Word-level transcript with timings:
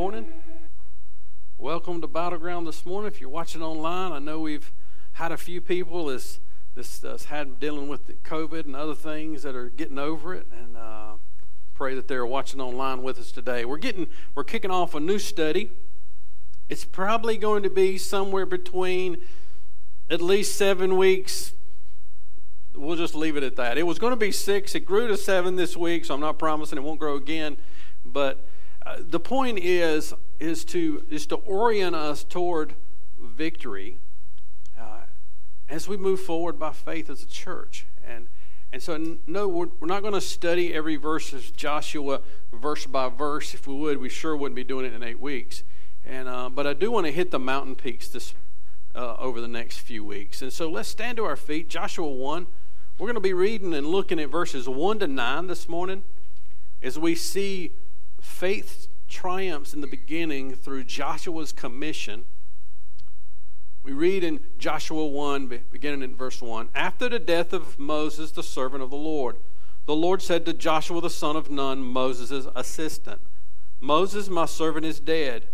morning. 0.00 0.32
Welcome 1.58 2.00
to 2.00 2.06
Battleground 2.06 2.66
this 2.66 2.86
morning. 2.86 3.06
If 3.12 3.20
you're 3.20 3.28
watching 3.28 3.60
online, 3.60 4.12
I 4.12 4.18
know 4.18 4.40
we've 4.40 4.72
had 5.12 5.30
a 5.30 5.36
few 5.36 5.60
people 5.60 6.08
as 6.08 6.40
this 6.74 7.02
has 7.02 7.26
had 7.26 7.60
dealing 7.60 7.86
with 7.86 8.22
COVID 8.22 8.64
and 8.64 8.74
other 8.74 8.94
things 8.94 9.42
that 9.42 9.54
are 9.54 9.68
getting 9.68 9.98
over 9.98 10.34
it, 10.34 10.46
and 10.58 10.74
uh, 10.74 11.16
pray 11.74 11.94
that 11.94 12.08
they're 12.08 12.24
watching 12.24 12.62
online 12.62 13.02
with 13.02 13.18
us 13.18 13.30
today. 13.30 13.66
We're 13.66 13.76
getting 13.76 14.06
we're 14.34 14.42
kicking 14.42 14.70
off 14.70 14.94
a 14.94 15.00
new 15.00 15.18
study. 15.18 15.70
It's 16.70 16.86
probably 16.86 17.36
going 17.36 17.62
to 17.64 17.70
be 17.70 17.98
somewhere 17.98 18.46
between 18.46 19.18
at 20.08 20.22
least 20.22 20.56
seven 20.56 20.96
weeks. 20.96 21.52
We'll 22.74 22.96
just 22.96 23.14
leave 23.14 23.36
it 23.36 23.42
at 23.42 23.56
that. 23.56 23.76
It 23.76 23.82
was 23.82 23.98
going 23.98 24.12
to 24.12 24.16
be 24.16 24.32
six. 24.32 24.74
It 24.74 24.86
grew 24.86 25.08
to 25.08 25.18
seven 25.18 25.56
this 25.56 25.76
week, 25.76 26.06
so 26.06 26.14
I'm 26.14 26.20
not 26.20 26.38
promising 26.38 26.78
it 26.78 26.84
won't 26.84 26.98
grow 26.98 27.16
again. 27.16 27.58
But 28.02 28.42
the 28.98 29.20
point 29.20 29.58
is 29.58 30.14
is 30.38 30.64
to 30.66 31.04
is 31.10 31.26
to 31.26 31.36
orient 31.36 31.94
us 31.94 32.24
toward 32.24 32.74
victory 33.18 33.98
uh, 34.78 35.02
as 35.68 35.86
we 35.86 35.96
move 35.96 36.20
forward 36.20 36.58
by 36.58 36.72
faith 36.72 37.10
as 37.10 37.22
a 37.22 37.26
church. 37.26 37.86
And 38.06 38.28
and 38.72 38.80
so, 38.80 39.18
no, 39.26 39.48
we're, 39.48 39.66
we're 39.80 39.88
not 39.88 40.02
going 40.02 40.14
to 40.14 40.20
study 40.20 40.72
every 40.72 40.94
verse 40.94 41.32
of 41.32 41.56
Joshua 41.56 42.20
verse 42.52 42.86
by 42.86 43.08
verse. 43.08 43.52
If 43.52 43.66
we 43.66 43.74
would, 43.74 43.98
we 43.98 44.08
sure 44.08 44.36
wouldn't 44.36 44.54
be 44.54 44.62
doing 44.62 44.86
it 44.86 44.94
in 44.94 45.02
eight 45.02 45.18
weeks. 45.18 45.64
And 46.04 46.28
uh, 46.28 46.48
but 46.50 46.66
I 46.66 46.72
do 46.72 46.90
want 46.90 47.06
to 47.06 47.12
hit 47.12 47.30
the 47.30 47.38
mountain 47.38 47.74
peaks 47.74 48.08
this 48.08 48.34
uh, 48.94 49.16
over 49.18 49.40
the 49.40 49.48
next 49.48 49.78
few 49.78 50.04
weeks. 50.04 50.40
And 50.40 50.52
so 50.52 50.70
let's 50.70 50.88
stand 50.88 51.16
to 51.16 51.24
our 51.24 51.36
feet. 51.36 51.68
Joshua 51.68 52.08
one. 52.08 52.46
We're 52.98 53.06
going 53.06 53.14
to 53.14 53.20
be 53.20 53.32
reading 53.32 53.72
and 53.72 53.86
looking 53.86 54.20
at 54.20 54.28
verses 54.28 54.68
one 54.68 54.98
to 54.98 55.06
nine 55.06 55.46
this 55.46 55.68
morning 55.68 56.04
as 56.82 56.98
we 56.98 57.14
see 57.14 57.72
faith 58.20 58.88
triumphs 59.08 59.74
in 59.74 59.80
the 59.80 59.86
beginning 59.86 60.54
through 60.54 60.84
Joshua's 60.84 61.52
commission. 61.52 62.24
We 63.82 63.92
read 63.92 64.22
in 64.22 64.40
Joshua 64.58 65.06
1, 65.06 65.62
beginning 65.70 66.02
in 66.02 66.14
verse 66.14 66.40
1 66.40 66.68
After 66.74 67.08
the 67.08 67.18
death 67.18 67.52
of 67.52 67.78
Moses, 67.78 68.30
the 68.30 68.42
servant 68.42 68.82
of 68.82 68.90
the 68.90 68.96
Lord, 68.96 69.36
the 69.86 69.94
Lord 69.94 70.22
said 70.22 70.44
to 70.46 70.52
Joshua 70.52 71.00
the 71.00 71.10
son 71.10 71.36
of 71.36 71.50
Nun, 71.50 71.82
Moses' 71.82 72.46
assistant, 72.54 73.20
Moses, 73.80 74.28
my 74.28 74.44
servant, 74.44 74.84
is 74.84 75.00
dead. 75.00 75.48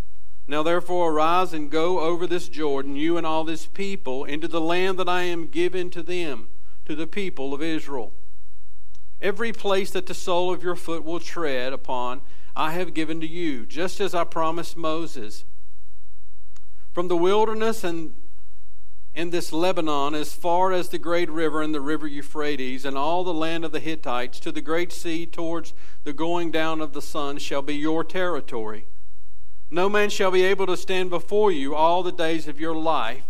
Now 0.49 0.63
therefore 0.63 1.13
arise 1.13 1.53
and 1.53 1.71
go 1.71 2.01
over 2.01 2.27
this 2.27 2.49
Jordan, 2.49 2.97
you 2.97 3.17
and 3.17 3.27
all 3.27 3.45
this 3.45 3.67
people, 3.67 4.25
into 4.25 4.49
the 4.49 4.61
land 4.61 4.99
that 4.99 5.09
I 5.09 5.23
am 5.23 5.47
giving 5.47 5.91
to 5.91 6.03
them, 6.03 6.49
to 6.85 6.95
the 6.95 7.07
people 7.07 7.55
of 7.55 7.63
Israel. 7.63 8.13
Every 9.21 9.53
place 9.53 9.91
that 9.93 10.07
the 10.07 10.15
sole 10.15 10.53
of 10.53 10.63
your 10.63 10.77
foot 10.77 11.05
will 11.05 11.21
tread 11.21 11.73
upon, 11.73 12.21
I 12.57 12.73
have 12.73 12.95
given 12.95 13.21
to 13.21 13.27
you, 13.27 13.67
just 13.67 14.01
as 14.01 14.15
I 14.15 14.25
promised 14.25 14.79
Moses. 14.79 15.45
From 16.93 17.09
the 17.09 17.17
wilderness 17.17 17.85
and 17.85 18.15
in 19.15 19.31
this 19.31 19.53
Lebanon, 19.53 20.15
as 20.15 20.33
far 20.33 20.73
as 20.73 20.89
the 20.89 20.99
great 20.99 21.31
river 21.31 21.61
and 21.61 21.75
the 21.75 21.81
river 21.81 22.07
Euphrates, 22.07 22.85
and 22.85 22.97
all 22.97 23.25
the 23.25 23.35
land 23.35 23.65
of 23.65 23.73
the 23.73 23.81
Hittites, 23.81 24.41
to 24.41 24.53
the 24.53 24.61
great 24.63 24.93
sea 24.93 25.27
towards 25.27 25.75
the 26.05 26.13
going 26.13 26.51
down 26.51 26.81
of 26.81 26.95
the 26.95 27.03
sun, 27.03 27.39
shall 27.39 27.63
be 27.63 27.75
your 27.75 28.03
territory. 28.03 28.87
No 29.71 29.89
man 29.89 30.11
shall 30.11 30.31
be 30.31 30.43
able 30.43 30.67
to 30.67 30.77
stand 30.77 31.11
before 31.11 31.53
you 31.53 31.75
all 31.75 32.03
the 32.03 32.13
days 32.13 32.49
of 32.49 32.61
your 32.61 32.75
life. 32.75 33.25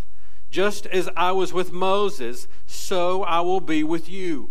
Just 0.50 0.86
as 0.86 1.08
I 1.16 1.32
was 1.32 1.52
with 1.52 1.72
Moses, 1.72 2.46
so 2.66 3.22
I 3.24 3.40
will 3.40 3.60
be 3.60 3.82
with 3.82 4.08
you. 4.08 4.50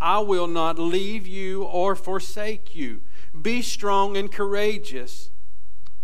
I 0.00 0.20
will 0.20 0.46
not 0.46 0.78
leave 0.78 1.26
you 1.26 1.64
or 1.64 1.96
forsake 1.96 2.74
you. 2.76 3.00
Be 3.42 3.62
strong 3.62 4.16
and 4.16 4.32
courageous, 4.32 5.30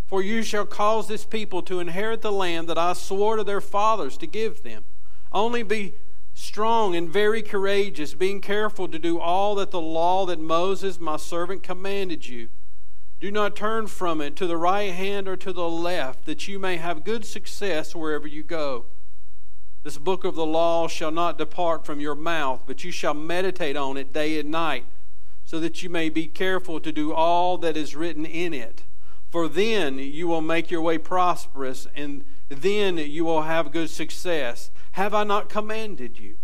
for 0.06 0.22
you 0.22 0.42
shall 0.42 0.66
cause 0.66 1.08
this 1.08 1.24
people 1.24 1.62
to 1.62 1.80
inherit 1.80 2.22
the 2.22 2.32
land 2.32 2.68
that 2.68 2.78
I 2.78 2.92
swore 2.92 3.36
to 3.36 3.44
their 3.44 3.60
fathers 3.60 4.16
to 4.18 4.26
give 4.26 4.62
them. 4.62 4.84
Only 5.32 5.62
be 5.62 5.94
strong 6.34 6.94
and 6.94 7.08
very 7.08 7.42
courageous, 7.42 8.14
being 8.14 8.40
careful 8.40 8.88
to 8.88 8.98
do 8.98 9.18
all 9.18 9.54
that 9.56 9.70
the 9.70 9.80
law 9.80 10.26
that 10.26 10.38
Moses, 10.38 11.00
my 11.00 11.16
servant, 11.16 11.62
commanded 11.62 12.28
you. 12.28 12.48
Do 13.20 13.30
not 13.30 13.56
turn 13.56 13.86
from 13.86 14.20
it 14.20 14.36
to 14.36 14.46
the 14.46 14.56
right 14.56 14.92
hand 14.92 15.28
or 15.28 15.36
to 15.36 15.52
the 15.52 15.68
left, 15.68 16.26
that 16.26 16.46
you 16.46 16.58
may 16.58 16.76
have 16.76 17.04
good 17.04 17.24
success 17.24 17.94
wherever 17.94 18.28
you 18.28 18.42
go. 18.42 18.84
This 19.82 19.98
book 19.98 20.24
of 20.24 20.34
the 20.34 20.46
law 20.46 20.88
shall 20.88 21.10
not 21.10 21.38
depart 21.38 21.86
from 21.86 22.00
your 22.00 22.14
mouth, 22.14 22.64
but 22.66 22.84
you 22.84 22.90
shall 22.90 23.14
meditate 23.14 23.76
on 23.76 23.96
it 23.96 24.12
day 24.12 24.38
and 24.38 24.50
night 24.50 24.84
so 25.54 25.60
that 25.60 25.84
you 25.84 25.88
may 25.88 26.08
be 26.08 26.26
careful 26.26 26.80
to 26.80 26.90
do 26.90 27.12
all 27.12 27.56
that 27.58 27.76
is 27.76 27.94
written 27.94 28.26
in 28.26 28.52
it. 28.52 28.82
For 29.30 29.46
then 29.46 30.00
you 30.00 30.26
will 30.26 30.40
make 30.40 30.68
your 30.68 30.82
way 30.82 30.98
prosperous, 30.98 31.86
and 31.94 32.24
then 32.48 32.98
you 32.98 33.24
will 33.24 33.42
have 33.42 33.70
good 33.70 33.88
success. 33.88 34.72
Have 34.92 35.14
I 35.14 35.22
not 35.22 35.48
commanded 35.48 36.18
you? 36.18 36.38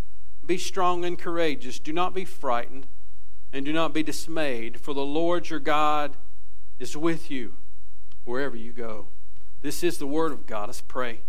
Be 0.47 0.56
strong 0.56 1.04
and 1.04 1.19
courageous. 1.19 1.81
Do 1.81 1.93
not 1.93 2.15
be 2.15 2.25
frightened, 2.25 2.87
and 3.53 3.65
do 3.65 3.72
not 3.72 3.93
be 3.93 4.04
dismayed, 4.04 4.81
for 4.81 4.94
the 4.94 5.00
Lord 5.00 5.50
your 5.50 5.59
God 5.59 6.16
is 6.78 6.97
with 6.97 7.32
you 7.32 7.54
wherever 8.25 8.56
you 8.56 8.70
go. 8.70 9.09
This 9.60 9.82
is 9.82 9.99
the 9.99 10.06
word 10.06 10.31
of 10.31 10.47
God. 10.47 10.69
Let's 10.69 10.82
pray. 10.82 11.22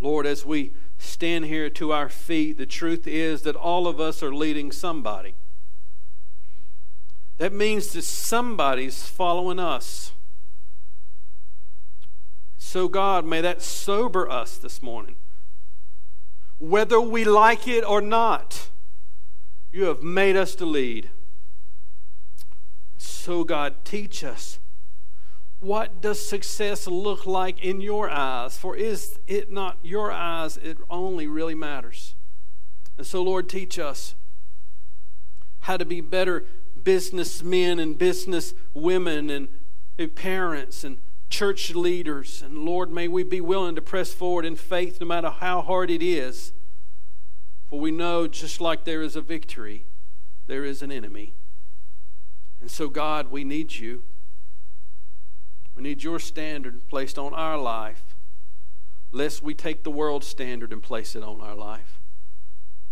Lord, 0.00 0.26
as 0.26 0.44
we 0.44 0.72
stand 1.00 1.46
here 1.46 1.70
to 1.70 1.92
our 1.92 2.08
feet, 2.08 2.58
the 2.58 2.66
truth 2.66 3.06
is 3.06 3.42
that 3.42 3.56
all 3.56 3.86
of 3.86 3.98
us 3.98 4.22
are 4.22 4.34
leading 4.34 4.70
somebody. 4.70 5.34
That 7.38 7.52
means 7.52 7.88
that 7.94 8.02
somebody's 8.02 9.04
following 9.04 9.58
us. 9.58 10.12
So, 12.58 12.86
God, 12.86 13.24
may 13.24 13.40
that 13.40 13.62
sober 13.62 14.30
us 14.30 14.58
this 14.58 14.82
morning. 14.82 15.16
Whether 16.58 17.00
we 17.00 17.24
like 17.24 17.66
it 17.66 17.82
or 17.82 18.02
not, 18.02 18.68
you 19.72 19.84
have 19.84 20.02
made 20.02 20.36
us 20.36 20.54
to 20.56 20.66
lead. 20.66 21.08
So, 22.98 23.44
God, 23.44 23.76
teach 23.84 24.22
us 24.22 24.58
what 25.60 26.00
does 26.00 26.26
success 26.26 26.86
look 26.86 27.26
like 27.26 27.62
in 27.62 27.80
your 27.80 28.08
eyes? 28.08 28.56
For 28.56 28.74
is 28.74 29.18
it 29.26 29.52
not 29.52 29.76
your 29.82 30.10
eyes 30.10 30.56
it 30.56 30.78
only 30.88 31.26
really 31.26 31.54
matters? 31.54 32.14
And 32.96 33.06
so, 33.06 33.22
Lord, 33.22 33.48
teach 33.48 33.78
us 33.78 34.14
how 35.60 35.76
to 35.76 35.84
be 35.84 36.00
better 36.00 36.44
businessmen 36.82 37.78
and 37.78 37.98
business 37.98 38.54
women 38.72 39.28
and 39.28 39.48
parents 40.14 40.82
and 40.82 40.96
church 41.28 41.74
leaders. 41.74 42.42
And 42.42 42.58
Lord, 42.58 42.90
may 42.90 43.06
we 43.06 43.22
be 43.22 43.42
willing 43.42 43.74
to 43.74 43.82
press 43.82 44.14
forward 44.14 44.46
in 44.46 44.56
faith 44.56 44.98
no 44.98 45.06
matter 45.06 45.28
how 45.28 45.60
hard 45.60 45.90
it 45.90 46.02
is. 46.02 46.52
For 47.68 47.78
we 47.78 47.90
know 47.90 48.26
just 48.26 48.60
like 48.62 48.84
there 48.84 49.02
is 49.02 49.14
a 49.14 49.20
victory, 49.20 49.84
there 50.46 50.64
is 50.64 50.80
an 50.80 50.90
enemy. 50.90 51.34
And 52.60 52.70
so, 52.70 52.88
God, 52.88 53.30
we 53.30 53.44
need 53.44 53.74
you. 53.74 54.02
We 55.80 55.88
need 55.88 56.02
your 56.02 56.18
standard 56.18 56.86
placed 56.88 57.18
on 57.18 57.32
our 57.32 57.56
life, 57.56 58.14
lest 59.12 59.42
we 59.42 59.54
take 59.54 59.82
the 59.82 59.90
world's 59.90 60.26
standard 60.26 60.74
and 60.74 60.82
place 60.82 61.16
it 61.16 61.22
on 61.22 61.40
our 61.40 61.54
life. 61.54 61.98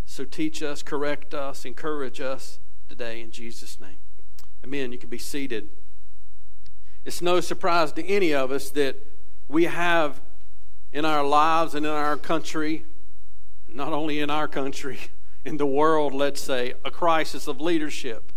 So 0.06 0.24
teach 0.24 0.62
us, 0.62 0.82
correct 0.82 1.34
us, 1.34 1.66
encourage 1.66 2.18
us 2.18 2.60
today 2.88 3.20
in 3.20 3.30
Jesus' 3.30 3.78
name. 3.78 3.98
Amen. 4.64 4.90
You 4.90 4.96
can 4.96 5.10
be 5.10 5.18
seated. 5.18 5.68
It's 7.04 7.20
no 7.20 7.40
surprise 7.40 7.92
to 7.92 8.06
any 8.06 8.32
of 8.32 8.50
us 8.50 8.70
that 8.70 8.96
we 9.48 9.64
have 9.64 10.22
in 10.90 11.04
our 11.04 11.26
lives 11.26 11.74
and 11.74 11.84
in 11.84 11.92
our 11.92 12.16
country, 12.16 12.86
not 13.68 13.92
only 13.92 14.18
in 14.18 14.30
our 14.30 14.48
country, 14.48 14.98
in 15.44 15.58
the 15.58 15.66
world, 15.66 16.14
let's 16.14 16.40
say, 16.40 16.72
a 16.86 16.90
crisis 16.90 17.48
of 17.48 17.60
leadership. 17.60 18.32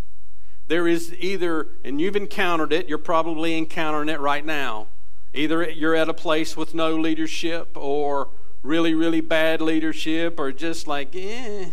There 0.68 0.88
is 0.88 1.14
either, 1.20 1.68
and 1.84 2.00
you've 2.00 2.16
encountered 2.16 2.72
it, 2.72 2.88
you're 2.88 2.98
probably 2.98 3.58
encountering 3.58 4.10
it 4.10 4.20
right 4.20 4.46
now. 4.46 4.88
Either 5.34 5.70
you're 5.70 5.96
at 5.96 6.10
a 6.10 6.14
place 6.14 6.58
with 6.58 6.74
no 6.74 6.96
leadership 6.96 7.76
or 7.76 8.30
really, 8.64 8.94
really 8.94 9.22
bad 9.22 9.62
leadership 9.62 10.40
or 10.40 10.52
just 10.52 10.88
like, 10.88 11.16
eh. 11.16 11.70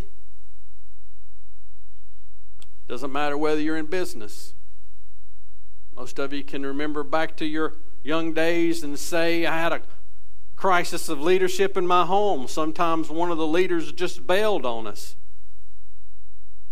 Doesn't 2.87 3.11
matter 3.11 3.37
whether 3.37 3.61
you're 3.61 3.77
in 3.77 3.85
business. 3.85 4.53
Most 5.95 6.17
of 6.17 6.33
you 6.33 6.43
can 6.43 6.65
remember 6.65 7.03
back 7.03 7.35
to 7.37 7.45
your 7.45 7.75
young 8.01 8.33
days 8.33 8.83
and 8.83 8.97
say, 8.97 9.45
I 9.45 9.59
had 9.59 9.73
a 9.73 9.81
crisis 10.55 11.09
of 11.09 11.21
leadership 11.21 11.77
in 11.77 11.85
my 11.85 12.05
home. 12.05 12.47
Sometimes 12.47 13.09
one 13.09 13.31
of 13.31 13.37
the 13.37 13.47
leaders 13.47 13.91
just 13.91 14.25
bailed 14.25 14.65
on 14.65 14.87
us. 14.87 15.15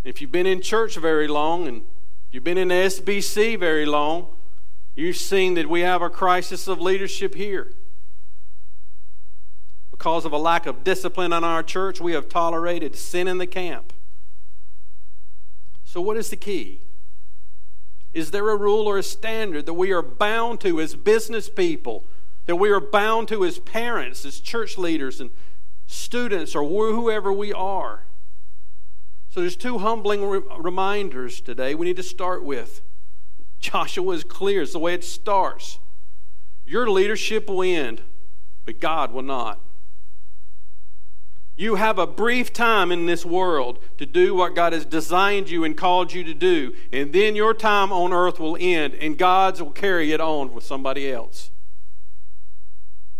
If 0.04 0.20
you've 0.20 0.32
been 0.32 0.46
in 0.46 0.60
church 0.60 0.96
very 0.96 1.28
long 1.28 1.68
and 1.68 1.82
you've 2.30 2.44
been 2.44 2.58
in 2.58 2.68
the 2.68 2.74
SBC 2.74 3.58
very 3.58 3.86
long, 3.86 4.28
you've 4.94 5.16
seen 5.16 5.54
that 5.54 5.68
we 5.68 5.80
have 5.80 6.02
a 6.02 6.10
crisis 6.10 6.68
of 6.68 6.80
leadership 6.80 7.34
here. 7.34 7.72
Because 9.90 10.24
of 10.24 10.32
a 10.32 10.38
lack 10.38 10.66
of 10.66 10.84
discipline 10.84 11.32
in 11.32 11.42
our 11.42 11.62
church, 11.62 12.00
we 12.00 12.12
have 12.12 12.28
tolerated 12.28 12.94
sin 12.96 13.26
in 13.26 13.38
the 13.38 13.46
camp. 13.46 13.92
So, 15.84 16.00
what 16.00 16.16
is 16.16 16.30
the 16.30 16.36
key? 16.36 16.82
Is 18.12 18.30
there 18.30 18.48
a 18.50 18.56
rule 18.56 18.86
or 18.86 18.98
a 18.98 19.02
standard 19.02 19.66
that 19.66 19.74
we 19.74 19.92
are 19.92 20.02
bound 20.02 20.60
to 20.60 20.80
as 20.80 20.94
business 20.94 21.48
people, 21.48 22.04
that 22.46 22.56
we 22.56 22.70
are 22.70 22.80
bound 22.80 23.28
to 23.28 23.44
as 23.44 23.58
parents, 23.58 24.24
as 24.24 24.40
church 24.40 24.78
leaders, 24.78 25.20
and 25.20 25.30
students, 25.86 26.54
or 26.54 26.64
whoever 26.64 27.32
we 27.32 27.52
are? 27.52 28.04
So 29.30 29.40
there's 29.40 29.56
two 29.56 29.78
humbling 29.78 30.24
re- 30.24 30.40
reminders 30.58 31.40
today 31.40 31.74
we 31.74 31.86
need 31.86 31.96
to 31.96 32.02
start 32.02 32.42
with. 32.42 32.80
Joshua 33.60 34.14
is 34.14 34.24
clear, 34.24 34.62
it's 34.62 34.72
the 34.72 34.78
way 34.78 34.94
it 34.94 35.04
starts. 35.04 35.78
Your 36.64 36.88
leadership 36.88 37.48
will 37.48 37.62
end, 37.62 38.02
but 38.64 38.80
God 38.80 39.12
will 39.12 39.22
not. 39.22 39.60
You 41.56 41.74
have 41.74 41.98
a 41.98 42.06
brief 42.06 42.52
time 42.52 42.92
in 42.92 43.06
this 43.06 43.26
world 43.26 43.80
to 43.98 44.06
do 44.06 44.32
what 44.32 44.54
God 44.54 44.72
has 44.72 44.84
designed 44.84 45.50
you 45.50 45.64
and 45.64 45.76
called 45.76 46.12
you 46.12 46.22
to 46.22 46.34
do, 46.34 46.72
and 46.92 47.12
then 47.12 47.34
your 47.34 47.52
time 47.52 47.92
on 47.92 48.12
earth 48.12 48.38
will 48.38 48.56
end, 48.60 48.94
and 48.94 49.18
God's 49.18 49.60
will 49.60 49.72
carry 49.72 50.12
it 50.12 50.20
on 50.20 50.54
with 50.54 50.62
somebody 50.62 51.10
else. 51.10 51.50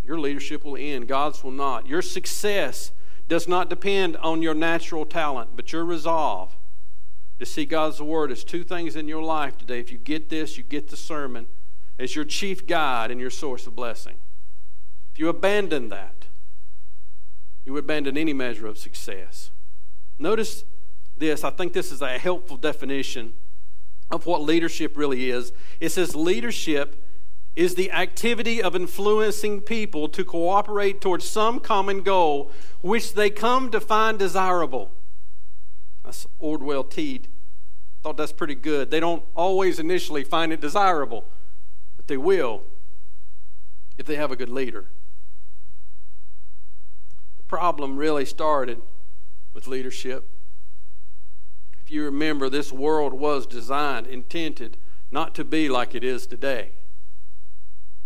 Your 0.04 0.20
leadership 0.20 0.64
will 0.64 0.76
end, 0.76 1.08
God's 1.08 1.42
will 1.42 1.50
not. 1.50 1.88
Your 1.88 2.00
success 2.00 2.92
does 3.28 3.46
not 3.46 3.68
depend 3.68 4.16
on 4.16 4.42
your 4.42 4.54
natural 4.54 5.04
talent, 5.04 5.50
but 5.54 5.72
your 5.72 5.84
resolve 5.84 6.56
to 7.38 7.46
see 7.46 7.64
God's 7.64 8.00
word 8.02 8.32
as 8.32 8.42
two 8.42 8.64
things 8.64 8.96
in 8.96 9.06
your 9.06 9.22
life 9.22 9.56
today. 9.56 9.78
If 9.78 9.92
you 9.92 9.98
get 9.98 10.28
this, 10.28 10.56
you 10.56 10.64
get 10.64 10.88
the 10.88 10.96
sermon 10.96 11.46
as 11.98 12.16
your 12.16 12.24
chief 12.24 12.66
guide 12.66 13.10
and 13.10 13.20
your 13.20 13.30
source 13.30 13.66
of 13.66 13.76
blessing. 13.76 14.16
If 15.12 15.18
you 15.18 15.28
abandon 15.28 15.88
that, 15.90 16.26
you 17.64 17.76
abandon 17.76 18.16
any 18.16 18.32
measure 18.32 18.66
of 18.66 18.78
success. 18.78 19.50
Notice 20.18 20.64
this. 21.16 21.44
I 21.44 21.50
think 21.50 21.74
this 21.74 21.92
is 21.92 22.00
a 22.00 22.18
helpful 22.18 22.56
definition 22.56 23.34
of 24.10 24.26
what 24.26 24.42
leadership 24.42 24.96
really 24.96 25.30
is. 25.30 25.52
It 25.80 25.90
says 25.90 26.16
leadership 26.16 27.04
is 27.58 27.74
the 27.74 27.90
activity 27.90 28.62
of 28.62 28.76
influencing 28.76 29.60
people 29.60 30.08
to 30.08 30.24
cooperate 30.24 31.00
towards 31.00 31.28
some 31.28 31.58
common 31.58 32.02
goal 32.02 32.52
which 32.82 33.14
they 33.14 33.28
come 33.28 33.68
to 33.68 33.80
find 33.80 34.16
desirable. 34.16 34.92
That's 36.04 36.28
Ordway 36.38 36.76
Tead. 36.76 37.24
Thought 38.04 38.16
that's 38.16 38.30
pretty 38.30 38.54
good. 38.54 38.92
They 38.92 39.00
don't 39.00 39.24
always 39.34 39.80
initially 39.80 40.22
find 40.22 40.52
it 40.52 40.60
desirable, 40.60 41.24
but 41.96 42.06
they 42.06 42.16
will 42.16 42.62
if 43.98 44.06
they 44.06 44.14
have 44.14 44.30
a 44.30 44.36
good 44.36 44.48
leader 44.48 44.86
The 47.38 47.42
problem 47.48 47.96
really 47.96 48.24
started 48.24 48.80
with 49.52 49.66
leadership. 49.66 50.30
If 51.82 51.90
you 51.90 52.04
remember, 52.04 52.48
this 52.48 52.72
world 52.72 53.14
was 53.14 53.48
designed, 53.48 54.06
intended 54.06 54.76
not 55.10 55.34
to 55.34 55.44
be 55.44 55.68
like 55.68 55.96
it 55.96 56.04
is 56.04 56.24
today. 56.24 56.70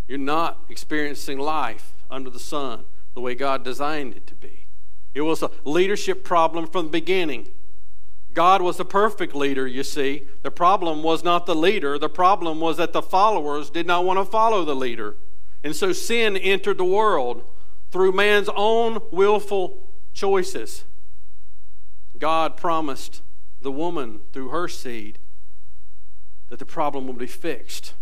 You're 0.07 0.19
not 0.19 0.65
experiencing 0.69 1.39
life 1.39 1.93
under 2.11 2.31
the 2.31 2.39
sun 2.39 2.85
the 3.15 3.21
way 3.21 3.35
God 3.35 3.65
designed 3.65 4.15
it 4.15 4.27
to 4.29 4.35
be. 4.35 4.67
It 5.15 5.23
was 5.23 5.43
a 5.43 5.51
leadership 5.65 6.25
problem 6.25 6.67
from 6.67 6.87
the 6.87 6.91
beginning. 6.91 7.49
God 8.33 8.63
was 8.63 8.79
the 8.79 8.85
perfect 8.85 9.35
leader, 9.35 9.67
you 9.67 9.83
see. 9.83 10.25
The 10.43 10.51
problem 10.51 11.03
was 11.03 11.23
not 11.23 11.45
the 11.45 11.55
leader, 11.55 11.99
the 11.99 12.09
problem 12.09 12.61
was 12.61 12.79
that 12.79 12.93
the 12.93 13.03
followers 13.03 13.69
did 13.69 13.87
not 13.87 14.05
want 14.05 14.19
to 14.19 14.25
follow 14.25 14.65
the 14.65 14.75
leader. 14.75 15.17
And 15.63 15.77
so 15.77 15.93
sin 15.93 16.37
entered 16.37 16.79
the 16.79 16.85
world 16.85 17.45
through 17.91 18.13
man's 18.13 18.49
own 18.57 19.01
willful 19.11 19.79
choices. 20.15 20.85
God 22.19 22.57
promised 22.57 23.23
the 23.61 23.71
woman 23.71 24.21
through 24.33 24.49
her 24.49 24.67
seed 24.67 25.19
that 26.49 26.59
the 26.59 26.67
problem 26.67 27.07
would 27.07 27.19
be 27.19 27.27
fixed. 27.27 27.95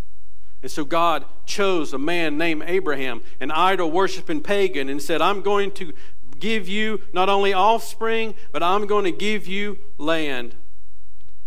And 0.62 0.70
so 0.70 0.84
God 0.84 1.24
chose 1.46 1.92
a 1.92 1.98
man 1.98 2.36
named 2.36 2.64
Abraham, 2.66 3.22
an 3.40 3.50
idol 3.50 3.90
worshiping 3.90 4.42
pagan, 4.42 4.88
and 4.88 5.00
said, 5.00 5.22
I'm 5.22 5.40
going 5.40 5.70
to 5.72 5.92
give 6.38 6.68
you 6.68 7.00
not 7.12 7.28
only 7.28 7.52
offspring, 7.52 8.34
but 8.52 8.62
I'm 8.62 8.86
going 8.86 9.04
to 9.04 9.12
give 9.12 9.46
you 9.46 9.78
land. 9.96 10.56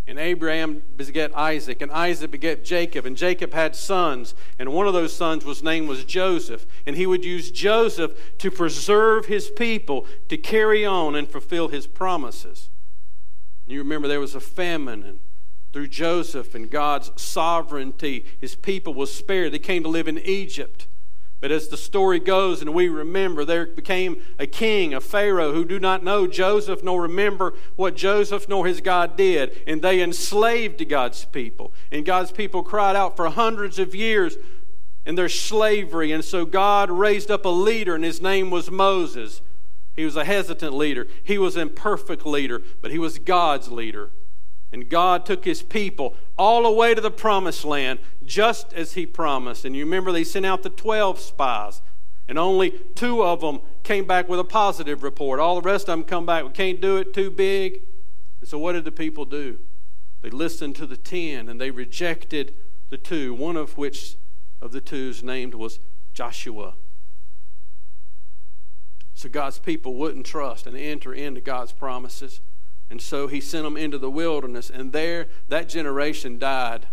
And 0.06 0.18
Abraham 0.18 0.82
begat 0.96 1.34
Isaac, 1.34 1.80
and 1.80 1.90
Isaac 1.90 2.30
begat 2.30 2.64
Jacob, 2.64 3.06
and 3.06 3.16
Jacob 3.16 3.54
had 3.54 3.74
sons, 3.74 4.34
and 4.58 4.72
one 4.72 4.86
of 4.86 4.92
those 4.92 5.14
sons 5.14 5.44
was 5.44 5.62
named 5.62 5.88
was 5.88 6.04
Joseph, 6.04 6.66
and 6.86 6.94
he 6.94 7.06
would 7.06 7.24
use 7.24 7.50
Joseph 7.50 8.36
to 8.38 8.50
preserve 8.50 9.26
his 9.26 9.48
people, 9.48 10.06
to 10.28 10.36
carry 10.36 10.84
on 10.84 11.14
and 11.14 11.26
fulfill 11.28 11.68
his 11.68 11.86
promises. 11.86 12.68
You 13.66 13.78
remember 13.78 14.06
there 14.06 14.20
was 14.20 14.34
a 14.34 14.40
famine, 14.40 15.02
and 15.04 15.20
through 15.74 15.88
Joseph 15.88 16.54
and 16.54 16.70
God's 16.70 17.10
sovereignty, 17.20 18.24
his 18.40 18.54
people 18.54 18.94
was 18.94 19.12
spared. 19.12 19.50
They 19.50 19.58
came 19.58 19.82
to 19.82 19.88
live 19.88 20.06
in 20.06 20.20
Egypt. 20.20 20.86
But 21.40 21.50
as 21.50 21.66
the 21.66 21.76
story 21.76 22.20
goes 22.20 22.60
and 22.60 22.72
we 22.72 22.88
remember, 22.88 23.44
there 23.44 23.66
became 23.66 24.22
a 24.38 24.46
king, 24.46 24.94
a 24.94 25.00
Pharaoh, 25.00 25.52
who 25.52 25.64
do 25.64 25.80
not 25.80 26.04
know 26.04 26.28
Joseph 26.28 26.84
nor 26.84 27.02
remember 27.02 27.54
what 27.74 27.96
Joseph 27.96 28.48
nor 28.48 28.68
his 28.68 28.80
God 28.80 29.16
did. 29.16 29.62
And 29.66 29.82
they 29.82 30.00
enslaved 30.00 30.88
God's 30.88 31.24
people. 31.24 31.72
And 31.90 32.06
God's 32.06 32.30
people 32.30 32.62
cried 32.62 32.94
out 32.94 33.16
for 33.16 33.28
hundreds 33.28 33.80
of 33.80 33.96
years 33.96 34.36
in 35.04 35.16
their 35.16 35.28
slavery. 35.28 36.12
And 36.12 36.24
so 36.24 36.46
God 36.46 36.88
raised 36.88 37.32
up 37.32 37.44
a 37.44 37.48
leader, 37.48 37.96
and 37.96 38.04
his 38.04 38.22
name 38.22 38.48
was 38.48 38.70
Moses. 38.70 39.42
He 39.96 40.04
was 40.04 40.14
a 40.14 40.24
hesitant 40.24 40.72
leader, 40.72 41.08
he 41.24 41.36
was 41.36 41.56
an 41.56 41.62
imperfect 41.62 42.24
leader, 42.24 42.62
but 42.80 42.92
he 42.92 42.98
was 43.00 43.18
God's 43.18 43.72
leader. 43.72 44.12
And 44.74 44.90
God 44.90 45.24
took 45.24 45.44
his 45.44 45.62
people 45.62 46.16
all 46.36 46.64
the 46.64 46.70
way 46.72 46.96
to 46.96 47.00
the 47.00 47.08
promised 47.08 47.64
land, 47.64 48.00
just 48.26 48.72
as 48.72 48.94
he 48.94 49.06
promised. 49.06 49.64
And 49.64 49.76
you 49.76 49.84
remember 49.84 50.10
they 50.10 50.24
sent 50.24 50.44
out 50.44 50.64
the 50.64 50.68
12 50.68 51.20
spies, 51.20 51.80
and 52.28 52.36
only 52.36 52.72
two 52.96 53.22
of 53.22 53.40
them 53.40 53.60
came 53.84 54.04
back 54.04 54.28
with 54.28 54.40
a 54.40 54.44
positive 54.44 55.04
report. 55.04 55.38
All 55.38 55.60
the 55.60 55.70
rest 55.70 55.88
of 55.88 55.96
them 55.96 56.02
come 56.02 56.26
back, 56.26 56.42
we 56.42 56.50
can't 56.50 56.80
do 56.80 56.96
it, 56.96 57.14
too 57.14 57.30
big. 57.30 57.82
And 58.40 58.48
so 58.48 58.58
what 58.58 58.72
did 58.72 58.84
the 58.84 58.90
people 58.90 59.24
do? 59.24 59.60
They 60.22 60.30
listened 60.30 60.74
to 60.76 60.86
the 60.86 60.96
10 60.96 61.48
and 61.48 61.60
they 61.60 61.70
rejected 61.70 62.52
the 62.90 62.98
two, 62.98 63.32
one 63.32 63.56
of 63.56 63.78
which 63.78 64.16
of 64.60 64.72
the 64.72 64.80
two's 64.80 65.22
named 65.22 65.54
was 65.54 65.78
Joshua. 66.14 66.74
So 69.14 69.28
God's 69.28 69.60
people 69.60 69.94
wouldn't 69.94 70.26
trust 70.26 70.66
and 70.66 70.76
enter 70.76 71.14
into 71.14 71.40
God's 71.40 71.70
promises. 71.70 72.40
And 72.90 73.00
so 73.00 73.26
he 73.26 73.40
sent 73.40 73.64
them 73.64 73.76
into 73.76 73.98
the 73.98 74.10
wilderness, 74.10 74.70
and 74.70 74.92
there 74.92 75.28
that 75.48 75.68
generation 75.68 76.38
died. 76.38 76.86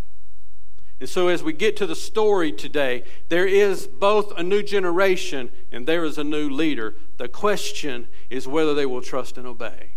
And 0.99 1.09
so, 1.09 1.29
as 1.29 1.41
we 1.41 1.51
get 1.51 1.75
to 1.77 1.87
the 1.87 1.95
story 1.95 2.51
today, 2.51 3.03
there 3.29 3.47
is 3.47 3.87
both 3.87 4.31
a 4.37 4.43
new 4.43 4.61
generation 4.61 5.49
and 5.71 5.87
there 5.87 6.03
is 6.05 6.19
a 6.19 6.23
new 6.23 6.47
leader. 6.47 6.95
The 7.17 7.27
question 7.27 8.07
is 8.29 8.47
whether 8.47 8.75
they 8.75 8.85
will 8.85 9.01
trust 9.01 9.35
and 9.35 9.47
obey. 9.47 9.93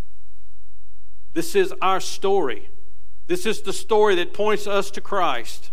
This 1.33 1.53
is 1.55 1.71
our 1.79 1.99
story. 1.99 2.69
This 3.27 3.45
is 3.45 3.61
the 3.61 3.73
story 3.73 4.15
that 4.15 4.33
points 4.33 4.65
us 4.65 4.89
to 4.91 5.01
Christ. 5.01 5.69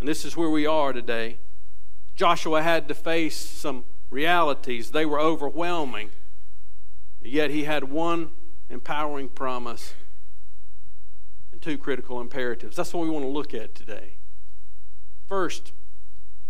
And 0.00 0.08
this 0.08 0.24
is 0.24 0.36
where 0.36 0.50
we 0.50 0.66
are 0.66 0.92
today. 0.92 1.38
Joshua 2.14 2.62
had 2.62 2.88
to 2.88 2.94
face 2.94 3.36
some 3.36 3.84
realities, 4.10 4.90
they 4.90 5.06
were 5.06 5.18
overwhelming. 5.20 6.10
Yet 7.22 7.50
he 7.50 7.64
had 7.64 7.84
one 7.84 8.32
empowering 8.72 9.28
promise, 9.28 9.94
and 11.52 11.60
two 11.60 11.76
critical 11.78 12.20
imperatives. 12.20 12.74
That's 12.76 12.92
what 12.92 13.04
we 13.04 13.10
want 13.10 13.24
to 13.24 13.30
look 13.30 13.54
at 13.54 13.74
today. 13.74 14.14
First, 15.28 15.72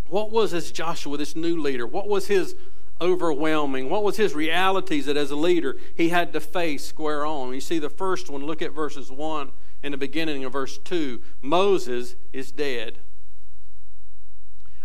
what 0.07 0.31
was 0.31 0.55
as 0.55 0.71
Joshua, 0.71 1.17
this 1.17 1.37
new 1.37 1.61
leader, 1.61 1.87
what 1.87 2.09
was 2.09 2.29
his 2.29 2.55
overwhelming? 3.01 3.91
What 3.91 4.05
was 4.05 4.17
his 4.17 4.35
realities 4.35 5.07
that 5.07 5.17
as 5.17 5.31
a 5.31 5.37
leader 5.37 5.77
he 5.97 6.11
had 6.11 6.33
to 6.33 6.41
face 6.41 6.87
square 6.87 7.27
on? 7.27 7.53
You 7.53 7.61
see, 7.61 7.79
the 7.79 7.91
first 7.91 8.31
one, 8.31 8.47
look 8.47 8.63
at 8.63 8.73
verses 8.73 9.11
1 9.11 9.51
and 9.83 9.93
the 9.93 9.99
beginning 9.99 10.45
of 10.45 10.53
verse 10.53 10.79
2. 10.79 11.21
Moses 11.41 12.15
is 12.33 12.53
dead. 12.53 12.99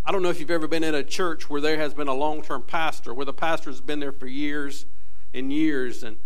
I 0.04 0.12
don't 0.12 0.24
know 0.24 0.30
if 0.30 0.40
you've 0.40 0.50
ever 0.50 0.68
been 0.68 0.86
in 0.86 0.96
a 0.96 1.04
church 1.04 1.50
where 1.50 1.62
there 1.62 1.78
has 1.78 1.94
been 1.94 2.08
a 2.08 2.14
long 2.14 2.42
term 2.42 2.64
pastor, 2.64 3.14
where 3.14 3.26
the 3.26 3.34
pastor 3.34 3.70
has 3.70 3.82
been 3.82 4.00
there 4.00 4.14
for 4.14 4.26
years 4.26 4.86
and 5.34 5.52
years, 5.52 6.02
and 6.02 6.18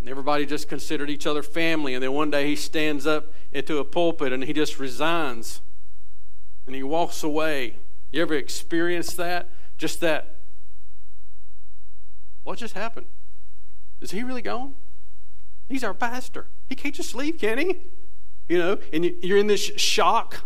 and 0.00 0.08
everybody 0.08 0.46
just 0.46 0.68
considered 0.68 1.10
each 1.10 1.26
other 1.26 1.42
family. 1.42 1.94
And 1.94 2.02
then 2.02 2.12
one 2.12 2.30
day 2.30 2.46
he 2.46 2.56
stands 2.56 3.06
up 3.06 3.32
into 3.52 3.78
a 3.78 3.84
pulpit 3.84 4.32
and 4.32 4.44
he 4.44 4.52
just 4.52 4.78
resigns 4.78 5.60
and 6.66 6.74
he 6.74 6.82
walks 6.82 7.22
away. 7.22 7.76
You 8.10 8.22
ever 8.22 8.34
experienced 8.34 9.16
that? 9.16 9.48
Just 9.78 10.00
that. 10.00 10.36
What 12.44 12.58
just 12.58 12.74
happened? 12.74 13.06
Is 14.00 14.10
he 14.10 14.22
really 14.22 14.42
gone? 14.42 14.74
He's 15.68 15.82
our 15.82 15.94
pastor. 15.94 16.46
He 16.68 16.74
can't 16.74 16.94
just 16.94 17.14
leave, 17.14 17.38
can 17.38 17.58
he? 17.58 17.78
You 18.48 18.58
know, 18.58 18.78
and 18.92 19.04
you're 19.22 19.38
in 19.38 19.48
this 19.48 19.60
shock 19.60 20.44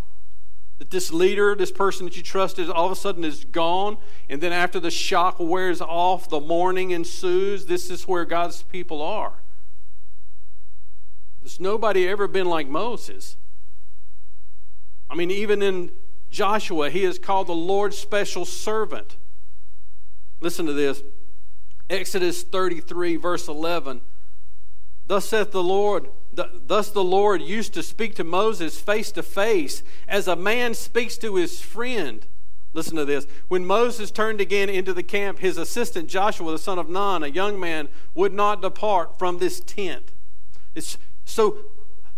that 0.78 0.90
this 0.90 1.12
leader, 1.12 1.54
this 1.54 1.70
person 1.70 2.06
that 2.06 2.16
you 2.16 2.22
trusted, 2.22 2.70
all 2.70 2.86
of 2.86 2.92
a 2.92 2.96
sudden 2.96 3.22
is 3.22 3.44
gone. 3.44 3.98
And 4.30 4.40
then 4.40 4.52
after 4.52 4.80
the 4.80 4.90
shock 4.90 5.36
wears 5.38 5.82
off, 5.82 6.30
the 6.30 6.40
mourning 6.40 6.90
ensues. 6.90 7.66
This 7.66 7.90
is 7.90 8.08
where 8.08 8.24
God's 8.24 8.62
people 8.62 9.02
are. 9.02 9.39
There's 11.42 11.60
nobody 11.60 12.06
ever 12.08 12.28
been 12.28 12.46
like 12.46 12.68
Moses. 12.68 13.36
I 15.08 15.14
mean, 15.14 15.30
even 15.30 15.62
in 15.62 15.90
Joshua, 16.30 16.90
he 16.90 17.04
is 17.04 17.18
called 17.18 17.48
the 17.48 17.54
Lord's 17.54 17.98
special 17.98 18.44
servant. 18.44 19.16
Listen 20.40 20.66
to 20.66 20.72
this 20.72 21.02
Exodus 21.88 22.42
33, 22.42 23.16
verse 23.16 23.48
11. 23.48 24.00
Thus 25.06 25.28
saith 25.28 25.50
the 25.50 25.62
Lord, 25.62 26.08
thus 26.32 26.90
the 26.90 27.02
Lord 27.02 27.42
used 27.42 27.74
to 27.74 27.82
speak 27.82 28.14
to 28.14 28.24
Moses 28.24 28.80
face 28.80 29.10
to 29.12 29.22
face, 29.24 29.82
as 30.06 30.28
a 30.28 30.36
man 30.36 30.74
speaks 30.74 31.18
to 31.18 31.34
his 31.34 31.60
friend. 31.60 32.24
Listen 32.72 32.94
to 32.94 33.04
this. 33.04 33.26
When 33.48 33.66
Moses 33.66 34.12
turned 34.12 34.40
again 34.40 34.68
into 34.68 34.94
the 34.94 35.02
camp, 35.02 35.40
his 35.40 35.58
assistant 35.58 36.08
Joshua, 36.08 36.52
the 36.52 36.58
son 36.58 36.78
of 36.78 36.88
Nun, 36.88 37.24
a 37.24 37.26
young 37.26 37.58
man, 37.58 37.88
would 38.14 38.32
not 38.32 38.62
depart 38.62 39.18
from 39.18 39.38
this 39.38 39.58
tent. 39.58 40.12
It's, 40.76 40.96
so, 41.30 41.58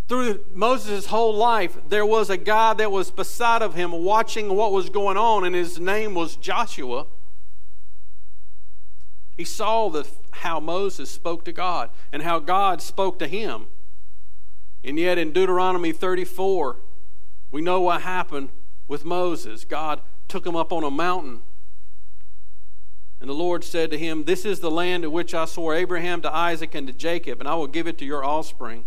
through 0.09 0.41
Moses' 0.55 1.07
whole 1.07 1.35
life, 1.35 1.77
there 1.87 2.07
was 2.07 2.31
a 2.31 2.39
guy 2.39 2.73
that 2.73 2.91
was 2.91 3.11
beside 3.11 3.61
of 3.61 3.75
him 3.75 3.93
watching 3.93 4.57
what 4.57 4.73
was 4.73 4.89
going 4.89 5.19
on, 5.19 5.45
and 5.45 5.55
his 5.55 5.79
name 5.79 6.15
was 6.15 6.35
Joshua. 6.35 7.05
He 9.37 9.45
saw 9.45 9.91
the, 9.91 10.09
how 10.31 10.61
Moses 10.61 11.11
spoke 11.11 11.45
to 11.45 11.53
God 11.53 11.91
and 12.11 12.23
how 12.23 12.39
God 12.39 12.81
spoke 12.81 13.19
to 13.19 13.27
him. 13.27 13.67
And 14.83 14.99
yet, 14.99 15.19
in 15.19 15.33
Deuteronomy 15.33 15.93
34, 15.93 16.79
we 17.51 17.61
know 17.61 17.83
what 17.83 18.01
happened 18.01 18.49
with 18.89 19.05
Moses. 19.05 19.67
God 19.67 20.01
took 20.27 20.47
him 20.47 20.57
up 20.57 20.73
on 20.73 20.85
a 20.85 20.91
mountain. 20.91 21.43
And 23.21 23.29
the 23.29 23.35
Lord 23.35 23.63
said 23.63 23.91
to 23.91 23.99
him, 23.99 24.25
This 24.25 24.47
is 24.47 24.61
the 24.61 24.71
land 24.71 25.05
in 25.05 25.13
which 25.13 25.33
I 25.35 25.45
swore 25.45 25.77
Abraham 25.77 26.23
to 26.23 26.35
Isaac 26.35 26.75
and 26.75 26.87
to 26.87 26.93
Jacob, 26.93 27.41
and 27.41 27.49
I 27.49 27.55
will 27.55 27.69
give 27.69 27.87
it 27.87 27.97
to 27.99 28.05
your 28.07 28.25
offspring. 28.25 28.85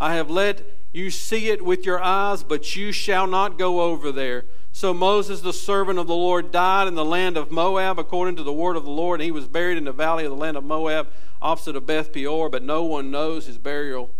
I 0.00 0.14
have 0.14 0.30
let 0.30 0.62
you 0.92 1.10
see 1.10 1.48
it 1.48 1.64
with 1.64 1.84
your 1.84 2.02
eyes, 2.02 2.42
but 2.42 2.76
you 2.76 2.92
shall 2.92 3.26
not 3.26 3.58
go 3.58 3.82
over 3.82 4.10
there. 4.10 4.44
So 4.72 4.94
Moses, 4.94 5.40
the 5.40 5.52
servant 5.52 5.98
of 5.98 6.06
the 6.06 6.14
Lord, 6.14 6.52
died 6.52 6.88
in 6.88 6.94
the 6.94 7.04
land 7.04 7.36
of 7.36 7.50
Moab 7.50 7.98
according 7.98 8.36
to 8.36 8.42
the 8.42 8.52
word 8.52 8.76
of 8.76 8.84
the 8.84 8.90
Lord, 8.90 9.20
and 9.20 9.24
he 9.24 9.30
was 9.30 9.48
buried 9.48 9.76
in 9.76 9.84
the 9.84 9.92
valley 9.92 10.24
of 10.24 10.30
the 10.30 10.36
land 10.36 10.56
of 10.56 10.64
Moab, 10.64 11.08
opposite 11.42 11.76
of 11.76 11.86
Beth 11.86 12.12
Peor, 12.12 12.48
but 12.48 12.62
no 12.62 12.84
one 12.84 13.10
knows 13.10 13.46
his 13.46 13.58
burial 13.58 14.10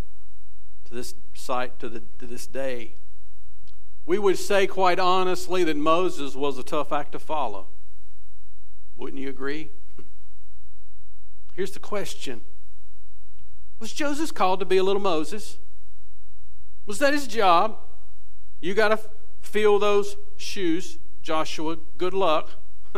to 0.85 0.95
this 0.95 1.15
site 1.35 1.79
to, 1.79 1.89
the, 1.89 2.03
to 2.19 2.27
this 2.27 2.47
day. 2.47 2.95
We 4.05 4.19
would 4.19 4.39
say 4.39 4.67
quite 4.67 4.99
honestly 4.99 5.65
that 5.65 5.77
Moses 5.77 6.35
was 6.35 6.59
a 6.59 6.63
tough 6.63 6.93
act 6.93 7.13
to 7.13 7.19
follow. 7.19 7.69
Wouldn't 8.97 9.21
you 9.21 9.29
agree? 9.29 9.71
Here's 11.55 11.73
the 11.73 11.79
question 11.79 12.41
Was 13.79 13.93
Joseph 13.93 14.35
called 14.35 14.61
to 14.61 14.67
be 14.67 14.79
a 14.79 14.83
little 14.83 15.03
Moses? 15.03 15.59
Was 16.89 16.99
that 17.01 17.13
his 17.13 17.27
job? 17.27 17.77
You 18.61 18.73
got 18.73 18.89
to 18.89 18.99
fill 19.43 19.79
those 19.79 20.17
shoes, 20.39 20.99
Joshua. 21.23 21.77
Good 21.99 22.15
luck. 22.15 22.49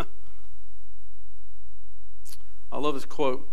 I 2.70 2.78
love 2.78 2.94
this 2.94 3.04
quote. 3.04 3.48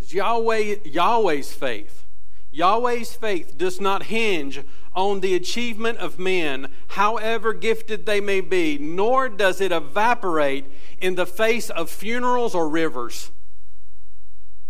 Yahweh, 0.00 0.76
Yahweh's 0.84 1.52
faith. 1.52 2.06
Yahweh's 2.50 3.14
faith 3.14 3.58
does 3.58 3.82
not 3.82 4.04
hinge 4.04 4.62
on 4.94 5.20
the 5.20 5.34
achievement 5.34 5.98
of 5.98 6.18
men, 6.18 6.68
however 6.88 7.52
gifted 7.52 8.06
they 8.06 8.22
may 8.22 8.40
be, 8.40 8.78
nor 8.78 9.28
does 9.28 9.60
it 9.60 9.72
evaporate 9.72 10.64
in 11.02 11.16
the 11.16 11.26
face 11.26 11.68
of 11.68 11.90
funerals 11.90 12.54
or 12.54 12.66
rivers. 12.66 13.30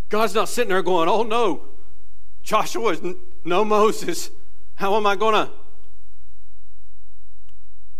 God's 0.08 0.34
not 0.34 0.48
sitting 0.48 0.70
there 0.70 0.82
going, 0.82 1.08
oh 1.08 1.22
no, 1.22 1.62
Joshua 2.42 2.90
is 2.92 3.00
no 3.46 3.64
Moses. 3.64 4.30
How 4.74 4.96
am 4.96 5.06
I 5.06 5.16
going 5.16 5.34
to? 5.34 5.52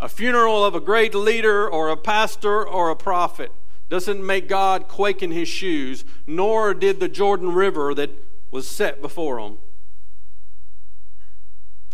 A 0.01 0.09
funeral 0.09 0.65
of 0.65 0.75
a 0.75 0.81
great 0.81 1.15
leader 1.15 1.69
or 1.69 1.89
a 1.89 1.97
pastor 1.97 2.67
or 2.67 2.91
a 2.91 2.97
prophet 2.97 3.51
doesn't 3.89 4.25
make 4.25 4.49
God 4.49 4.89
quake 4.89 5.23
in 5.23 5.31
his 5.31 5.49
shoes, 5.49 6.05
nor 6.27 6.75
did 6.75 7.01
the 7.01 7.09
Jordan 7.09 7.53
River 7.53 7.95
that 7.95 8.11
was 8.51 8.69
set 8.69 9.01
before 9.01 9.39
him. 9.39 9.59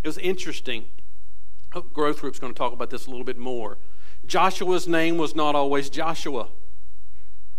It 0.03 0.09
was 0.09 0.19
interesting. 0.19 0.87
Hope 1.73 1.93
Growth 1.93 2.21
Group's 2.21 2.39
going 2.39 2.53
to 2.53 2.59
talk 2.59 2.73
about 2.73 2.91
this 2.91 3.07
a 3.07 3.11
little 3.11 3.25
bit 3.25 3.39
more. 3.39 3.79
Joshua's 4.27 4.89
name 4.89 5.17
was 5.17 5.35
not 5.35 5.55
always 5.55 5.91
Joshua, 5.91 6.49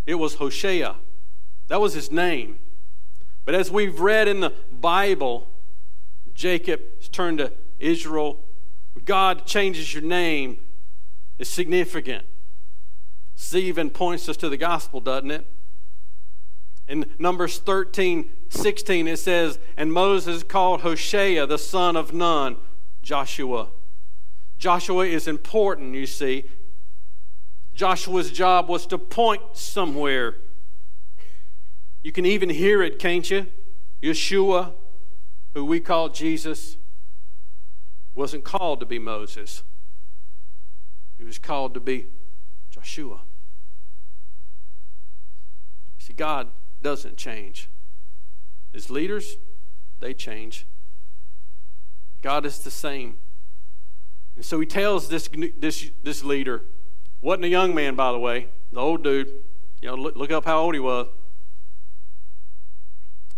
it 0.06 0.16
was 0.16 0.36
Hoshea. 0.36 0.96
That 1.70 1.80
was 1.80 1.94
his 1.94 2.12
name. 2.12 2.60
But 3.46 3.56
as 3.56 3.72
we've 3.72 4.00
read 4.00 4.28
in 4.28 4.42
the 4.42 4.54
Bible, 4.72 5.48
Jacob 6.34 6.82
turned 7.12 7.40
to 7.40 7.52
Israel. 7.80 8.40
God 9.06 9.46
changes 9.46 9.94
your 9.94 10.04
name 10.04 10.58
is 11.40 11.50
significant. 11.50 12.26
Stephen 13.36 13.90
points 13.90 14.30
us 14.30 14.38
to 14.38 14.50
the 14.50 14.58
gospel, 14.58 15.00
doesn't 15.00 15.32
it? 15.32 15.48
In 16.88 17.06
Numbers 17.18 17.60
13, 17.60 18.30
16, 18.50 19.08
it 19.08 19.18
says, 19.18 19.58
And 19.78 19.92
Moses 19.92 20.44
called 20.44 20.82
Hoshea, 20.82 21.46
the 21.46 21.58
son 21.58 21.96
of 21.96 22.14
Nun, 22.14 22.58
Joshua. 23.02 23.70
Joshua 24.58 25.06
is 25.06 25.28
important, 25.28 25.96
you 25.96 26.06
see. 26.06 26.46
Joshua's 27.74 28.32
job 28.32 28.70
was 28.70 28.86
to 28.88 28.98
point 28.98 29.42
somewhere. 29.54 30.36
You 32.04 32.12
can 32.12 32.26
even 32.26 32.50
hear 32.50 32.84
it, 32.84 33.00
can't 33.00 33.30
you? 33.30 33.48
Yeshua, 34.02 34.74
who 35.54 35.66
we 35.66 35.80
call 35.80 36.10
Jesus, 36.10 36.78
wasn't 38.16 38.44
called 38.44 38.80
to 38.80 38.86
be 38.86 39.00
Moses, 39.00 39.64
he 41.18 41.24
was 41.24 41.38
called 41.38 41.74
to 41.74 41.80
be 41.80 42.08
Joshua. 42.70 43.22
See, 46.00 46.14
God 46.14 46.50
doesn't 46.82 47.18
change. 47.18 47.70
His 48.74 48.90
leaders, 48.90 49.38
they 50.00 50.14
change. 50.14 50.66
God 52.22 52.46
is 52.46 52.60
the 52.60 52.72
same. 52.72 53.18
And 54.36 54.44
so 54.44 54.60
he 54.60 54.66
tells 54.66 55.08
this, 55.10 55.30
this, 55.58 55.92
this 56.04 56.24
leader, 56.24 56.64
wasn't 57.22 57.46
a 57.46 57.50
young 57.50 57.74
man, 57.74 57.96
by 57.96 58.12
the 58.12 58.20
way, 58.20 58.50
the 58.72 58.80
old 58.80 59.04
dude, 59.04 59.30
you 59.82 59.90
know, 59.90 59.96
look, 59.96 60.16
look 60.16 60.32
up 60.32 60.46
how 60.46 60.60
old 60.60 60.74
he 60.74 60.80
was, 60.80 61.08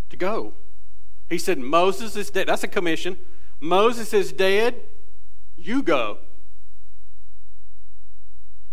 to 0.10 0.18
go. 0.18 0.54
He 1.29 1.38
said, 1.38 1.58
Moses 1.58 2.15
is 2.15 2.29
dead. 2.29 2.48
That's 2.48 2.63
a 2.63 2.67
commission. 2.67 3.17
Moses 3.60 4.13
is 4.13 4.32
dead. 4.32 4.75
You 5.58 5.82
go. 5.82 6.20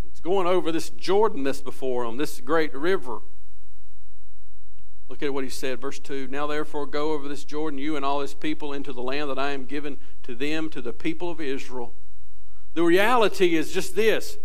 It's 0.04 0.20
going 0.20 0.46
over 0.46 0.70
this 0.70 0.90
Jordan 0.90 1.44
that's 1.44 1.60
before 1.60 2.04
him, 2.04 2.16
this 2.16 2.40
great 2.40 2.74
river. 2.74 3.20
Look 5.08 5.22
at 5.22 5.34
what 5.34 5.44
he 5.44 5.50
said, 5.50 5.80
verse 5.80 5.98
2. 5.98 6.28
Now 6.28 6.46
therefore 6.46 6.86
go 6.86 7.12
over 7.12 7.28
this 7.28 7.44
Jordan, 7.44 7.78
you 7.78 7.96
and 7.96 8.04
all 8.04 8.20
his 8.20 8.34
people, 8.34 8.72
into 8.72 8.92
the 8.92 9.02
land 9.02 9.30
that 9.30 9.38
I 9.38 9.50
am 9.50 9.66
given 9.66 9.98
to 10.22 10.34
them, 10.34 10.68
to 10.70 10.80
the 10.80 10.92
people 10.92 11.30
of 11.30 11.40
Israel. 11.40 11.94
The 12.74 12.82
reality 12.82 13.54
is 13.54 13.72
just 13.72 13.94
this 13.94 14.38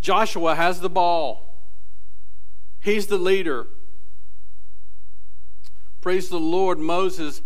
Joshua 0.00 0.54
has 0.54 0.80
the 0.80 0.90
ball, 0.90 1.56
he's 2.80 3.08
the 3.08 3.18
leader. 3.18 3.66
Praise 6.00 6.28
the 6.28 6.38
Lord, 6.38 6.78
Moses 6.78 7.42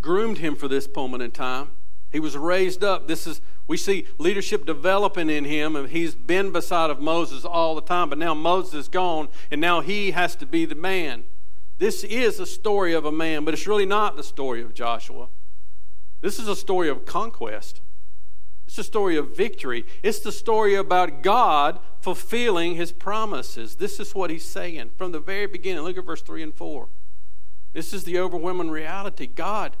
groomed 0.00 0.38
him 0.38 0.56
for 0.56 0.68
this 0.68 0.88
moment 0.94 1.22
in 1.22 1.30
time. 1.30 1.70
He 2.10 2.20
was 2.20 2.36
raised 2.36 2.82
up. 2.82 3.06
This 3.06 3.26
is 3.26 3.40
we 3.66 3.76
see 3.76 4.06
leadership 4.16 4.64
developing 4.64 5.28
in 5.28 5.44
him, 5.44 5.76
and 5.76 5.90
he's 5.90 6.14
been 6.14 6.52
beside 6.52 6.88
of 6.88 7.00
Moses 7.00 7.44
all 7.44 7.74
the 7.74 7.82
time. 7.82 8.08
But 8.08 8.16
now 8.16 8.32
Moses 8.32 8.74
is 8.74 8.88
gone, 8.88 9.28
and 9.50 9.60
now 9.60 9.82
he 9.82 10.12
has 10.12 10.34
to 10.36 10.46
be 10.46 10.64
the 10.64 10.74
man. 10.74 11.24
This 11.76 12.02
is 12.02 12.40
a 12.40 12.46
story 12.46 12.94
of 12.94 13.04
a 13.04 13.12
man, 13.12 13.44
but 13.44 13.52
it's 13.52 13.66
really 13.66 13.86
not 13.86 14.16
the 14.16 14.24
story 14.24 14.62
of 14.62 14.72
Joshua. 14.72 15.28
This 16.22 16.38
is 16.38 16.48
a 16.48 16.56
story 16.56 16.88
of 16.88 17.04
conquest. 17.04 17.82
It's 18.66 18.78
a 18.78 18.84
story 18.84 19.16
of 19.16 19.36
victory. 19.36 19.84
It's 20.02 20.20
the 20.20 20.32
story 20.32 20.74
about 20.74 21.22
God 21.22 21.78
fulfilling 22.00 22.74
his 22.74 22.90
promises. 22.90 23.76
This 23.76 24.00
is 24.00 24.14
what 24.14 24.30
he's 24.30 24.44
saying 24.44 24.90
from 24.96 25.12
the 25.12 25.20
very 25.20 25.46
beginning. 25.46 25.84
Look 25.84 25.98
at 25.98 26.04
verse 26.04 26.22
3 26.22 26.42
and 26.42 26.54
4. 26.54 26.88
This 27.78 27.94
is 27.94 28.02
the 28.02 28.18
overwhelming 28.18 28.70
reality. 28.70 29.28
God 29.28 29.76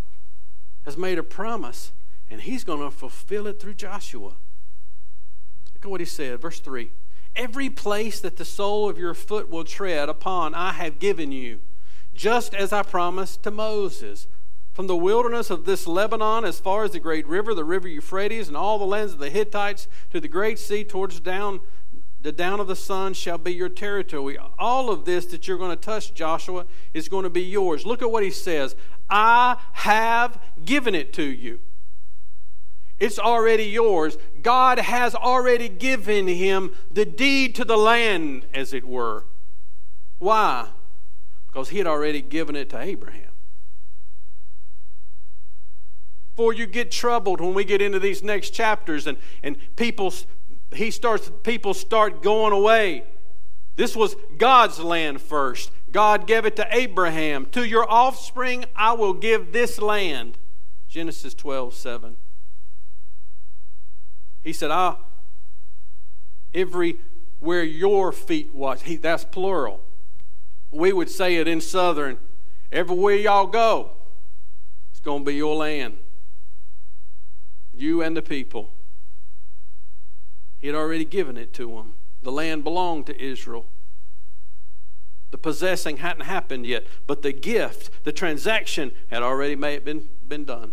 has 0.84 0.96
made 0.96 1.18
a 1.18 1.22
promise, 1.24 1.90
and 2.30 2.40
he's 2.40 2.62
going 2.62 2.78
to 2.78 2.96
fulfill 2.96 3.48
it 3.48 3.58
through 3.58 3.74
Joshua. 3.74 4.34
Look 5.74 5.82
at 5.82 5.90
what 5.90 5.98
he 5.98 6.06
said, 6.06 6.40
verse 6.40 6.60
3 6.60 6.92
Every 7.34 7.68
place 7.68 8.20
that 8.20 8.36
the 8.36 8.44
sole 8.44 8.88
of 8.88 8.98
your 8.98 9.14
foot 9.14 9.50
will 9.50 9.64
tread 9.64 10.08
upon, 10.08 10.54
I 10.54 10.74
have 10.74 11.00
given 11.00 11.32
you 11.32 11.58
just 12.14 12.54
as 12.54 12.72
I 12.72 12.84
promised 12.84 13.42
to 13.42 13.50
Moses. 13.50 14.28
From 14.72 14.86
the 14.86 14.94
wilderness 14.94 15.50
of 15.50 15.64
this 15.64 15.88
Lebanon, 15.88 16.44
as 16.44 16.60
far 16.60 16.84
as 16.84 16.92
the 16.92 17.00
great 17.00 17.26
river, 17.26 17.52
the 17.52 17.64
river 17.64 17.88
Euphrates, 17.88 18.46
and 18.46 18.56
all 18.56 18.78
the 18.78 18.84
lands 18.84 19.14
of 19.14 19.18
the 19.18 19.28
Hittites, 19.28 19.88
to 20.12 20.20
the 20.20 20.28
great 20.28 20.60
sea 20.60 20.84
towards 20.84 21.18
down 21.18 21.58
the 22.20 22.32
down 22.32 22.58
of 22.58 22.66
the 22.66 22.76
sun 22.76 23.14
shall 23.14 23.38
be 23.38 23.54
your 23.54 23.68
territory. 23.68 24.36
All 24.58 24.90
of 24.90 25.04
this 25.04 25.26
that 25.26 25.46
you're 25.46 25.58
going 25.58 25.70
to 25.70 25.76
touch, 25.76 26.14
Joshua, 26.14 26.66
is 26.92 27.08
going 27.08 27.22
to 27.22 27.30
be 27.30 27.42
yours. 27.42 27.86
Look 27.86 28.02
at 28.02 28.10
what 28.10 28.22
he 28.22 28.30
says 28.30 28.74
I 29.08 29.56
have 29.72 30.40
given 30.64 30.94
it 30.94 31.12
to 31.14 31.22
you. 31.22 31.60
It's 32.98 33.18
already 33.18 33.64
yours. 33.64 34.18
God 34.42 34.78
has 34.78 35.14
already 35.14 35.68
given 35.68 36.26
him 36.26 36.72
the 36.90 37.04
deed 37.04 37.54
to 37.54 37.64
the 37.64 37.76
land, 37.76 38.46
as 38.52 38.72
it 38.72 38.84
were. 38.84 39.24
Why? 40.18 40.68
Because 41.46 41.68
he 41.68 41.78
had 41.78 41.86
already 41.86 42.20
given 42.20 42.56
it 42.56 42.68
to 42.70 42.80
Abraham. 42.80 43.30
Before 46.34 46.52
you 46.52 46.66
get 46.66 46.90
troubled 46.90 47.40
when 47.40 47.54
we 47.54 47.64
get 47.64 47.80
into 47.80 48.00
these 48.00 48.22
next 48.22 48.50
chapters 48.50 49.06
and, 49.06 49.18
and 49.42 49.56
people 49.76 50.12
he 50.72 50.90
starts 50.90 51.30
people 51.42 51.74
start 51.74 52.22
going 52.22 52.52
away. 52.52 53.04
This 53.76 53.94
was 53.94 54.16
God's 54.36 54.80
land 54.80 55.20
first. 55.20 55.70
God 55.90 56.26
gave 56.26 56.44
it 56.44 56.56
to 56.56 56.66
Abraham. 56.70 57.46
To 57.52 57.66
your 57.66 57.90
offspring 57.90 58.64
I 58.76 58.92
will 58.92 59.14
give 59.14 59.52
this 59.52 59.78
land. 59.78 60.38
Genesis 60.88 61.34
12, 61.34 61.74
7. 61.74 62.16
He 64.42 64.52
said, 64.52 64.70
Ah, 64.70 64.98
everywhere 66.54 67.62
your 67.62 68.12
feet 68.12 68.54
was. 68.54 68.82
He, 68.82 68.96
that's 68.96 69.24
plural. 69.24 69.80
We 70.70 70.92
would 70.92 71.10
say 71.10 71.36
it 71.36 71.48
in 71.48 71.60
Southern. 71.60 72.18
Everywhere 72.70 73.14
y'all 73.14 73.46
go, 73.46 73.92
it's 74.90 75.00
going 75.00 75.20
to 75.20 75.24
be 75.24 75.36
your 75.36 75.56
land. 75.56 75.98
You 77.72 78.02
and 78.02 78.16
the 78.16 78.22
people. 78.22 78.72
He 80.60 80.66
had 80.66 80.76
already 80.76 81.04
given 81.04 81.36
it 81.36 81.52
to 81.54 81.68
them. 81.76 81.94
The 82.22 82.32
land 82.32 82.64
belonged 82.64 83.06
to 83.06 83.22
Israel. 83.22 83.66
The 85.30 85.38
possessing 85.38 85.98
hadn't 85.98 86.24
happened 86.24 86.66
yet, 86.66 86.86
but 87.06 87.22
the 87.22 87.32
gift, 87.32 88.04
the 88.04 88.12
transaction, 88.12 88.92
had 89.08 89.22
already 89.22 89.56
made, 89.56 89.84
been, 89.84 90.08
been 90.26 90.44
done. 90.44 90.72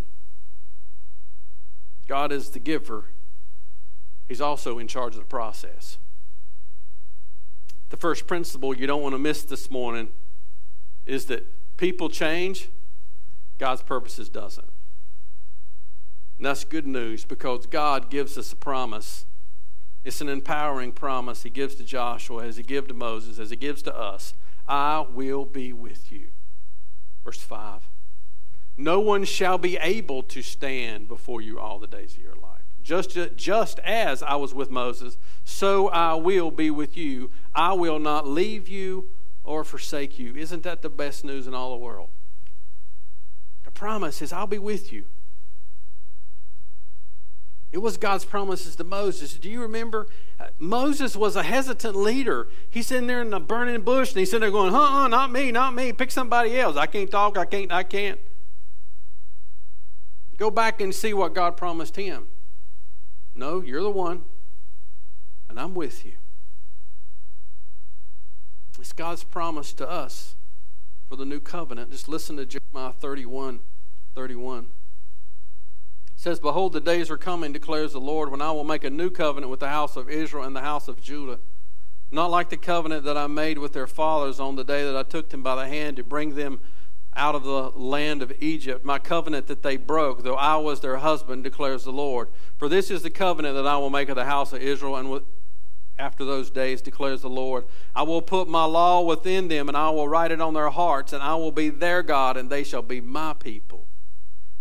God 2.07 2.31
is 2.31 2.51
the 2.51 2.59
giver, 2.59 3.05
He's 4.27 4.41
also 4.41 4.79
in 4.79 4.87
charge 4.87 5.13
of 5.13 5.19
the 5.19 5.25
process. 5.25 5.97
The 7.89 7.97
first 7.97 8.27
principle 8.27 8.75
you 8.75 8.87
don't 8.87 9.03
want 9.03 9.13
to 9.13 9.19
miss 9.19 9.43
this 9.43 9.69
morning 9.69 10.09
is 11.05 11.25
that 11.25 11.45
people 11.77 12.09
change, 12.09 12.69
God's 13.59 13.83
purposes 13.83 14.29
doesn't. 14.29 14.69
And 16.37 16.45
that's 16.45 16.63
good 16.63 16.87
news 16.87 17.23
because 17.23 17.67
God 17.67 18.09
gives 18.09 18.37
us 18.37 18.51
a 18.51 18.55
promise. 18.55 19.25
It's 20.05 20.21
an 20.21 20.29
empowering 20.29 20.91
promise 20.91 21.43
He 21.43 21.49
gives 21.49 21.75
to 21.75 21.83
Joshua, 21.83 22.45
as 22.45 22.57
He 22.57 22.63
gives 22.63 22.87
to 22.87 22.93
Moses, 22.93 23.39
as 23.39 23.49
He 23.49 23.55
gives 23.55 23.81
to 23.81 23.97
us. 23.97 24.35
I 24.67 25.05
will 25.11 25.45
be 25.45 25.73
with 25.73 26.11
you. 26.11 26.27
Verse 27.23 27.41
5. 27.41 27.81
No 28.77 28.99
one 28.99 29.23
shall 29.23 29.57
be 29.57 29.77
able 29.77 30.21
to 30.23 30.41
stand 30.41 31.07
before 31.07 31.41
you 31.41 31.59
all 31.59 31.79
the 31.79 31.87
days 31.87 32.15
of 32.15 32.21
your 32.21 32.35
life. 32.35 32.61
Just, 32.83 33.17
just 33.35 33.79
as 33.79 34.21
I 34.21 34.35
was 34.35 34.53
with 34.53 34.69
Moses, 34.69 35.17
so 35.43 35.87
I 35.87 36.13
will 36.13 36.51
be 36.51 36.69
with 36.69 36.95
you. 36.95 37.31
I 37.55 37.73
will 37.73 37.97
not 37.97 38.27
leave 38.27 38.69
you 38.69 39.09
or 39.43 39.63
forsake 39.63 40.19
you. 40.19 40.35
Isn't 40.35 40.61
that 40.63 40.83
the 40.83 40.89
best 40.89 41.25
news 41.25 41.47
in 41.47 41.55
all 41.55 41.71
the 41.71 41.83
world? 41.83 42.09
The 43.63 43.71
promise 43.71 44.21
is, 44.21 44.31
I'll 44.31 44.45
be 44.45 44.59
with 44.59 44.93
you. 44.93 45.05
It 47.75 47.81
was 47.81 47.97
God's 47.97 48.23
promises 48.23 48.77
to 48.77 48.85
Moses. 48.85 49.33
Do 49.33 49.49
you 49.49 49.61
remember? 49.61 50.07
Uh, 50.39 50.45
Moses 50.59 51.13
was 51.13 51.35
a 51.35 51.43
hesitant 51.43 51.93
leader. 51.93 52.47
He's 52.69 52.87
sitting 52.87 53.05
there 53.05 53.21
in 53.21 53.31
the 53.31 53.39
burning 53.41 53.81
bush 53.81 54.11
and 54.11 54.19
he's 54.19 54.29
sitting 54.29 54.39
there 54.39 54.49
going, 54.49 54.71
huh, 54.71 55.09
not 55.09 55.29
me, 55.29 55.51
not 55.51 55.75
me. 55.75 55.91
Pick 55.91 56.09
somebody 56.09 56.57
else. 56.57 56.77
I 56.77 56.85
can't 56.85 57.11
talk. 57.11 57.37
I 57.37 57.43
can't, 57.43 57.73
I 57.73 57.83
can't. 57.83 58.17
Go 60.37 60.49
back 60.49 60.79
and 60.79 60.95
see 60.95 61.13
what 61.13 61.35
God 61.35 61.57
promised 61.57 61.97
him. 61.97 62.27
No, 63.35 63.59
you're 63.61 63.83
the 63.83 63.91
one, 63.91 64.23
and 65.49 65.59
I'm 65.59 65.75
with 65.75 66.05
you. 66.05 66.13
It's 68.79 68.93
God's 68.93 69.25
promise 69.25 69.73
to 69.73 69.89
us 69.89 70.35
for 71.09 71.17
the 71.17 71.25
new 71.25 71.41
covenant. 71.41 71.91
Just 71.91 72.07
listen 72.07 72.37
to 72.37 72.45
Jeremiah 72.45 72.93
31 72.93 73.59
31. 74.15 74.67
Says, 76.25 76.39
Behold, 76.39 76.73
the 76.73 76.81
days 76.81 77.11
are 77.11 77.19
coming, 77.19 77.51
declares 77.51 77.93
the 77.93 77.99
Lord, 77.99 78.31
when 78.31 78.41
I 78.41 78.49
will 78.49 78.63
make 78.63 78.83
a 78.83 78.89
new 78.89 79.11
covenant 79.11 79.51
with 79.51 79.59
the 79.59 79.69
house 79.69 79.95
of 79.95 80.09
Israel 80.09 80.43
and 80.43 80.55
the 80.55 80.61
house 80.61 80.87
of 80.87 80.99
Judah. 80.99 81.37
Not 82.09 82.31
like 82.31 82.49
the 82.49 82.57
covenant 82.57 83.05
that 83.05 83.15
I 83.15 83.27
made 83.27 83.59
with 83.59 83.73
their 83.73 83.85
fathers 83.85 84.39
on 84.39 84.55
the 84.55 84.63
day 84.63 84.83
that 84.83 84.97
I 84.97 85.03
took 85.03 85.29
them 85.29 85.43
by 85.43 85.53
the 85.53 85.67
hand 85.67 85.97
to 85.97 86.03
bring 86.03 86.33
them 86.33 86.61
out 87.15 87.35
of 87.35 87.43
the 87.43 87.69
land 87.79 88.23
of 88.23 88.33
Egypt, 88.39 88.83
my 88.83 88.97
covenant 88.97 89.45
that 89.45 89.61
they 89.61 89.77
broke, 89.77 90.23
though 90.23 90.33
I 90.33 90.55
was 90.55 90.79
their 90.79 90.97
husband, 90.97 91.43
declares 91.43 91.83
the 91.83 91.91
Lord. 91.91 92.29
For 92.57 92.67
this 92.67 92.89
is 92.89 93.03
the 93.03 93.11
covenant 93.11 93.53
that 93.53 93.67
I 93.67 93.77
will 93.77 93.91
make 93.91 94.09
of 94.09 94.15
the 94.15 94.25
house 94.25 94.51
of 94.51 94.63
Israel, 94.63 94.95
and 94.95 95.21
after 95.99 96.25
those 96.25 96.49
days, 96.49 96.81
declares 96.81 97.21
the 97.21 97.29
Lord. 97.29 97.65
I 97.95 98.01
will 98.01 98.23
put 98.23 98.47
my 98.47 98.65
law 98.65 99.03
within 99.03 99.47
them, 99.47 99.67
and 99.67 99.77
I 99.77 99.91
will 99.91 100.07
write 100.07 100.31
it 100.31 100.41
on 100.41 100.55
their 100.55 100.71
hearts, 100.71 101.13
and 101.13 101.21
I 101.21 101.35
will 101.35 101.51
be 101.51 101.69
their 101.69 102.01
God, 102.01 102.35
and 102.35 102.49
they 102.49 102.63
shall 102.63 102.81
be 102.81 102.99
my 102.99 103.33
people. 103.33 103.84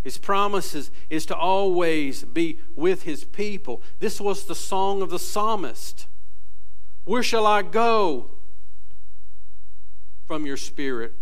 His 0.05 0.19
promises 0.19 0.91
is 1.09 1.25
to 1.25 1.35
always 1.35 2.23
be 2.25 2.59
with 2.75 3.03
his 3.03 3.23
people. 3.23 3.81
This 3.97 4.21
was 4.21 4.45
the 4.45 4.53
song 4.53 5.01
of 5.01 5.09
the 5.09 5.17
psalmist. 5.17 6.05
Where 7.05 7.23
shall 7.23 7.47
I 7.47 7.63
go 7.63 8.29
from 10.27 10.45
your 10.45 10.57
spirit? 10.57 11.15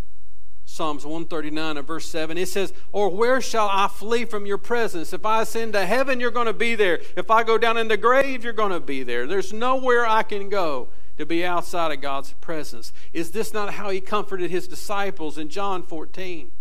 Psalms 0.65 1.06
139 1.06 1.78
and 1.78 1.88
verse 1.88 2.06
7. 2.10 2.38
It 2.38 2.50
says, 2.50 2.74
Or 2.91 3.10
where 3.10 3.39
shall 3.39 3.69
I 3.72 3.88
flee 3.88 4.26
from 4.26 4.46
your 4.46 4.58
presence? 4.58 5.13
If 5.13 5.26
I 5.26 5.43
ascend 5.43 5.72
to 5.74 5.86
heaven, 5.86 6.19
you're 6.19 6.30
going 6.30 6.48
to 6.48 6.54
be 6.54 6.76
there. 6.76 7.00
If 7.15 7.32
I 7.32 7.43
go 7.43 7.58
down 7.58 7.78
in 7.78 7.88
the 7.88 7.96
grave, 7.96 8.43
you're 8.43 8.52
going 8.52 8.74
to 8.74 8.82
be 8.82 9.02
there. 9.02 9.26
There's 9.26 9.54
nowhere 9.54 10.06
I 10.06 10.24
can 10.24 10.50
go 10.50 10.89
to 11.17 11.26
be 11.26 11.46
outside 11.46 11.93
of 11.93 12.02
God's 12.02 12.34
presence. 12.41 12.91
Is 13.13 13.32
this 13.32 13.54
not 13.54 13.76
how 13.76 13.91
he 13.91 14.02
comforted 14.02 14.52
his 14.52 14.67
disciples 14.67 15.38
in 15.38 15.48
John 15.48 15.84
14 15.84 16.52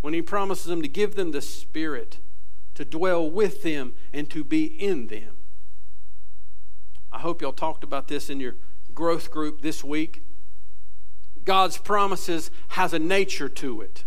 when 0.00 0.14
he 0.14 0.22
promises 0.22 0.66
them 0.66 0.82
to 0.82 0.88
give 0.88 1.14
them 1.14 1.30
the 1.30 1.42
Spirit 1.42 2.18
to 2.74 2.84
dwell 2.84 3.28
with 3.28 3.62
them 3.62 3.94
and 4.12 4.30
to 4.30 4.44
be 4.44 4.64
in 4.64 5.08
them? 5.08 5.36
I 7.12 7.18
hope 7.18 7.42
y'all 7.42 7.52
talked 7.52 7.84
about 7.84 8.08
this 8.08 8.30
in 8.30 8.40
your 8.40 8.56
growth 8.94 9.30
group 9.30 9.62
this 9.62 9.82
week. 9.82 10.22
God's 11.44 11.78
promises 11.78 12.50
has 12.68 12.92
a 12.92 12.98
nature 12.98 13.48
to 13.48 13.80
it. 13.80 14.04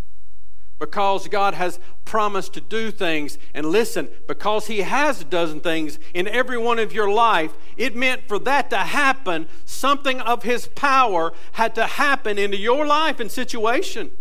Because 0.79 1.27
God 1.27 1.53
has 1.53 1.79
promised 2.03 2.53
to 2.53 2.61
do 2.61 2.91
things, 2.91 3.37
and 3.53 3.67
listen, 3.67 4.09
because 4.27 4.67
He 4.67 4.79
has 4.79 5.23
done 5.23 5.61
things 5.61 5.99
in 6.13 6.27
every 6.27 6.57
one 6.57 6.79
of 6.79 6.91
your 6.91 7.09
life, 7.09 7.53
it 7.77 7.95
meant 7.95 8.27
for 8.27 8.39
that 8.39 8.69
to 8.71 8.77
happen, 8.77 9.47
something 9.65 10.19
of 10.21 10.43
His 10.43 10.67
power 10.67 11.31
had 11.53 11.75
to 11.75 11.85
happen 11.85 12.37
into 12.37 12.57
your 12.57 12.85
life 12.85 13.19
and 13.19 13.31
situation. 13.31 14.11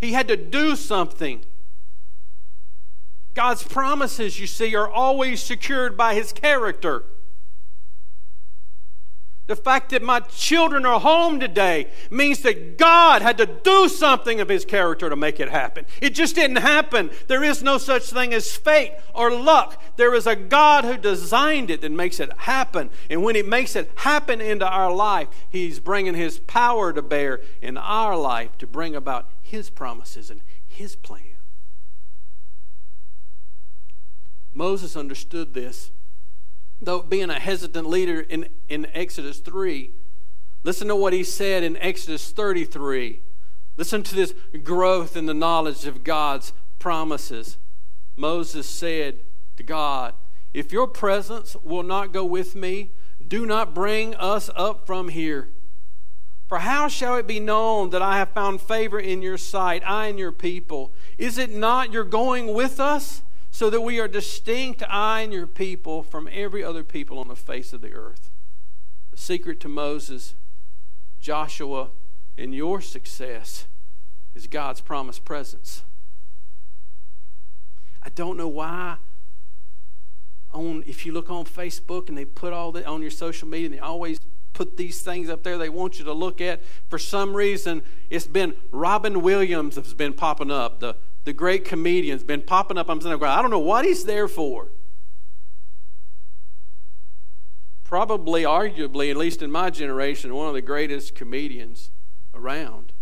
He 0.00 0.12
had 0.12 0.28
to 0.28 0.36
do 0.36 0.76
something. 0.76 1.44
God's 3.34 3.62
promises, 3.62 4.40
you 4.40 4.46
see, 4.46 4.74
are 4.74 4.88
always 4.88 5.42
secured 5.42 5.96
by 5.96 6.14
His 6.14 6.32
character. 6.32 7.04
The 9.48 9.56
fact 9.56 9.90
that 9.90 10.02
my 10.02 10.20
children 10.20 10.84
are 10.84 11.00
home 11.00 11.40
today 11.40 11.88
means 12.10 12.42
that 12.42 12.76
God 12.76 13.22
had 13.22 13.38
to 13.38 13.46
do 13.46 13.88
something 13.88 14.40
of 14.40 14.50
His 14.50 14.66
character 14.66 15.08
to 15.08 15.16
make 15.16 15.40
it 15.40 15.48
happen. 15.48 15.86
It 16.02 16.10
just 16.10 16.34
didn't 16.34 16.56
happen. 16.56 17.10
There 17.28 17.42
is 17.42 17.62
no 17.62 17.78
such 17.78 18.04
thing 18.10 18.34
as 18.34 18.54
fate 18.54 18.92
or 19.14 19.32
luck. 19.32 19.82
There 19.96 20.14
is 20.14 20.26
a 20.26 20.36
God 20.36 20.84
who 20.84 20.98
designed 20.98 21.70
it 21.70 21.80
that 21.80 21.90
makes 21.90 22.20
it 22.20 22.30
happen. 22.40 22.90
And 23.08 23.24
when 23.24 23.36
He 23.36 23.42
makes 23.42 23.74
it 23.74 23.90
happen 23.96 24.42
into 24.42 24.68
our 24.68 24.92
life, 24.92 25.28
He's 25.48 25.80
bringing 25.80 26.14
His 26.14 26.38
power 26.40 26.92
to 26.92 27.00
bear 27.00 27.40
in 27.62 27.78
our 27.78 28.18
life 28.18 28.58
to 28.58 28.66
bring 28.66 28.94
about 28.94 29.30
His 29.40 29.70
promises 29.70 30.30
and 30.30 30.42
His 30.66 30.94
plan. 30.94 31.22
Moses 34.52 34.94
understood 34.94 35.54
this 35.54 35.90
though 36.80 37.02
being 37.02 37.30
a 37.30 37.38
hesitant 37.38 37.88
leader 37.88 38.20
in, 38.20 38.48
in 38.68 38.86
Exodus 38.94 39.40
3, 39.40 39.90
listen 40.62 40.88
to 40.88 40.96
what 40.96 41.12
he 41.12 41.24
said 41.24 41.62
in 41.62 41.76
Exodus 41.78 42.30
33. 42.30 43.20
Listen 43.76 44.02
to 44.02 44.14
this 44.14 44.34
growth 44.62 45.16
in 45.16 45.26
the 45.26 45.34
knowledge 45.34 45.86
of 45.86 46.04
God's 46.04 46.52
promises. 46.78 47.58
Moses 48.16 48.68
said 48.68 49.20
to 49.56 49.62
God, 49.62 50.14
If 50.52 50.72
your 50.72 50.88
presence 50.88 51.56
will 51.62 51.84
not 51.84 52.12
go 52.12 52.24
with 52.24 52.54
me, 52.54 52.90
do 53.26 53.46
not 53.46 53.74
bring 53.74 54.14
us 54.16 54.50
up 54.56 54.86
from 54.86 55.08
here. 55.08 55.50
For 56.48 56.60
how 56.60 56.88
shall 56.88 57.16
it 57.16 57.26
be 57.26 57.40
known 57.40 57.90
that 57.90 58.00
I 58.00 58.16
have 58.16 58.30
found 58.30 58.62
favor 58.62 58.98
in 58.98 59.20
your 59.20 59.36
sight, 59.36 59.82
I 59.86 60.06
and 60.06 60.18
your 60.18 60.32
people? 60.32 60.92
Is 61.18 61.36
it 61.36 61.50
not 61.50 61.92
your 61.92 62.04
going 62.04 62.54
with 62.54 62.80
us? 62.80 63.22
So 63.58 63.70
that 63.70 63.80
we 63.80 63.98
are 63.98 64.06
distinct, 64.06 64.84
I 64.88 65.22
and 65.22 65.32
your 65.32 65.48
people, 65.48 66.04
from 66.04 66.28
every 66.30 66.62
other 66.62 66.84
people 66.84 67.18
on 67.18 67.26
the 67.26 67.34
face 67.34 67.72
of 67.72 67.80
the 67.80 67.92
earth. 67.92 68.30
The 69.10 69.16
secret 69.16 69.58
to 69.58 69.68
Moses, 69.68 70.36
Joshua, 71.18 71.90
and 72.38 72.54
your 72.54 72.80
success 72.80 73.66
is 74.32 74.46
God's 74.46 74.80
promised 74.80 75.24
presence. 75.24 75.82
I 78.00 78.10
don't 78.10 78.36
know 78.36 78.46
why 78.46 78.98
on 80.52 80.84
if 80.86 81.04
you 81.04 81.10
look 81.10 81.28
on 81.28 81.44
Facebook 81.44 82.08
and 82.08 82.16
they 82.16 82.24
put 82.24 82.52
all 82.52 82.70
that 82.70 82.86
on 82.86 83.02
your 83.02 83.10
social 83.10 83.48
media 83.48 83.66
and 83.66 83.74
they 83.74 83.80
always 83.80 84.20
put 84.52 84.76
these 84.76 85.00
things 85.00 85.28
up 85.28 85.42
there 85.42 85.58
they 85.58 85.68
want 85.68 85.98
you 85.98 86.04
to 86.04 86.12
look 86.12 86.40
at. 86.40 86.62
For 86.88 86.98
some 86.98 87.34
reason, 87.34 87.82
it's 88.08 88.28
been 88.28 88.54
Robin 88.70 89.20
Williams 89.20 89.74
has 89.74 89.94
been 89.94 90.12
popping 90.12 90.52
up. 90.52 90.78
The 90.78 90.94
the 91.28 91.34
great 91.34 91.62
comedian's 91.66 92.24
been 92.24 92.40
popping 92.40 92.78
up. 92.78 92.88
I'm 92.88 93.02
saying, 93.02 93.22
I 93.22 93.42
don't 93.42 93.50
know 93.50 93.58
what 93.58 93.84
he's 93.84 94.04
there 94.04 94.28
for. 94.28 94.68
Probably, 97.84 98.44
arguably, 98.44 99.10
at 99.10 99.16
least 99.18 99.42
in 99.42 99.50
my 99.50 99.68
generation, 99.68 100.34
one 100.34 100.48
of 100.48 100.54
the 100.54 100.62
greatest 100.62 101.14
comedians 101.14 101.90
around. 102.34 102.94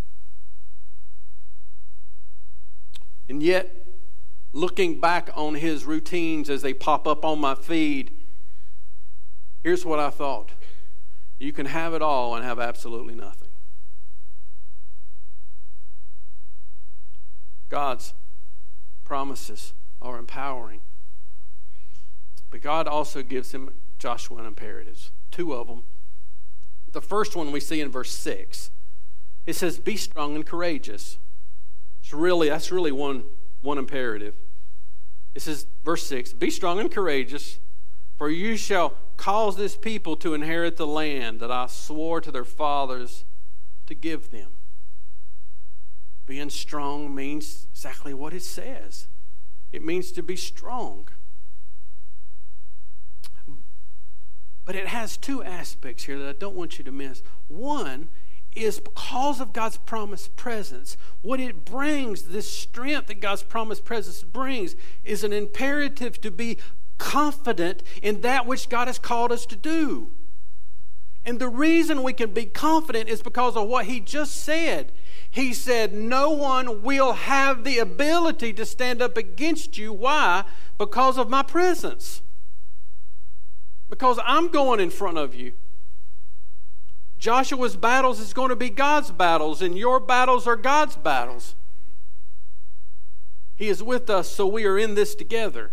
And 3.28 3.44
yet, 3.44 3.86
looking 4.52 4.98
back 4.98 5.30
on 5.36 5.54
his 5.54 5.84
routines 5.84 6.50
as 6.50 6.62
they 6.62 6.74
pop 6.74 7.06
up 7.06 7.24
on 7.24 7.38
my 7.38 7.54
feed, 7.54 8.10
here's 9.62 9.84
what 9.84 10.00
I 10.00 10.10
thought 10.10 10.50
you 11.38 11.52
can 11.52 11.66
have 11.66 11.94
it 11.94 12.02
all 12.02 12.34
and 12.34 12.44
have 12.44 12.58
absolutely 12.58 13.14
nothing. 13.14 13.45
God's 17.68 18.14
promises 19.04 19.72
are 20.00 20.18
empowering. 20.18 20.80
But 22.50 22.60
God 22.60 22.86
also 22.86 23.22
gives 23.22 23.52
him 23.52 23.70
Joshua 23.98 24.38
an 24.38 24.46
imperatives, 24.46 25.10
two 25.30 25.52
of 25.52 25.66
them. 25.66 25.82
The 26.92 27.00
first 27.00 27.36
one 27.36 27.52
we 27.52 27.60
see 27.60 27.80
in 27.80 27.90
verse 27.90 28.10
6. 28.12 28.70
It 29.46 29.54
says, 29.54 29.78
Be 29.78 29.96
strong 29.96 30.34
and 30.34 30.46
courageous. 30.46 31.18
It's 32.00 32.12
really, 32.12 32.48
that's 32.48 32.70
really 32.70 32.92
one, 32.92 33.24
one 33.62 33.78
imperative. 33.78 34.34
It 35.34 35.42
says, 35.42 35.66
verse 35.84 36.06
6 36.06 36.32
Be 36.34 36.50
strong 36.50 36.80
and 36.80 36.90
courageous, 36.90 37.58
for 38.16 38.30
you 38.30 38.56
shall 38.56 38.94
cause 39.16 39.56
this 39.56 39.76
people 39.76 40.16
to 40.16 40.34
inherit 40.34 40.76
the 40.76 40.86
land 40.86 41.40
that 41.40 41.50
I 41.50 41.66
swore 41.66 42.20
to 42.20 42.30
their 42.30 42.44
fathers 42.44 43.24
to 43.86 43.94
give 43.94 44.30
them. 44.30 44.55
Being 46.26 46.50
strong 46.50 47.14
means 47.14 47.68
exactly 47.72 48.12
what 48.12 48.34
it 48.34 48.42
says 48.42 49.06
it 49.72 49.84
means 49.84 50.12
to 50.12 50.22
be 50.22 50.36
strong. 50.36 51.08
But 54.64 54.74
it 54.74 54.88
has 54.88 55.16
two 55.16 55.44
aspects 55.44 56.04
here 56.04 56.18
that 56.18 56.28
I 56.28 56.32
don't 56.32 56.56
want 56.56 56.78
you 56.78 56.84
to 56.84 56.92
miss. 56.92 57.22
One 57.48 58.08
is 58.54 58.80
because 58.80 59.40
of 59.40 59.52
God's 59.52 59.76
promised 59.76 60.34
presence, 60.34 60.96
what 61.20 61.40
it 61.40 61.64
brings, 61.64 62.22
this 62.22 62.50
strength 62.50 63.08
that 63.08 63.20
God's 63.20 63.42
promised 63.42 63.84
presence 63.84 64.22
brings, 64.22 64.74
is 65.04 65.22
an 65.22 65.32
imperative 65.32 66.20
to 66.22 66.30
be 66.30 66.56
confident 66.96 67.82
in 68.00 68.22
that 68.22 68.46
which 68.46 68.68
God 68.68 68.88
has 68.88 68.98
called 68.98 69.30
us 69.30 69.44
to 69.46 69.56
do. 69.56 70.10
And 71.24 71.38
the 71.38 71.48
reason 71.48 72.02
we 72.02 72.12
can 72.12 72.30
be 72.30 72.46
confident 72.46 73.08
is 73.08 73.20
because 73.20 73.56
of 73.56 73.68
what 73.68 73.86
He 73.86 74.00
just 74.00 74.36
said. 74.42 74.92
He 75.36 75.52
said, 75.52 75.92
No 75.92 76.30
one 76.30 76.82
will 76.82 77.12
have 77.12 77.62
the 77.62 77.78
ability 77.78 78.54
to 78.54 78.64
stand 78.64 79.02
up 79.02 79.18
against 79.18 79.76
you. 79.76 79.92
Why? 79.92 80.44
Because 80.78 81.18
of 81.18 81.28
my 81.28 81.42
presence. 81.42 82.22
Because 83.90 84.18
I'm 84.24 84.48
going 84.48 84.80
in 84.80 84.88
front 84.88 85.18
of 85.18 85.34
you. 85.34 85.52
Joshua's 87.18 87.76
battles 87.76 88.18
is 88.18 88.32
going 88.32 88.48
to 88.48 88.56
be 88.56 88.70
God's 88.70 89.10
battles, 89.10 89.60
and 89.60 89.76
your 89.76 90.00
battles 90.00 90.46
are 90.46 90.56
God's 90.56 90.96
battles. 90.96 91.54
He 93.56 93.68
is 93.68 93.82
with 93.82 94.08
us, 94.08 94.30
so 94.30 94.46
we 94.46 94.64
are 94.64 94.78
in 94.78 94.94
this 94.94 95.14
together. 95.14 95.72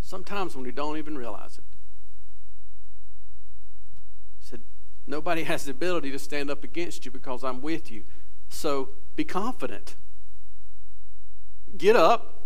Sometimes 0.00 0.54
when 0.54 0.64
we 0.64 0.70
don't 0.70 0.98
even 0.98 1.18
realize 1.18 1.58
it. 1.58 1.64
He 4.38 4.46
said, 4.46 4.60
Nobody 5.06 5.42
has 5.44 5.64
the 5.64 5.70
ability 5.70 6.10
to 6.10 6.18
stand 6.18 6.50
up 6.50 6.64
against 6.64 7.04
you 7.04 7.10
because 7.10 7.44
I'm 7.44 7.60
with 7.60 7.90
you. 7.90 8.04
So 8.48 8.90
be 9.16 9.24
confident. 9.24 9.96
Get 11.76 11.96
up, 11.96 12.42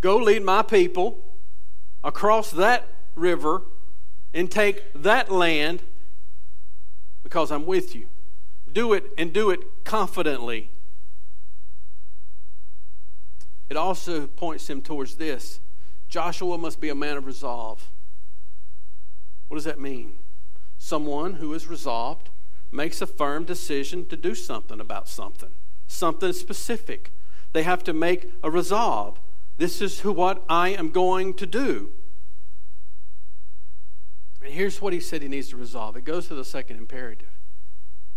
go 0.00 0.16
lead 0.16 0.42
my 0.42 0.62
people 0.62 1.18
across 2.02 2.50
that 2.52 2.88
river 3.14 3.62
and 4.32 4.50
take 4.50 4.84
that 4.94 5.30
land 5.30 5.82
because 7.22 7.50
I'm 7.50 7.66
with 7.66 7.94
you. 7.94 8.06
Do 8.72 8.92
it 8.92 9.04
and 9.18 9.32
do 9.32 9.50
it 9.50 9.60
confidently. 9.84 10.70
It 13.68 13.76
also 13.76 14.26
points 14.26 14.68
him 14.68 14.82
towards 14.82 15.16
this 15.16 15.60
Joshua 16.08 16.58
must 16.58 16.80
be 16.80 16.88
a 16.88 16.94
man 16.94 17.16
of 17.16 17.26
resolve. 17.26 17.88
What 19.46 19.56
does 19.56 19.64
that 19.64 19.78
mean? 19.78 20.18
Someone 20.82 21.34
who 21.34 21.52
is 21.52 21.66
resolved 21.66 22.30
makes 22.72 23.02
a 23.02 23.06
firm 23.06 23.44
decision 23.44 24.06
to 24.06 24.16
do 24.16 24.34
something 24.34 24.80
about 24.80 25.08
something, 25.08 25.50
something 25.86 26.32
specific. 26.32 27.12
They 27.52 27.64
have 27.64 27.84
to 27.84 27.92
make 27.92 28.32
a 28.42 28.50
resolve. 28.50 29.20
This 29.58 29.82
is 29.82 30.00
who, 30.00 30.10
what 30.10 30.42
I 30.48 30.70
am 30.70 30.90
going 30.90 31.34
to 31.34 31.44
do. 31.44 31.90
And 34.42 34.54
here's 34.54 34.80
what 34.80 34.94
he 34.94 35.00
said 35.00 35.20
he 35.20 35.28
needs 35.28 35.50
to 35.50 35.56
resolve 35.58 35.98
it 35.98 36.04
goes 36.04 36.28
to 36.28 36.34
the 36.34 36.46
second 36.46 36.78
imperative 36.78 37.28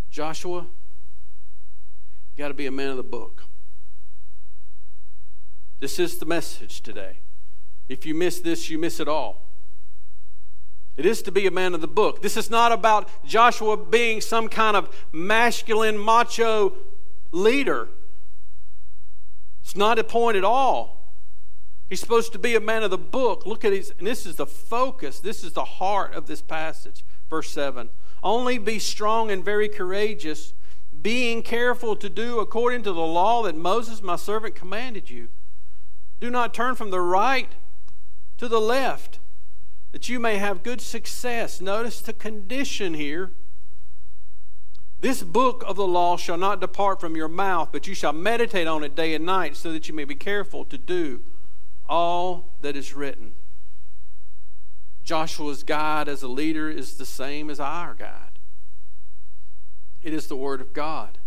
Joshua, 0.09 0.61
you 0.61 2.37
got 2.37 2.47
to 2.47 2.53
be 2.53 2.65
a 2.65 2.71
man 2.71 2.91
of 2.91 2.97
the 2.97 3.03
book. 3.03 3.43
This 5.81 5.99
is 5.99 6.17
the 6.17 6.25
message 6.25 6.79
today. 6.79 7.17
If 7.89 8.05
you 8.05 8.15
miss 8.15 8.39
this, 8.39 8.69
you 8.69 8.79
miss 8.79 9.01
it 9.01 9.09
all. 9.09 9.41
It 10.95 11.05
is 11.05 11.21
to 11.23 11.31
be 11.31 11.47
a 11.47 11.51
man 11.51 11.73
of 11.73 11.81
the 11.81 11.87
book. 11.87 12.21
This 12.21 12.37
is 12.37 12.49
not 12.49 12.71
about 12.71 13.09
Joshua 13.25 13.77
being 13.77 14.21
some 14.21 14.47
kind 14.47 14.77
of 14.77 14.95
masculine, 15.11 15.97
macho 15.97 16.73
leader. 17.31 17.89
It's 19.63 19.75
not 19.75 19.97
a 19.97 20.03
point 20.03 20.37
at 20.37 20.43
all. 20.43 21.03
He's 21.89 21.99
supposed 21.99 22.31
to 22.33 22.39
be 22.39 22.55
a 22.55 22.59
man 22.59 22.83
of 22.83 22.91
the 22.91 22.97
book. 22.97 23.45
Look 23.45 23.65
at 23.65 23.73
his, 23.73 23.93
and 23.97 24.07
this 24.07 24.25
is 24.25 24.35
the 24.35 24.45
focus, 24.45 25.19
this 25.19 25.43
is 25.43 25.53
the 25.53 25.65
heart 25.65 26.13
of 26.13 26.27
this 26.27 26.41
passage. 26.41 27.03
Verse 27.29 27.49
7 27.51 27.89
Only 28.21 28.57
be 28.57 28.79
strong 28.79 29.31
and 29.31 29.43
very 29.43 29.69
courageous, 29.69 30.53
being 31.01 31.41
careful 31.41 31.95
to 31.95 32.09
do 32.09 32.39
according 32.39 32.83
to 32.83 32.93
the 32.93 33.01
law 33.01 33.43
that 33.43 33.55
Moses, 33.55 34.01
my 34.01 34.15
servant, 34.15 34.55
commanded 34.55 35.09
you. 35.09 35.29
Do 36.19 36.29
not 36.29 36.53
turn 36.53 36.75
from 36.75 36.91
the 36.91 37.01
right 37.01 37.49
to 38.37 38.47
the 38.47 38.61
left, 38.61 39.19
that 39.93 40.09
you 40.09 40.19
may 40.19 40.37
have 40.37 40.63
good 40.63 40.81
success. 40.81 41.61
Notice 41.61 42.01
the 42.01 42.11
condition 42.11 42.95
here. 42.95 43.31
This 44.99 45.23
book 45.23 45.63
of 45.65 45.75
the 45.75 45.87
law 45.87 46.17
shall 46.17 46.37
not 46.37 46.59
depart 46.59 46.99
from 46.99 47.15
your 47.15 47.27
mouth, 47.27 47.69
but 47.71 47.87
you 47.87 47.93
shall 47.93 48.11
meditate 48.11 48.67
on 48.67 48.83
it 48.83 48.95
day 48.95 49.13
and 49.13 49.25
night, 49.25 49.55
so 49.55 49.71
that 49.71 49.87
you 49.87 49.93
may 49.93 50.03
be 50.03 50.15
careful 50.15 50.65
to 50.65 50.77
do 50.77 51.21
all 51.87 52.55
that 52.61 52.75
is 52.75 52.93
written. 52.93 53.33
Joshua's 55.03 55.63
guide 55.63 56.07
as 56.07 56.23
a 56.23 56.27
leader 56.27 56.69
is 56.69 56.95
the 56.95 57.05
same 57.05 57.49
as 57.49 57.59
our 57.59 57.93
guide. 57.93 58.39
It 60.01 60.13
is 60.13 60.27
the 60.27 60.37
Word 60.37 60.59
of 60.59 60.73
God. 60.73 61.19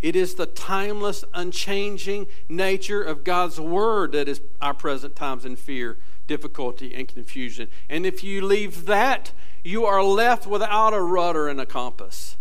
It 0.00 0.14
is 0.14 0.34
the 0.34 0.46
timeless, 0.46 1.24
unchanging 1.32 2.26
nature 2.48 3.02
of 3.02 3.24
God's 3.24 3.58
Word 3.58 4.12
that 4.12 4.28
is 4.28 4.42
our 4.60 4.74
present 4.74 5.16
times 5.16 5.44
in 5.44 5.56
fear, 5.56 5.98
difficulty, 6.26 6.94
and 6.94 7.08
confusion. 7.08 7.68
And 7.88 8.04
if 8.04 8.22
you 8.24 8.44
leave 8.44 8.86
that, 8.86 9.32
you 9.64 9.84
are 9.84 10.02
left 10.02 10.46
without 10.46 10.94
a 10.94 11.00
rudder 11.00 11.48
and 11.48 11.60
a 11.60 11.66
compass. 11.66 12.36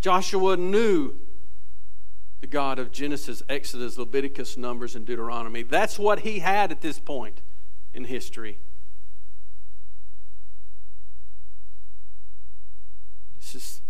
Joshua 0.00 0.56
knew 0.56 1.14
the 2.40 2.46
God 2.46 2.78
of 2.78 2.92
Genesis, 2.92 3.42
Exodus, 3.48 3.98
Leviticus, 3.98 4.56
Numbers, 4.56 4.94
and 4.94 5.06
Deuteronomy. 5.06 5.62
That's 5.62 5.98
what 5.98 6.20
he 6.20 6.40
had 6.40 6.70
at 6.70 6.80
this 6.80 6.98
point 6.98 7.40
in 7.94 8.04
history. 8.04 8.58
This 13.36 13.54
is, 13.54 13.80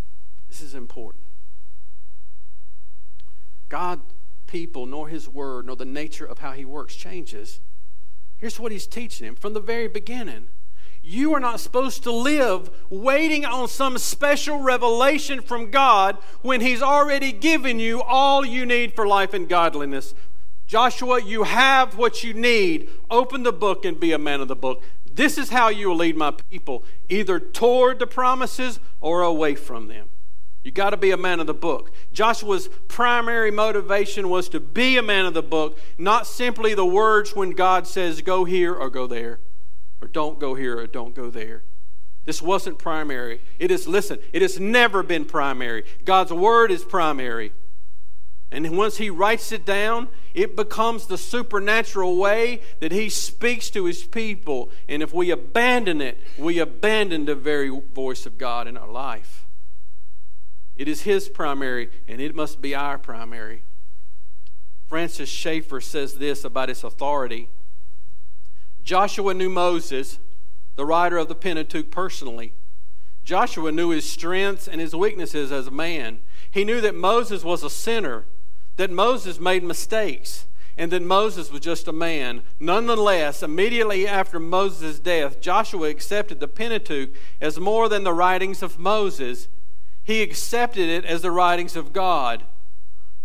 this 0.48 0.61
is 0.61 0.74
important. 0.74 1.24
God, 3.68 4.00
people, 4.46 4.87
nor 4.87 5.09
his 5.09 5.28
word, 5.28 5.66
nor 5.66 5.76
the 5.76 5.85
nature 5.85 6.24
of 6.24 6.38
how 6.38 6.52
he 6.52 6.64
works 6.64 6.94
changes. 6.94 7.61
Here's 8.38 8.61
what 8.61 8.72
he's 8.72 8.87
teaching 8.87 9.27
him 9.27 9.35
from 9.35 9.55
the 9.55 9.61
very 9.61 9.88
beginning. 9.88 10.49
You 11.09 11.35
are 11.35 11.40
not 11.40 11.61
supposed 11.61 12.03
to 12.03 12.11
live 12.11 12.68
waiting 12.90 13.44
on 13.44 13.68
some 13.68 13.96
special 13.96 14.59
revelation 14.59 15.40
from 15.40 15.70
God 15.70 16.18
when 16.42 16.61
He's 16.61 16.83
already 16.83 17.31
given 17.31 17.79
you 17.79 18.03
all 18.03 18.44
you 18.44 18.66
need 18.66 18.92
for 18.92 19.07
life 19.07 19.33
and 19.33 19.49
godliness. 19.49 20.16
Joshua, 20.66 21.22
you 21.22 21.44
have 21.44 21.96
what 21.96 22.25
you 22.25 22.35
need. 22.35 22.88
Open 23.09 23.44
the 23.44 23.53
book 23.53 23.85
and 23.85 24.01
be 24.01 24.11
a 24.11 24.18
man 24.18 24.40
of 24.40 24.49
the 24.49 24.57
book. 24.57 24.83
This 25.09 25.38
is 25.38 25.51
how 25.51 25.68
you 25.68 25.90
will 25.90 25.96
lead 25.96 26.16
my 26.16 26.33
people, 26.51 26.83
either 27.09 27.38
toward 27.38 28.01
the 28.01 28.07
promises 28.09 28.81
or 29.01 29.22
away 29.22 29.55
from 29.55 29.87
them. 29.87 30.09
You 30.66 30.72
got 30.72 30.90
to 30.90 30.96
be 30.96 31.12
a 31.12 31.16
man 31.16 31.38
of 31.38 31.46
the 31.46 31.55
book. 31.55 31.92
Joshua's 32.12 32.68
primary 32.88 33.52
motivation 33.52 34.29
was 34.29 34.48
to 34.48 34.59
be 34.59 34.96
a 34.96 35.02
man 35.02 35.24
of 35.24 35.33
the 35.33 35.40
book, 35.40 35.79
not 35.96 36.26
simply 36.26 36.74
the 36.74 36.85
words 36.85 37.37
when 37.37 37.52
God 37.52 37.87
says, 37.87 38.20
go 38.20 38.44
here 38.44 38.74
or 38.74 38.90
go 38.90 39.07
there, 39.07 39.38
or 40.02 40.09
don't 40.09 40.40
go 40.40 40.57
here 40.57 40.76
or 40.76 40.88
don't 40.88 41.14
go 41.14 41.31
there. 41.31 41.62
This 42.24 42.42
wasn't 42.42 42.81
primary. 42.81 43.42
It 43.61 43.70
is, 43.70 43.87
listen, 43.87 44.18
it 44.33 44.42
has 44.42 44.59
never 44.59 45.05
been 45.05 45.24
primary. 45.24 45.85
God's 46.05 46.33
word 46.33 46.72
is 46.72 46.83
primary. 46.83 47.52
And 48.50 48.76
once 48.76 48.96
he 48.96 49.09
writes 49.09 49.52
it 49.52 49.64
down, 49.64 50.09
it 50.35 50.57
becomes 50.57 51.07
the 51.07 51.16
supernatural 51.16 52.16
way 52.16 52.61
that 52.81 52.90
he 52.90 53.09
speaks 53.09 53.70
to 53.70 53.85
his 53.85 54.02
people. 54.02 54.70
And 54.88 55.00
if 55.00 55.14
we 55.14 55.31
abandon 55.31 56.00
it, 56.00 56.18
we 56.37 56.59
abandon 56.59 57.26
the 57.26 57.37
very 57.37 57.68
voice 57.68 58.26
of 58.26 58.37
God 58.37 58.66
in 58.66 58.76
our 58.76 58.90
life. 58.90 59.45
It 60.76 60.88
is 60.88 61.02
His 61.02 61.28
primary, 61.28 61.90
and 62.06 62.20
it 62.20 62.34
must 62.34 62.60
be 62.60 62.74
our 62.74 62.98
primary. 62.98 63.62
Francis 64.88 65.28
Schaeffer 65.28 65.80
says 65.80 66.14
this 66.14 66.44
about 66.44 66.70
its 66.70 66.84
authority 66.84 67.48
Joshua 68.82 69.34
knew 69.34 69.50
Moses, 69.50 70.20
the 70.76 70.86
writer 70.86 71.16
of 71.16 71.28
the 71.28 71.34
Pentateuch, 71.34 71.90
personally. 71.90 72.52
Joshua 73.24 73.72
knew 73.72 73.88
his 73.88 74.08
strengths 74.08 74.68
and 74.68 74.80
his 74.80 74.94
weaknesses 74.94 75.50
as 75.50 75.66
a 75.66 75.72
man. 75.72 76.20
He 76.48 76.64
knew 76.64 76.80
that 76.80 76.94
Moses 76.94 77.42
was 77.42 77.64
a 77.64 77.70
sinner, 77.70 78.24
that 78.76 78.92
Moses 78.92 79.40
made 79.40 79.64
mistakes, 79.64 80.46
and 80.78 80.92
that 80.92 81.02
Moses 81.02 81.50
was 81.50 81.62
just 81.62 81.88
a 81.88 81.92
man. 81.92 82.42
Nonetheless, 82.60 83.42
immediately 83.42 84.06
after 84.06 84.38
Moses' 84.38 85.00
death, 85.00 85.40
Joshua 85.40 85.88
accepted 85.88 86.38
the 86.38 86.46
Pentateuch 86.46 87.10
as 87.40 87.58
more 87.58 87.88
than 87.88 88.04
the 88.04 88.12
writings 88.12 88.62
of 88.62 88.78
Moses 88.78 89.48
he 90.07 90.23
accepted 90.23 90.88
it 90.88 91.05
as 91.05 91.21
the 91.21 91.33
writings 91.33 91.75
of 91.75 91.92
God. 91.92 92.45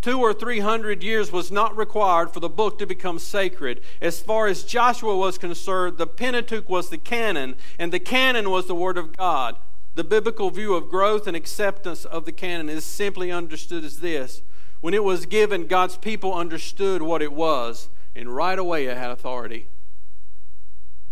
Two 0.01 0.19
or 0.19 0.33
three 0.33 0.61
hundred 0.61 1.03
years 1.03 1.31
was 1.31 1.51
not 1.51 1.77
required 1.77 2.31
for 2.31 2.39
the 2.39 2.49
book 2.49 2.79
to 2.79 2.87
become 2.87 3.19
sacred. 3.19 3.81
As 4.01 4.19
far 4.19 4.47
as 4.47 4.63
Joshua 4.63 5.15
was 5.15 5.37
concerned, 5.37 5.99
the 5.99 6.07
Pentateuch 6.07 6.67
was 6.67 6.89
the 6.89 6.97
canon, 6.97 7.55
and 7.77 7.93
the 7.93 7.99
canon 7.99 8.49
was 8.49 8.65
the 8.65 8.73
Word 8.73 8.97
of 8.97 9.15
God. 9.15 9.57
The 9.93 10.03
biblical 10.03 10.49
view 10.49 10.73
of 10.73 10.89
growth 10.89 11.27
and 11.27 11.37
acceptance 11.37 12.03
of 12.03 12.25
the 12.25 12.31
canon 12.31 12.67
is 12.67 12.83
simply 12.83 13.31
understood 13.31 13.83
as 13.83 13.99
this 13.99 14.41
when 14.79 14.95
it 14.95 15.03
was 15.03 15.27
given, 15.27 15.67
God's 15.67 15.97
people 15.97 16.33
understood 16.33 17.03
what 17.03 17.21
it 17.21 17.31
was, 17.31 17.89
and 18.15 18.35
right 18.35 18.57
away 18.57 18.87
it 18.87 18.97
had 18.97 19.11
authority. 19.11 19.67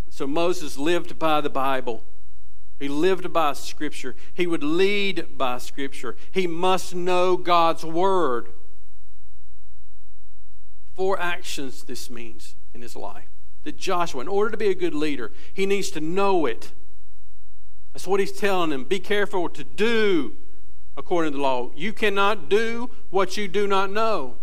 So 0.09 0.25
Moses 0.25 0.79
lived 0.79 1.19
by 1.19 1.39
the 1.39 1.51
Bible. 1.51 2.03
He 2.79 2.87
lived 2.87 3.31
by 3.33 3.53
Scripture. 3.53 4.15
He 4.33 4.47
would 4.47 4.63
lead 4.63 5.37
by 5.37 5.57
Scripture. 5.57 6.15
He 6.31 6.47
must 6.47 6.95
know 6.95 7.35
God's 7.35 7.83
Word. 7.83 8.53
Four 10.95 11.19
actions 11.19 11.83
this 11.83 12.09
means 12.09 12.55
in 12.73 12.81
his 12.81 12.95
life. 12.95 13.27
That 13.63 13.77
Joshua, 13.77 14.21
in 14.21 14.27
order 14.29 14.51
to 14.51 14.57
be 14.57 14.69
a 14.69 14.75
good 14.75 14.93
leader, 14.93 15.31
he 15.53 15.65
needs 15.65 15.91
to 15.91 15.99
know 15.99 16.45
it. 16.45 16.71
That's 17.93 18.07
what 18.07 18.21
he's 18.21 18.31
telling 18.31 18.71
him. 18.71 18.85
Be 18.85 18.99
careful 18.99 19.49
to 19.49 19.63
do 19.63 20.37
according 20.95 21.33
to 21.33 21.37
the 21.37 21.43
law. 21.43 21.71
You 21.75 21.91
cannot 21.91 22.49
do 22.49 22.89
what 23.09 23.35
you 23.35 23.47
do 23.47 23.67
not 23.67 23.91
know. 23.91 24.37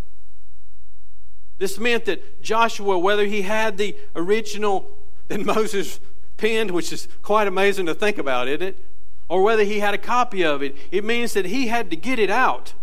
This 1.59 1.79
meant 1.79 2.05
that 2.05 2.42
Joshua, 2.42 2.99
whether 2.99 3.25
he 3.25 3.42
had 3.42 3.79
the 3.79 3.96
original 4.14 4.90
that 5.29 5.44
Moses 5.44 6.01
penned, 6.37 6.70
which 6.70 6.92
is 6.92 7.09
quite 7.22 7.49
amazing 7.49 7.87
to 7.87 7.94
think 7.94 8.18
about, 8.18 8.49
isn't 8.49 8.62
it? 8.62 8.85
Or 9.29 9.42
whether 9.42 9.64
he 9.64 9.81
had 9.81 9.94
a 9.94 9.99
copy 9.99 10.44
of 10.44 10.62
it. 10.62 10.77
It 10.90 11.05
means 11.05 11.33
that 11.35 11.46
he 11.46 11.66
had 11.66 11.90
to 11.90 11.96
get 11.96 12.18
it 12.18 12.31
out. 12.31 12.75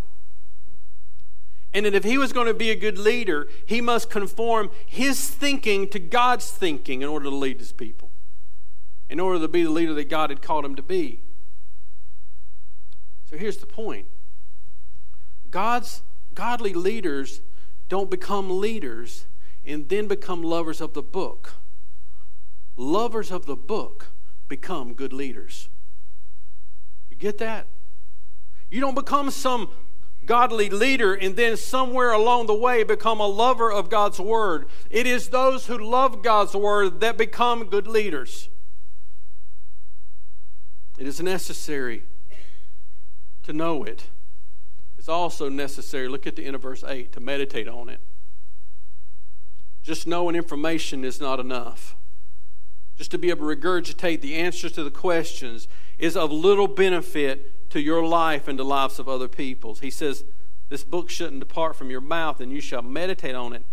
And 1.72 1.86
that 1.86 1.94
if 1.94 2.04
he 2.04 2.18
was 2.18 2.32
going 2.32 2.46
to 2.46 2.54
be 2.54 2.70
a 2.70 2.76
good 2.76 2.98
leader, 2.98 3.48
he 3.66 3.80
must 3.80 4.10
conform 4.10 4.70
his 4.86 5.28
thinking 5.28 5.88
to 5.88 5.98
God's 5.98 6.50
thinking 6.50 7.02
in 7.02 7.08
order 7.08 7.24
to 7.24 7.34
lead 7.34 7.58
his 7.58 7.72
people, 7.72 8.10
in 9.08 9.18
order 9.18 9.40
to 9.40 9.48
be 9.48 9.64
the 9.64 9.70
leader 9.70 9.94
that 9.94 10.08
God 10.08 10.30
had 10.30 10.40
called 10.40 10.64
him 10.64 10.76
to 10.76 10.82
be. 10.82 11.20
So 13.28 13.36
here's 13.36 13.56
the 13.56 13.66
point 13.66 14.06
God's 15.50 16.02
godly 16.34 16.74
leaders 16.74 17.40
don't 17.88 18.10
become 18.10 18.60
leaders 18.60 19.26
and 19.64 19.88
then 19.88 20.06
become 20.06 20.42
lovers 20.42 20.80
of 20.80 20.94
the 20.94 21.02
book 21.02 21.54
lovers 22.76 23.30
of 23.30 23.46
the 23.46 23.56
book 23.56 24.12
become 24.48 24.94
good 24.94 25.12
leaders. 25.12 25.68
You 27.10 27.16
get 27.16 27.38
that? 27.38 27.66
You 28.70 28.80
don't 28.80 28.94
become 28.94 29.30
some 29.30 29.70
godly 30.26 30.70
leader 30.70 31.14
and 31.14 31.36
then 31.36 31.56
somewhere 31.56 32.12
along 32.12 32.46
the 32.46 32.54
way 32.54 32.82
become 32.82 33.20
a 33.20 33.26
lover 33.26 33.70
of 33.70 33.90
God's 33.90 34.18
word. 34.18 34.66
It 34.90 35.06
is 35.06 35.28
those 35.28 35.66
who 35.66 35.78
love 35.78 36.22
God's 36.22 36.54
word 36.54 37.00
that 37.00 37.16
become 37.16 37.66
good 37.66 37.86
leaders. 37.86 38.48
It 40.98 41.06
is 41.06 41.20
necessary 41.20 42.04
to 43.42 43.52
know 43.52 43.84
it. 43.84 44.08
It's 44.96 45.08
also 45.08 45.48
necessary, 45.48 46.08
look 46.08 46.26
at 46.26 46.36
the 46.36 46.46
end 46.46 46.56
of 46.56 46.62
verse 46.62 46.82
8, 46.82 47.12
to 47.12 47.20
meditate 47.20 47.68
on 47.68 47.88
it. 47.88 48.00
Just 49.82 50.06
knowing 50.06 50.34
information 50.34 51.04
is 51.04 51.20
not 51.20 51.38
enough 51.38 51.94
just 52.96 53.10
to 53.10 53.18
be 53.18 53.30
able 53.30 53.48
to 53.48 53.56
regurgitate 53.56 54.20
the 54.20 54.36
answers 54.36 54.72
to 54.72 54.84
the 54.84 54.90
questions, 54.90 55.68
is 55.98 56.16
of 56.16 56.30
little 56.30 56.68
benefit 56.68 57.70
to 57.70 57.80
your 57.80 58.04
life 58.04 58.46
and 58.46 58.58
the 58.58 58.64
lives 58.64 58.98
of 58.98 59.08
other 59.08 59.28
people's. 59.28 59.80
He 59.80 59.90
says, 59.90 60.24
This 60.68 60.84
book 60.84 61.10
shouldn't 61.10 61.40
depart 61.40 61.76
from 61.76 61.90
your 61.90 62.00
mouth, 62.00 62.40
and 62.40 62.52
you 62.52 62.60
shall 62.60 62.82
meditate 62.82 63.34
on 63.34 63.52
it 63.52 63.64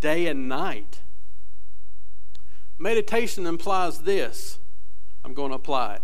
day 0.00 0.26
and 0.26 0.48
night. 0.48 1.00
Meditation 2.78 3.46
implies 3.46 4.00
this. 4.00 4.58
I'm 5.24 5.34
going 5.34 5.50
to 5.50 5.56
apply 5.56 5.94
it. 5.94 6.02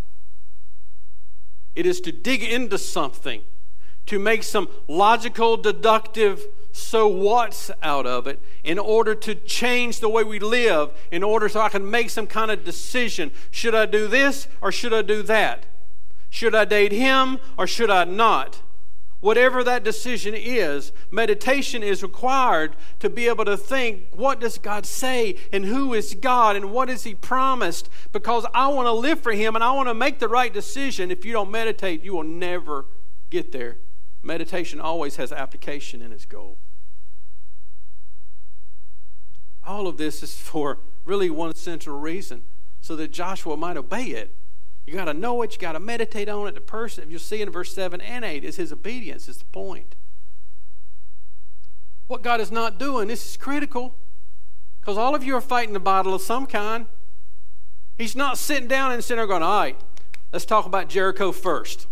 It 1.74 1.86
is 1.86 2.00
to 2.02 2.12
dig 2.12 2.42
into 2.42 2.78
something, 2.78 3.42
to 4.06 4.18
make 4.18 4.42
some 4.42 4.68
logical, 4.88 5.56
deductive 5.56 6.44
so 6.72 7.08
what's 7.08 7.70
out 7.82 8.06
of 8.06 8.26
it 8.26 8.40
in 8.62 8.78
order 8.78 9.14
to 9.14 9.34
change 9.34 10.00
the 10.00 10.08
way 10.08 10.24
we 10.24 10.38
live, 10.38 10.90
in 11.10 11.22
order 11.22 11.48
so 11.48 11.60
I 11.60 11.68
can 11.68 11.90
make 11.90 12.10
some 12.10 12.26
kind 12.26 12.50
of 12.50 12.64
decision. 12.64 13.30
Should 13.50 13.74
I 13.74 13.86
do 13.86 14.08
this 14.08 14.48
or 14.60 14.70
should 14.70 14.92
I 14.92 15.02
do 15.02 15.22
that? 15.22 15.66
Should 16.28 16.54
I 16.54 16.64
date 16.64 16.92
him 16.92 17.38
or 17.58 17.66
should 17.66 17.90
I 17.90 18.04
not? 18.04 18.62
Whatever 19.20 19.62
that 19.64 19.84
decision 19.84 20.34
is, 20.34 20.92
meditation 21.10 21.82
is 21.82 22.02
required 22.02 22.74
to 23.00 23.10
be 23.10 23.28
able 23.28 23.44
to 23.44 23.56
think 23.56 24.04
what 24.12 24.40
does 24.40 24.56
God 24.56 24.86
say 24.86 25.36
and 25.52 25.66
who 25.66 25.92
is 25.92 26.14
God 26.14 26.56
and 26.56 26.72
what 26.72 26.88
He 26.88 27.14
promised 27.14 27.90
because 28.12 28.46
I 28.54 28.68
want 28.68 28.86
to 28.86 28.92
live 28.92 29.20
for 29.20 29.32
Him 29.32 29.54
and 29.54 29.62
I 29.62 29.72
want 29.72 29.88
to 29.88 29.94
make 29.94 30.20
the 30.20 30.28
right 30.28 30.52
decision. 30.52 31.10
If 31.10 31.26
you 31.26 31.34
don't 31.34 31.50
meditate, 31.50 32.02
you 32.02 32.14
will 32.14 32.22
never 32.22 32.86
get 33.28 33.52
there. 33.52 33.76
Meditation 34.22 34.80
always 34.80 35.16
has 35.16 35.32
application 35.32 36.02
in 36.02 36.12
its 36.12 36.24
goal. 36.24 36.58
All 39.64 39.86
of 39.86 39.96
this 39.96 40.22
is 40.22 40.34
for 40.38 40.78
really 41.04 41.30
one 41.30 41.54
central 41.54 41.98
reason 41.98 42.42
so 42.80 42.96
that 42.96 43.12
Joshua 43.12 43.56
might 43.56 43.76
obey 43.76 44.06
it. 44.06 44.34
You 44.86 44.94
got 44.94 45.04
to 45.04 45.14
know 45.14 45.40
it, 45.42 45.52
you 45.52 45.58
got 45.58 45.72
to 45.72 45.80
meditate 45.80 46.28
on 46.28 46.48
it. 46.48 46.54
The 46.54 46.60
person, 46.60 47.10
you'll 47.10 47.20
see 47.20 47.42
in 47.42 47.50
verse 47.50 47.72
7 47.74 48.00
and 48.00 48.24
8, 48.24 48.44
is 48.44 48.56
his 48.56 48.72
obedience, 48.72 49.28
is 49.28 49.38
the 49.38 49.44
point. 49.46 49.94
What 52.06 52.22
God 52.22 52.40
is 52.40 52.50
not 52.50 52.78
doing, 52.78 53.08
this 53.08 53.24
is 53.24 53.36
critical 53.36 53.94
because 54.80 54.96
all 54.96 55.14
of 55.14 55.22
you 55.22 55.36
are 55.36 55.40
fighting 55.40 55.76
a 55.76 55.80
battle 55.80 56.14
of 56.14 56.22
some 56.22 56.46
kind. 56.46 56.86
He's 57.96 58.16
not 58.16 58.38
sitting 58.38 58.66
down 58.66 58.90
in 58.90 58.96
the 58.96 59.02
center 59.02 59.26
going, 59.26 59.42
all 59.42 59.60
right, 59.60 59.80
let's 60.32 60.46
talk 60.46 60.66
about 60.66 60.88
Jericho 60.88 61.30
first, 61.32 61.86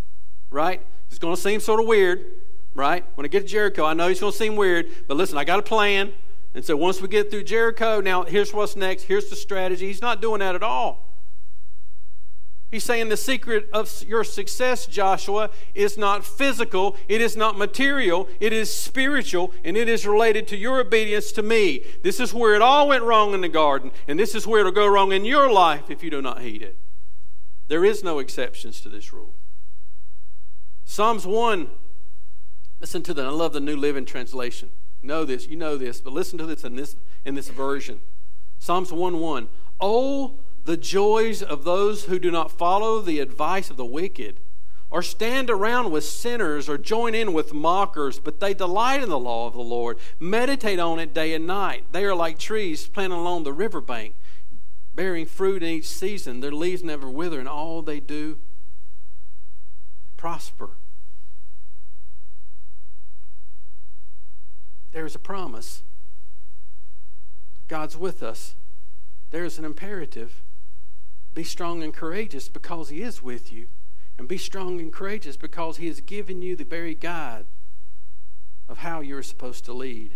right? 0.51 0.83
It's 1.11 1.19
going 1.19 1.35
to 1.35 1.41
seem 1.41 1.61
sort 1.61 1.81
of 1.81 1.87
weird, 1.87 2.25
right? 2.75 3.05
When 3.15 3.25
I 3.25 3.29
get 3.29 3.41
to 3.41 3.47
Jericho, 3.47 3.85
I 3.85 3.95
know 3.95 4.09
it's 4.09 4.21
going 4.21 4.33
to 4.33 4.39
seem 4.39 4.57
weird, 4.57 4.87
but 5.07 5.17
listen, 5.17 5.39
I 5.39 5.45
got 5.45 5.59
a 5.59 5.63
plan. 5.63 6.13
And 6.55 6.65
so 6.65 6.77
once 6.77 7.01
we 7.01 7.09
get 7.09 7.31
through 7.31 7.45
Jericho, 7.45 8.01
now 8.01 8.25
here's 8.25 8.53
what's 8.53 8.77
next. 8.77 9.05
Here's 9.05 9.29
the 9.31 9.37
strategy. 9.37 9.87
He's 9.87 10.03
not 10.03 10.21
doing 10.21 10.41
that 10.41 10.55
at 10.55 10.63
all. 10.63 11.09
He's 12.71 12.85
saying 12.85 13.09
the 13.09 13.17
secret 13.17 13.69
of 13.73 14.05
your 14.07 14.23
success, 14.25 14.85
Joshua, 14.85 15.49
is 15.75 15.97
not 15.97 16.23
physical, 16.23 16.97
it 17.09 17.23
is 17.23 17.35
not 17.35 17.57
material, 17.57 18.29
it 18.41 18.53
is 18.53 18.73
spiritual, 18.73 19.55
and 19.65 19.75
it 19.75 19.89
is 19.89 20.07
related 20.07 20.47
to 20.49 20.57
your 20.57 20.81
obedience 20.81 21.33
to 21.33 21.43
me. 21.43 21.83
This 22.03 22.21
is 22.21 22.35
where 22.35 22.55
it 22.55 22.61
all 22.61 22.89
went 22.89 23.05
wrong 23.05 23.33
in 23.33 23.41
the 23.41 23.49
garden, 23.49 23.91
and 24.07 24.19
this 24.19 24.35
is 24.35 24.47
where 24.47 24.61
it'll 24.61 24.73
go 24.73 24.87
wrong 24.87 25.13
in 25.13 25.25
your 25.25 25.51
life 25.51 25.91
if 25.91 26.03
you 26.03 26.11
do 26.11 26.21
not 26.21 26.43
heed 26.43 26.61
it. 26.61 26.77
There 27.69 27.87
is 27.87 28.05
no 28.05 28.19
exceptions 28.19 28.83
to 28.83 28.91
this 28.91 29.15
rule. 29.15 29.38
Psalms 30.91 31.27
1, 31.27 31.69
listen 32.81 33.03
to 33.03 33.13
that. 33.13 33.27
I 33.27 33.29
love 33.29 33.53
the 33.53 33.61
New 33.61 33.77
Living 33.77 34.07
Translation. 34.07 34.71
Know 35.03 35.27
this, 35.27 35.47
you 35.47 35.55
know 35.55 35.77
this, 35.77 36.01
but 36.01 36.15
listen 36.15 36.39
to 36.39 36.47
this 36.47 36.65
in 36.65 36.77
this 36.77 36.97
in 37.27 37.35
this 37.35 37.51
version. 37.51 38.01
Psalms 38.59 38.91
1 38.91 39.21
1. 39.21 39.49
Oh, 39.83 40.37
the 40.65 40.79
joys 40.79 41.43
of 41.43 41.65
those 41.65 42.07
who 42.07 42.19
do 42.19 42.31
not 42.31 42.51
follow 42.51 43.03
the 43.03 43.21
advice 43.21 43.69
of 43.69 43.77
the 43.77 43.85
wicked, 43.85 44.41
or 44.89 45.03
stand 45.03 45.51
around 45.51 45.91
with 45.91 46.05
sinners, 46.05 46.71
or 46.71 46.79
join 46.79 47.15
in 47.15 47.35
with 47.35 47.53
mockers, 47.53 48.19
but 48.19 48.41
they 48.41 48.55
delight 48.55 49.03
in 49.03 49.11
the 49.11 49.19
law 49.19 49.47
of 49.47 49.53
the 49.53 49.61
Lord, 49.61 49.99
meditate 50.19 50.79
on 50.79 50.99
it 50.99 51.13
day 51.13 51.35
and 51.35 51.47
night. 51.47 51.85
They 51.93 52.07
are 52.07 52.15
like 52.15 52.39
trees 52.39 52.89
planted 52.89 53.17
along 53.17 53.45
the 53.45 53.53
riverbank, 53.53 54.15
bearing 54.95 55.27
fruit 55.27 55.63
in 55.63 55.69
each 55.69 55.89
season. 55.89 56.41
Their 56.41 56.51
leaves 56.51 56.83
never 56.83 57.11
wither, 57.11 57.39
and 57.39 57.49
all 57.49 57.83
they 57.83 58.01
do 58.01 58.39
prosper. 60.19 60.73
There's 64.93 65.15
a 65.15 65.19
promise. 65.19 65.83
God's 67.69 67.97
with 67.97 68.23
us. 68.23 68.55
There's 69.31 69.59
an 69.59 69.65
imperative. 69.65 70.43
Be 71.33 71.45
strong 71.45 71.83
and 71.83 71.95
courageous 71.95 72.51
because 72.51 72.91
He 72.91 73.01
is 73.01 73.23
with 73.23 73.51
you. 73.51 73.69
And 74.19 74.29
be 74.29 74.37
strong 74.37 74.81
and 74.81 74.93
courageous 74.93 75.39
because 75.39 75.79
He 75.79 75.87
has 75.87 76.03
given 76.03 76.43
you 76.43 76.55
the 76.55 76.65
very 76.65 76.95
guide 76.95 77.47
of 78.69 78.79
how 78.79 79.01
you're 79.01 79.23
supposed 79.23 79.65
to 79.65 79.73
lead. 79.73 80.13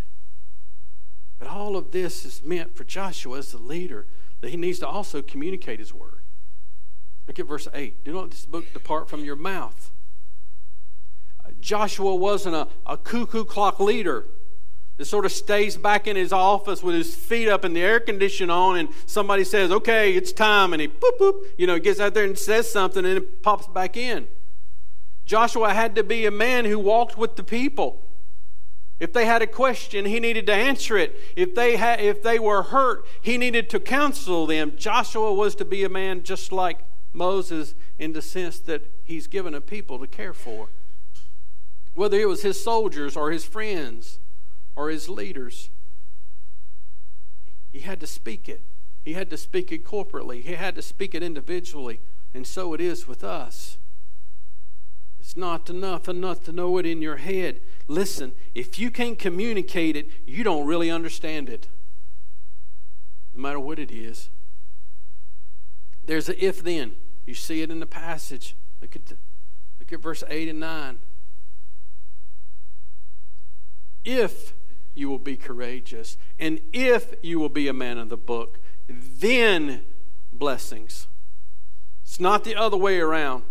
But 1.38 1.48
all 1.48 1.76
of 1.76 1.90
this 1.90 2.24
is 2.24 2.42
meant 2.44 2.76
for 2.76 2.84
Joshua 2.84 3.38
as 3.38 3.52
the 3.52 3.58
leader 3.58 4.06
that 4.40 4.50
he 4.50 4.56
needs 4.56 4.78
to 4.80 4.86
also 4.86 5.22
communicate 5.22 5.78
his 5.78 5.94
word. 5.94 6.21
Look 7.26 7.38
at 7.38 7.46
verse 7.46 7.68
8. 7.72 8.04
Do 8.04 8.12
not 8.12 8.30
this 8.30 8.46
book 8.46 8.72
depart 8.72 9.08
from 9.08 9.24
your 9.24 9.36
mouth. 9.36 9.90
Uh, 11.44 11.50
Joshua 11.60 12.14
wasn't 12.14 12.54
a, 12.54 12.68
a 12.86 12.96
cuckoo 12.96 13.44
clock 13.44 13.78
leader 13.78 14.26
that 14.96 15.04
sort 15.04 15.24
of 15.24 15.32
stays 15.32 15.76
back 15.76 16.06
in 16.06 16.16
his 16.16 16.32
office 16.32 16.82
with 16.82 16.94
his 16.94 17.14
feet 17.14 17.48
up 17.48 17.64
and 17.64 17.74
the 17.74 17.80
air 17.80 18.00
condition 18.00 18.50
on, 18.50 18.76
and 18.76 18.88
somebody 19.06 19.44
says, 19.44 19.70
Okay, 19.70 20.14
it's 20.14 20.32
time, 20.32 20.72
and 20.72 20.82
he 20.82 20.88
boop, 20.88 21.18
boop, 21.18 21.42
you 21.56 21.66
know, 21.66 21.78
gets 21.78 22.00
out 22.00 22.14
there 22.14 22.24
and 22.24 22.38
says 22.38 22.70
something 22.70 23.04
and 23.04 23.18
it 23.18 23.42
pops 23.42 23.66
back 23.68 23.96
in. 23.96 24.26
Joshua 25.24 25.72
had 25.72 25.94
to 25.94 26.02
be 26.02 26.26
a 26.26 26.30
man 26.30 26.64
who 26.64 26.78
walked 26.78 27.16
with 27.16 27.36
the 27.36 27.44
people. 27.44 28.02
If 28.98 29.12
they 29.12 29.24
had 29.24 29.42
a 29.42 29.46
question, 29.46 30.04
he 30.04 30.20
needed 30.20 30.46
to 30.46 30.54
answer 30.54 30.96
it. 30.96 31.18
If 31.36 31.54
they, 31.54 31.76
had, 31.76 32.00
if 32.00 32.22
they 32.22 32.38
were 32.38 32.62
hurt, 32.62 33.04
he 33.20 33.36
needed 33.36 33.68
to 33.70 33.80
counsel 33.80 34.46
them. 34.46 34.74
Joshua 34.76 35.32
was 35.32 35.54
to 35.56 35.64
be 35.64 35.82
a 35.82 35.88
man 35.88 36.22
just 36.22 36.52
like 36.52 36.78
Moses 37.12 37.74
in 37.98 38.12
the 38.12 38.22
sense 38.22 38.58
that 38.60 38.90
he's 39.04 39.26
given 39.26 39.54
a 39.54 39.60
people 39.60 39.98
to 39.98 40.06
care 40.06 40.32
for. 40.32 40.68
Whether 41.94 42.18
it 42.18 42.28
was 42.28 42.42
his 42.42 42.62
soldiers 42.62 43.16
or 43.16 43.30
his 43.30 43.44
friends 43.44 44.18
or 44.74 44.88
his 44.88 45.08
leaders, 45.08 45.70
he 47.70 47.80
had 47.80 48.00
to 48.00 48.06
speak 48.06 48.48
it. 48.48 48.62
He 49.04 49.14
had 49.14 49.30
to 49.30 49.36
speak 49.36 49.72
it 49.72 49.84
corporately, 49.84 50.42
he 50.42 50.54
had 50.54 50.74
to 50.76 50.82
speak 50.82 51.14
it 51.14 51.22
individually. 51.22 52.00
And 52.34 52.46
so 52.46 52.72
it 52.72 52.80
is 52.80 53.06
with 53.06 53.22
us. 53.22 53.76
It's 55.20 55.36
not 55.36 55.68
enough 55.68 56.08
enough 56.08 56.42
to 56.44 56.52
know 56.52 56.78
it 56.78 56.86
in 56.86 57.02
your 57.02 57.16
head. 57.16 57.60
Listen, 57.88 58.32
if 58.54 58.78
you 58.78 58.90
can't 58.90 59.18
communicate 59.18 59.96
it, 59.96 60.08
you 60.26 60.42
don't 60.42 60.66
really 60.66 60.90
understand 60.90 61.48
it. 61.48 61.68
No 63.34 63.42
matter 63.42 63.60
what 63.60 63.78
it 63.78 63.90
is. 63.90 64.30
There's 66.04 66.28
a 66.28 66.44
if 66.44 66.62
then. 66.62 66.92
You 67.24 67.34
see 67.34 67.62
it 67.62 67.70
in 67.70 67.80
the 67.80 67.86
passage. 67.86 68.56
Look 68.80 68.96
at, 68.96 69.06
the, 69.06 69.16
look 69.78 69.92
at 69.92 70.00
verse 70.00 70.24
8 70.28 70.48
and 70.48 70.60
9. 70.60 70.98
If 74.04 74.54
you 74.94 75.08
will 75.08 75.18
be 75.18 75.36
courageous 75.36 76.16
and 76.38 76.60
if 76.72 77.14
you 77.22 77.38
will 77.38 77.48
be 77.48 77.68
a 77.68 77.72
man 77.72 77.98
of 77.98 78.08
the 78.08 78.16
book, 78.16 78.58
then 78.88 79.82
blessings. 80.32 81.06
It's 82.02 82.18
not 82.20 82.44
the 82.44 82.56
other 82.56 82.76
way 82.76 82.98
around. 82.98 83.44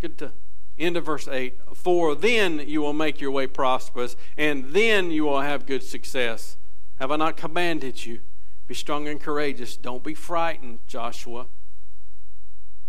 Get 0.00 0.18
to 0.18 0.32
end 0.78 0.96
of 0.96 1.04
verse 1.04 1.28
8. 1.28 1.58
For 1.74 2.14
then 2.14 2.64
you 2.66 2.80
will 2.80 2.92
make 2.92 3.20
your 3.20 3.30
way 3.30 3.46
prosperous, 3.46 4.16
and 4.36 4.72
then 4.72 5.10
you 5.10 5.24
will 5.24 5.40
have 5.40 5.66
good 5.66 5.82
success. 5.82 6.56
Have 6.98 7.10
I 7.10 7.16
not 7.16 7.36
commanded 7.36 8.04
you? 8.04 8.20
Be 8.66 8.74
strong 8.74 9.06
and 9.06 9.20
courageous. 9.20 9.76
Don't 9.76 10.02
be 10.02 10.14
frightened, 10.14 10.80
Joshua. 10.86 11.46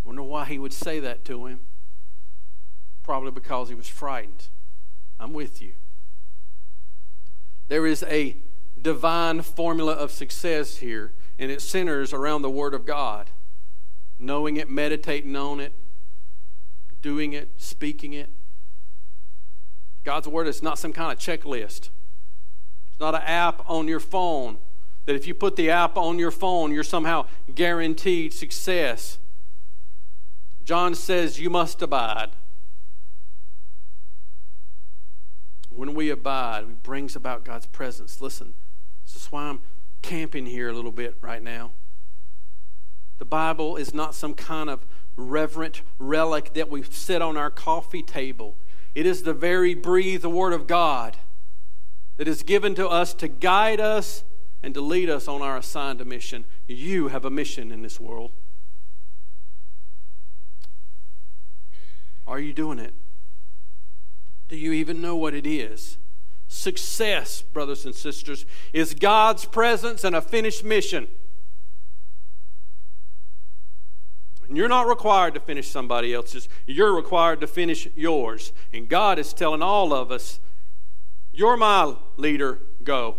I 0.07 0.09
wonder 0.09 0.23
why 0.23 0.45
he 0.45 0.57
would 0.57 0.71
say 0.71 1.01
that 1.01 1.25
to 1.25 1.47
him. 1.47 1.59
Probably 3.03 3.29
because 3.29 3.67
he 3.67 3.75
was 3.75 3.89
frightened. 3.89 4.47
I'm 5.19 5.33
with 5.33 5.61
you. 5.61 5.73
There 7.67 7.85
is 7.85 8.03
a 8.03 8.37
divine 8.81 9.41
formula 9.41 9.91
of 9.91 10.11
success 10.11 10.77
here, 10.77 11.11
and 11.37 11.51
it 11.51 11.61
centers 11.61 12.13
around 12.13 12.41
the 12.41 12.49
Word 12.49 12.73
of 12.73 12.85
God. 12.85 13.31
Knowing 14.17 14.55
it, 14.55 14.69
meditating 14.69 15.35
on 15.35 15.59
it, 15.59 15.73
doing 17.01 17.33
it, 17.33 17.49
speaking 17.57 18.13
it. 18.13 18.29
God's 20.05 20.29
Word 20.29 20.47
is 20.47 20.63
not 20.63 20.79
some 20.79 20.93
kind 20.93 21.11
of 21.11 21.19
checklist. 21.19 21.89
It's 22.87 22.99
not 23.01 23.13
an 23.13 23.23
app 23.25 23.61
on 23.69 23.89
your 23.89 23.99
phone 23.99 24.59
that 25.03 25.17
if 25.17 25.27
you 25.27 25.33
put 25.33 25.57
the 25.57 25.69
app 25.69 25.97
on 25.97 26.17
your 26.17 26.31
phone, 26.31 26.71
you're 26.71 26.81
somehow 26.81 27.25
guaranteed 27.53 28.33
success. 28.33 29.17
John 30.67 30.95
says, 30.95 31.39
You 31.39 31.49
must 31.49 31.81
abide. 31.81 32.31
When 35.69 35.93
we 35.93 36.09
abide, 36.09 36.63
it 36.63 36.83
brings 36.83 37.15
about 37.15 37.45
God's 37.45 37.67
presence. 37.67 38.19
Listen, 38.19 38.53
this 39.05 39.15
is 39.15 39.27
why 39.31 39.43
I'm 39.43 39.61
camping 40.01 40.45
here 40.45 40.67
a 40.67 40.73
little 40.73 40.91
bit 40.91 41.15
right 41.21 41.41
now. 41.41 41.71
The 43.17 43.23
Bible 43.23 43.77
is 43.77 43.93
not 43.93 44.13
some 44.13 44.33
kind 44.33 44.69
of 44.69 44.85
reverent 45.15 45.83
relic 45.99 46.53
that 46.55 46.69
we 46.69 46.83
sit 46.83 47.21
on 47.21 47.37
our 47.37 47.49
coffee 47.49 48.03
table. 48.03 48.57
It 48.93 49.05
is 49.05 49.23
the 49.23 49.33
very 49.33 49.73
breathed 49.73 50.25
Word 50.25 50.51
of 50.51 50.67
God 50.67 51.15
that 52.17 52.27
is 52.27 52.43
given 52.43 52.75
to 52.75 52.89
us 52.89 53.13
to 53.13 53.29
guide 53.29 53.79
us 53.79 54.25
and 54.61 54.73
to 54.73 54.81
lead 54.81 55.09
us 55.09 55.29
on 55.29 55.41
our 55.41 55.55
assigned 55.55 56.05
mission. 56.05 56.43
You 56.67 57.07
have 57.07 57.23
a 57.23 57.29
mission 57.29 57.71
in 57.71 57.83
this 57.83 58.01
world. 58.01 58.33
Are 62.27 62.39
you 62.39 62.53
doing 62.53 62.77
it? 62.77 62.93
Do 64.49 64.57
you 64.57 64.73
even 64.73 65.01
know 65.01 65.15
what 65.15 65.33
it 65.33 65.47
is? 65.47 65.97
Success, 66.47 67.41
brothers 67.41 67.85
and 67.85 67.95
sisters, 67.95 68.45
is 68.73 68.93
God's 68.93 69.45
presence 69.45 70.03
and 70.03 70.15
a 70.15 70.21
finished 70.21 70.63
mission. 70.63 71.07
And 74.47 74.55
you're 74.55 74.69
not 74.69 74.87
required 74.87 75.33
to 75.33 75.39
finish 75.39 75.69
somebody 75.69 76.13
else's, 76.13 76.47
you're 76.65 76.95
required 76.95 77.41
to 77.41 77.47
finish 77.47 77.87
yours. 77.95 78.53
And 78.71 78.87
God 78.87 79.19
is 79.19 79.33
telling 79.33 79.61
all 79.61 79.93
of 79.93 80.11
us, 80.11 80.39
You're 81.33 81.57
my 81.57 81.95
leader, 82.15 82.59
go. 82.83 83.17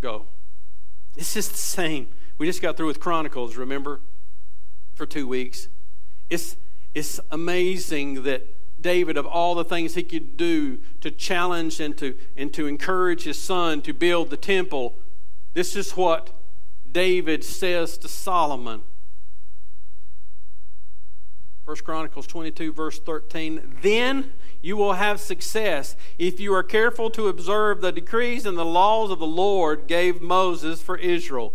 Go. 0.00 0.26
This 1.14 1.36
is 1.36 1.48
the 1.48 1.56
same. 1.56 2.08
We 2.38 2.46
just 2.46 2.60
got 2.60 2.76
through 2.76 2.88
with 2.88 2.98
Chronicles, 2.98 3.56
remember? 3.56 4.00
For 4.94 5.06
two 5.06 5.28
weeks. 5.28 5.68
It's, 6.28 6.56
it's 6.94 7.20
amazing 7.30 8.22
that 8.24 8.46
David 8.82 9.16
of 9.16 9.26
all 9.26 9.54
the 9.54 9.64
things 9.64 9.94
he 9.94 10.02
could 10.02 10.36
do 10.36 10.78
to 11.00 11.10
challenge 11.10 11.80
and 11.80 11.96
to, 11.98 12.16
and 12.36 12.52
to 12.52 12.66
encourage 12.66 13.22
his 13.22 13.38
son 13.38 13.80
to 13.82 13.92
build 13.92 14.30
the 14.30 14.36
temple, 14.36 14.98
this 15.54 15.76
is 15.76 15.92
what 15.92 16.30
David 16.90 17.44
says 17.44 17.96
to 17.98 18.08
Solomon. 18.08 18.82
1 21.64 21.76
Chronicles 21.78 22.26
22, 22.26 22.72
verse 22.72 22.98
13. 22.98 23.78
Then 23.82 24.32
you 24.60 24.76
will 24.76 24.94
have 24.94 25.20
success 25.20 25.96
if 26.18 26.40
you 26.40 26.52
are 26.52 26.64
careful 26.64 27.08
to 27.10 27.28
observe 27.28 27.80
the 27.80 27.92
decrees 27.92 28.44
and 28.44 28.58
the 28.58 28.64
laws 28.64 29.10
of 29.10 29.20
the 29.20 29.26
Lord 29.26 29.86
gave 29.86 30.20
Moses 30.20 30.82
for 30.82 30.96
Israel. 30.96 31.54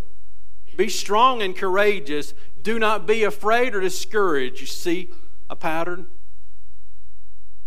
Be 0.78 0.88
strong 0.88 1.41
and 1.41 1.56
courageous. 1.56 2.34
Do 2.62 2.80
not 2.80 3.06
be 3.06 3.23
afraid 3.23 3.76
or 3.76 3.82
discouraged. 3.82 4.62
You 4.62 4.67
see 4.67 5.10
a 5.49 5.55
pattern? 5.55 6.07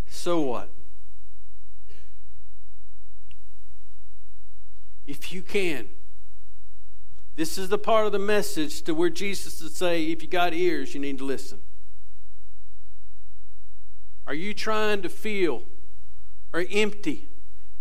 So 0.06 0.40
what? 0.40 0.70
If 5.06 5.33
you 5.33 5.42
can, 5.42 5.88
this 7.37 7.56
is 7.56 7.68
the 7.68 7.78
part 7.78 8.06
of 8.06 8.12
the 8.12 8.18
message 8.18 8.83
to 8.83 8.94
where 8.94 9.10
Jesus 9.10 9.62
would 9.62 9.72
say, 9.72 10.04
if 10.04 10.22
you 10.22 10.28
got 10.28 10.52
ears, 10.52 10.94
you 10.94 11.00
need 11.00 11.18
to 11.18 11.24
listen. 11.24 11.60
Are 14.26 14.35
you 14.35 14.54
trying 14.54 15.02
to 15.02 15.08
feel 15.08 15.62
or 16.52 16.64
empty 16.70 17.28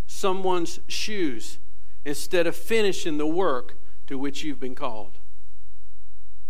someone's 0.06 0.80
shoes 0.88 1.58
instead 2.04 2.46
of 2.46 2.56
finishing 2.56 3.18
the 3.18 3.26
work 3.26 3.76
to 4.06 4.18
which 4.18 4.42
you've 4.42 4.58
been 4.58 4.74
called? 4.74 5.18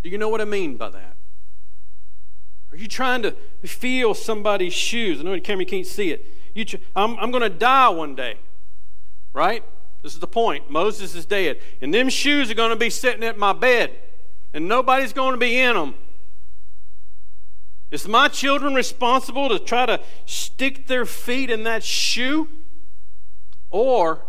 Do 0.03 0.09
you 0.09 0.17
know 0.17 0.29
what 0.29 0.41
I 0.41 0.47
mean 0.47 0.77
by 0.77 0.89
that? 0.91 1.17
Are 2.73 2.77
you 2.77 2.87
trying 2.87 3.23
to 3.23 3.33
feel 3.65 4.15
somebody's 4.15 4.73
shoes? 4.73 5.21
I 5.21 5.25
know 5.25 5.33
the 5.33 5.41
camera 5.41 5.65
can't 5.65 5.87
see 5.87 6.11
it. 6.11 6.27
You 6.55 6.65
tr- 6.65 6.77
I'm, 6.95 7.17
I'm 7.19 7.31
going 7.31 7.43
to 7.43 7.49
die 7.49 7.89
one 7.89 8.15
day, 8.15 8.37
right? 9.33 9.65
This 10.03 10.15
is 10.15 10.21
the 10.21 10.27
point. 10.27 10.71
Moses 10.71 11.15
is 11.15 11.27
dead. 11.27 11.61
And 11.81 11.93
them 11.93 12.09
shoes 12.09 12.51
are 12.51 12.55
going 12.55 12.71
to 12.71 12.77
be 12.77 12.91
sitting 12.91 13.25
at 13.25 13.39
my 13.39 13.53
bed, 13.53 13.93
and 14.55 14.69
nobody's 14.69 15.13
going 15.13 15.33
to 15.33 15.39
be 15.39 15.59
in 15.59 15.75
them. 15.75 15.95
Is 17.91 18.07
my 18.07 18.29
children 18.29 18.75
responsible 18.75 19.49
to 19.49 19.59
try 19.59 19.85
to 19.87 20.01
stick 20.25 20.87
their 20.87 21.05
feet 21.05 21.51
in 21.51 21.65
that 21.65 21.83
shoe? 21.83 22.49
Or 23.71 24.23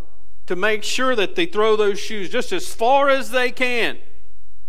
to 0.48 0.56
make 0.56 0.84
sure 0.84 1.16
that 1.16 1.36
they 1.36 1.46
throw 1.46 1.76
those 1.76 2.00
shoes 2.00 2.30
just 2.30 2.52
as 2.52 2.74
far 2.74 3.10
as 3.10 3.30
they 3.30 3.52
can 3.52 3.98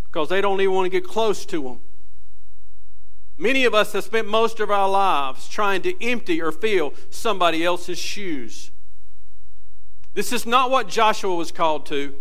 because 0.05 0.29
they 0.29 0.41
don't 0.41 0.61
even 0.61 0.75
want 0.75 0.87
to 0.87 0.91
get 0.91 1.09
close 1.09 1.47
to 1.47 1.63
them? 1.63 1.81
Many 3.39 3.65
of 3.65 3.75
us 3.75 3.93
have 3.93 4.05
spent 4.05 4.29
most 4.29 4.61
of 4.61 4.71
our 4.71 4.89
lives 4.89 5.49
trying 5.49 5.83
to 5.83 6.05
empty 6.05 6.41
or 6.41 6.53
fill 6.53 6.95
somebody 7.11 7.65
else's 7.65 7.99
shoes. 7.99 8.71
This 10.15 10.33
is 10.33 10.45
not 10.45 10.71
what 10.71 10.89
Joshua 10.89 11.35
was 11.35 11.51
called 11.51 11.87
to. 11.87 12.15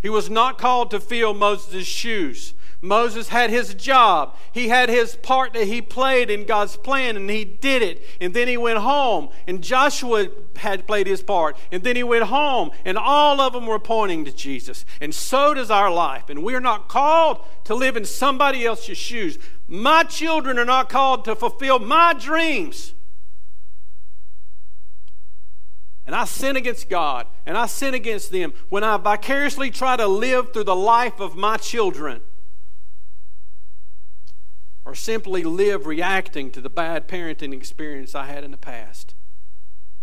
He 0.00 0.08
was 0.08 0.30
not 0.30 0.58
called 0.58 0.90
to 0.90 1.00
fill 1.00 1.34
Moses' 1.34 1.86
shoes. 1.86 2.54
Moses 2.84 3.28
had 3.28 3.50
his 3.50 3.74
job. 3.74 4.36
He 4.50 4.66
had 4.66 4.88
his 4.88 5.14
part 5.14 5.52
that 5.52 5.68
he 5.68 5.80
played 5.80 6.30
in 6.30 6.44
God's 6.44 6.76
plan, 6.76 7.16
and 7.16 7.30
he 7.30 7.44
did 7.44 7.80
it. 7.80 8.02
And 8.20 8.34
then 8.34 8.48
he 8.48 8.56
went 8.56 8.80
home, 8.80 9.28
and 9.46 9.62
Joshua 9.62 10.26
had 10.56 10.84
played 10.88 11.06
his 11.06 11.22
part. 11.22 11.56
And 11.70 11.84
then 11.84 11.94
he 11.94 12.02
went 12.02 12.24
home, 12.24 12.72
and 12.84 12.98
all 12.98 13.40
of 13.40 13.52
them 13.52 13.66
were 13.66 13.78
pointing 13.78 14.24
to 14.24 14.32
Jesus. 14.32 14.84
And 15.00 15.14
so 15.14 15.54
does 15.54 15.70
our 15.70 15.92
life. 15.92 16.28
And 16.28 16.42
we're 16.42 16.60
not 16.60 16.88
called 16.88 17.38
to 17.64 17.74
live 17.76 17.96
in 17.96 18.04
somebody 18.04 18.66
else's 18.66 18.98
shoes. 18.98 19.38
My 19.68 20.02
children 20.02 20.58
are 20.58 20.64
not 20.64 20.88
called 20.88 21.24
to 21.26 21.36
fulfill 21.36 21.78
my 21.78 22.14
dreams. 22.14 22.94
And 26.04 26.16
I 26.16 26.24
sin 26.24 26.56
against 26.56 26.90
God 26.90 27.28
and 27.46 27.56
I 27.56 27.66
sin 27.66 27.94
against 27.94 28.32
them 28.32 28.52
when 28.70 28.82
I 28.82 28.96
vicariously 28.96 29.70
try 29.70 29.96
to 29.96 30.08
live 30.08 30.52
through 30.52 30.64
the 30.64 30.74
life 30.74 31.20
of 31.20 31.36
my 31.36 31.56
children 31.56 32.20
or 34.84 34.94
simply 34.94 35.44
live 35.44 35.86
reacting 35.86 36.50
to 36.50 36.60
the 36.60 36.70
bad 36.70 37.08
parenting 37.08 37.54
experience 37.54 38.14
I 38.14 38.26
had 38.26 38.44
in 38.44 38.50
the 38.50 38.56
past. 38.56 39.14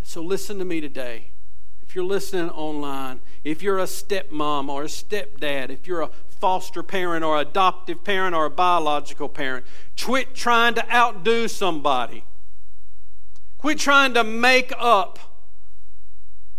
So 0.03 0.21
listen 0.21 0.57
to 0.59 0.65
me 0.65 0.81
today. 0.81 1.31
If 1.81 1.95
you're 1.95 2.05
listening 2.05 2.49
online, 2.51 3.19
if 3.43 3.61
you're 3.63 3.79
a 3.79 3.83
stepmom 3.83 4.69
or 4.69 4.83
a 4.83 4.87
stepdad, 4.87 5.69
if 5.69 5.87
you're 5.87 6.01
a 6.01 6.09
foster 6.27 6.83
parent 6.83 7.25
or 7.25 7.39
adoptive 7.39 8.03
parent 8.03 8.35
or 8.35 8.45
a 8.45 8.49
biological 8.49 9.27
parent, 9.27 9.65
quit 10.01 10.33
trying 10.33 10.75
to 10.75 10.95
outdo 10.95 11.47
somebody. 11.47 12.23
Quit 13.57 13.79
trying 13.79 14.13
to 14.13 14.23
make 14.23 14.71
up 14.77 15.19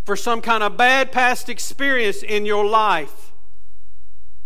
for 0.05 0.17
some 0.17 0.41
kind 0.43 0.63
of 0.63 0.77
bad 0.77 1.13
past 1.13 1.49
experience 1.49 2.23
in 2.23 2.45
your 2.45 2.67
life. 2.67 3.30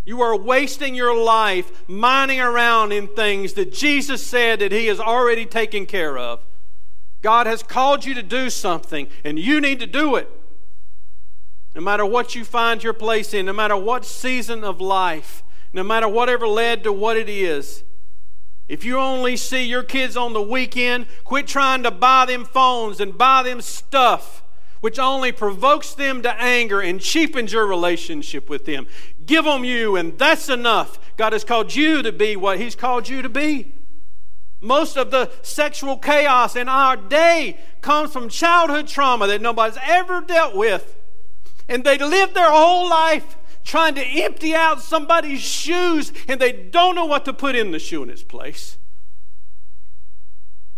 You 0.05 0.21
are 0.21 0.37
wasting 0.37 0.95
your 0.95 1.17
life 1.17 1.89
mining 1.89 2.41
around 2.41 2.93
in 2.93 3.09
things 3.09 3.55
that 3.55 3.73
Jesus 3.73 4.25
said 4.25 4.61
that 4.61 4.73
He 4.73 4.87
has 4.87 5.01
already 5.01 5.47
taken 5.47 5.87
care 5.87 6.19
of. 6.19 6.41
God 7.23 7.47
has 7.47 7.63
called 7.63 8.05
you 8.05 8.13
to 8.15 8.23
do 8.23 8.51
something, 8.51 9.09
and 9.25 9.39
you 9.39 9.61
need 9.61 9.81
to 9.81 9.87
do 9.87 10.17
it. 10.17 10.29
No 11.75 11.81
matter 11.81 12.05
what 12.05 12.35
you 12.35 12.45
find 12.45 12.85
your 12.85 12.93
place 12.93 13.33
in, 13.33 13.47
no 13.47 13.55
matter 13.55 13.77
what 13.77 14.05
season 14.05 14.63
of 14.63 14.81
life, 14.81 15.43
no 15.73 15.83
matter 15.83 16.07
whatever 16.07 16.47
led 16.47 16.85
to 16.85 16.93
what 16.93 17.17
it 17.17 17.29
is. 17.29 17.83
If 18.69 18.85
you 18.85 18.99
only 18.99 19.37
see 19.37 19.65
your 19.65 19.83
kids 19.83 20.17
on 20.17 20.35
the 20.35 20.43
weekend, 20.43 21.07
quit 21.25 21.47
trying 21.47 21.83
to 21.83 21.91
buy 21.91 22.27
them 22.27 22.45
phones 22.45 23.01
and 23.01 23.17
buy 23.17 23.43
them 23.43 23.61
stuff 23.61 24.45
which 24.85 24.99
only 24.99 25.33
provokes 25.33 25.95
them 25.95 26.21
to 26.21 26.31
anger 26.39 26.79
and 26.79 27.01
cheapens 27.01 27.55
your 27.55 27.67
relationship 27.67 28.51
with 28.51 28.67
them. 28.67 28.87
Give 29.27 29.45
them 29.45 29.65
you, 29.65 29.97
and 29.97 30.19
that's 30.19 30.49
enough. 30.49 30.99
God 31.17 31.33
has 31.33 31.45
called 31.45 31.75
you 31.75 32.03
to 32.03 32.13
be 32.13 32.37
what 32.37 32.59
He's 32.59 32.75
called 32.75 33.09
you 33.09 33.23
to 33.23 33.29
be. 33.29 33.75
Most 34.61 34.97
of 34.97 35.11
the 35.11 35.31
sexual 35.43 35.99
chaos 35.99 36.57
in 36.57 36.69
our 36.69 36.97
day 36.97 37.59
comes 37.83 38.13
from 38.13 38.29
childhood 38.29 38.89
trauma 38.89 39.27
that 39.27 39.43
nobody's 39.43 39.79
ever 39.83 40.23
dealt 40.23 40.57
with. 40.57 40.97
And 41.69 41.85
they 41.85 41.99
live 41.99 42.35
their 42.35 42.51
whole 42.51 42.89
life 42.89 43.37
trying 43.63 43.95
to 43.95 44.05
empty 44.05 44.55
out 44.55 44.81
somebody's 44.81 45.41
shoes, 45.41 46.13
and 46.29 46.41
they 46.41 46.53
don't 46.53 46.95
know 46.95 47.07
what 47.07 47.25
to 47.25 47.33
put 47.33 47.57
in 47.57 47.71
the 47.71 47.79
shoe 47.79 48.03
in 48.03 48.11
its 48.11 48.23
place. 48.23 48.79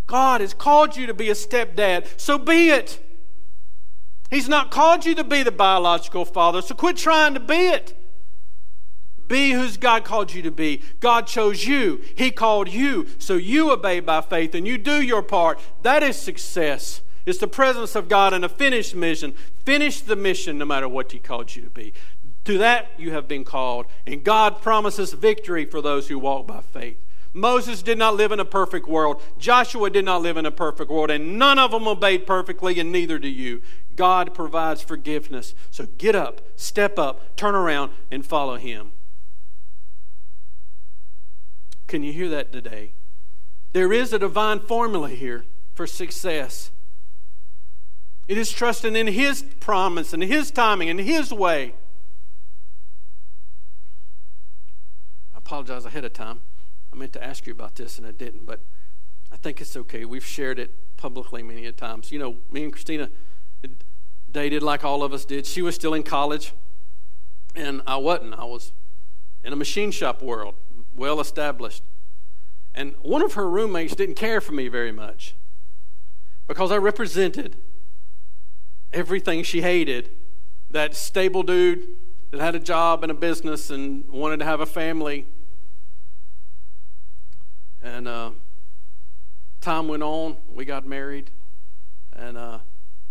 God 0.06 0.40
has 0.40 0.54
called 0.54 0.96
you 0.96 1.06
to 1.06 1.14
be 1.14 1.28
a 1.28 1.34
stepdad, 1.34 2.06
so 2.16 2.38
be 2.38 2.68
it. 2.68 3.02
He's 4.30 4.48
not 4.48 4.70
called 4.70 5.04
you 5.04 5.14
to 5.16 5.24
be 5.24 5.42
the 5.42 5.50
biological 5.52 6.24
father, 6.24 6.62
so 6.62 6.74
quit 6.74 6.96
trying 6.96 7.34
to 7.34 7.40
be 7.40 7.68
it. 7.68 8.05
Be 9.28 9.52
who's 9.52 9.76
God 9.76 10.04
called 10.04 10.32
you 10.32 10.42
to 10.42 10.50
be. 10.50 10.82
God 11.00 11.26
chose 11.26 11.66
you. 11.66 12.02
He 12.16 12.30
called 12.30 12.68
you. 12.68 13.08
So 13.18 13.34
you 13.34 13.70
obey 13.70 14.00
by 14.00 14.20
faith 14.20 14.54
and 14.54 14.66
you 14.66 14.78
do 14.78 15.02
your 15.02 15.22
part. 15.22 15.60
That 15.82 16.02
is 16.02 16.16
success. 16.16 17.02
It's 17.24 17.38
the 17.38 17.48
presence 17.48 17.96
of 17.96 18.08
God 18.08 18.32
and 18.32 18.44
a 18.44 18.48
finished 18.48 18.94
mission. 18.94 19.34
Finish 19.64 20.00
the 20.02 20.16
mission 20.16 20.58
no 20.58 20.64
matter 20.64 20.88
what 20.88 21.10
He 21.10 21.18
called 21.18 21.54
you 21.56 21.62
to 21.62 21.70
be. 21.70 21.92
To 22.44 22.58
that 22.58 22.90
you 22.96 23.10
have 23.10 23.26
been 23.26 23.44
called. 23.44 23.86
And 24.06 24.22
God 24.22 24.62
promises 24.62 25.12
victory 25.12 25.64
for 25.64 25.82
those 25.82 26.06
who 26.06 26.18
walk 26.18 26.46
by 26.46 26.60
faith. 26.60 26.98
Moses 27.32 27.82
did 27.82 27.98
not 27.98 28.14
live 28.14 28.32
in 28.32 28.40
a 28.40 28.46
perfect 28.46 28.88
world. 28.88 29.20
Joshua 29.38 29.90
did 29.90 30.06
not 30.06 30.22
live 30.22 30.38
in 30.38 30.46
a 30.46 30.50
perfect 30.50 30.90
world. 30.90 31.10
And 31.10 31.38
none 31.38 31.58
of 31.58 31.72
them 31.72 31.86
obeyed 31.86 32.26
perfectly, 32.26 32.78
and 32.78 32.90
neither 32.90 33.18
do 33.18 33.28
you. 33.28 33.60
God 33.94 34.32
provides 34.32 34.80
forgiveness. 34.80 35.54
So 35.70 35.86
get 35.98 36.14
up, 36.14 36.40
step 36.54 36.98
up, 36.98 37.36
turn 37.36 37.54
around, 37.54 37.90
and 38.10 38.24
follow 38.24 38.56
Him. 38.56 38.92
Can 41.86 42.02
you 42.02 42.12
hear 42.12 42.28
that 42.28 42.52
today? 42.52 42.92
There 43.72 43.92
is 43.92 44.12
a 44.12 44.18
divine 44.18 44.60
formula 44.60 45.08
here 45.08 45.44
for 45.74 45.86
success. 45.86 46.70
It 48.26 48.38
is 48.38 48.50
trusting 48.50 48.96
in 48.96 49.06
His 49.06 49.42
promise 49.60 50.12
and 50.12 50.22
His 50.22 50.50
timing 50.50 50.88
and 50.88 50.98
His 50.98 51.32
way. 51.32 51.74
I 55.34 55.38
apologize 55.38 55.84
ahead 55.84 56.04
of 56.04 56.12
time. 56.12 56.40
I 56.92 56.96
meant 56.96 57.12
to 57.12 57.22
ask 57.22 57.46
you 57.46 57.52
about 57.52 57.76
this 57.76 57.98
and 57.98 58.06
I 58.06 58.10
didn't, 58.10 58.46
but 58.46 58.60
I 59.30 59.36
think 59.36 59.60
it's 59.60 59.76
okay. 59.76 60.04
We've 60.04 60.24
shared 60.24 60.58
it 60.58 60.74
publicly 60.96 61.42
many 61.42 61.66
a 61.66 61.72
times. 61.72 62.10
You 62.10 62.18
know, 62.18 62.36
me 62.50 62.64
and 62.64 62.72
Christina 62.72 63.10
dated 64.30 64.62
like 64.62 64.84
all 64.84 65.02
of 65.02 65.12
us 65.12 65.24
did. 65.24 65.46
She 65.46 65.62
was 65.62 65.74
still 65.74 65.94
in 65.94 66.02
college, 66.02 66.52
and 67.54 67.82
I 67.86 67.96
wasn't. 67.96 68.34
I 68.34 68.44
was 68.44 68.72
in 69.44 69.52
a 69.52 69.56
machine 69.56 69.90
shop 69.90 70.22
world, 70.22 70.54
well 70.96 71.20
established. 71.20 71.82
And 72.74 72.94
one 73.02 73.22
of 73.22 73.34
her 73.34 73.48
roommates 73.48 73.94
didn't 73.94 74.16
care 74.16 74.40
for 74.40 74.52
me 74.52 74.68
very 74.68 74.92
much 74.92 75.34
because 76.46 76.70
I 76.70 76.76
represented 76.76 77.56
everything 78.92 79.42
she 79.42 79.62
hated 79.62 80.10
that 80.70 80.94
stable 80.94 81.42
dude 81.42 81.86
that 82.30 82.40
had 82.40 82.54
a 82.54 82.58
job 82.60 83.02
and 83.02 83.10
a 83.10 83.14
business 83.14 83.70
and 83.70 84.08
wanted 84.08 84.38
to 84.38 84.44
have 84.44 84.60
a 84.60 84.66
family. 84.66 85.26
And 87.82 88.08
uh, 88.08 88.30
time 89.60 89.88
went 89.88 90.02
on, 90.02 90.36
we 90.52 90.64
got 90.64 90.86
married, 90.86 91.30
and 92.12 92.36
uh, 92.36 92.58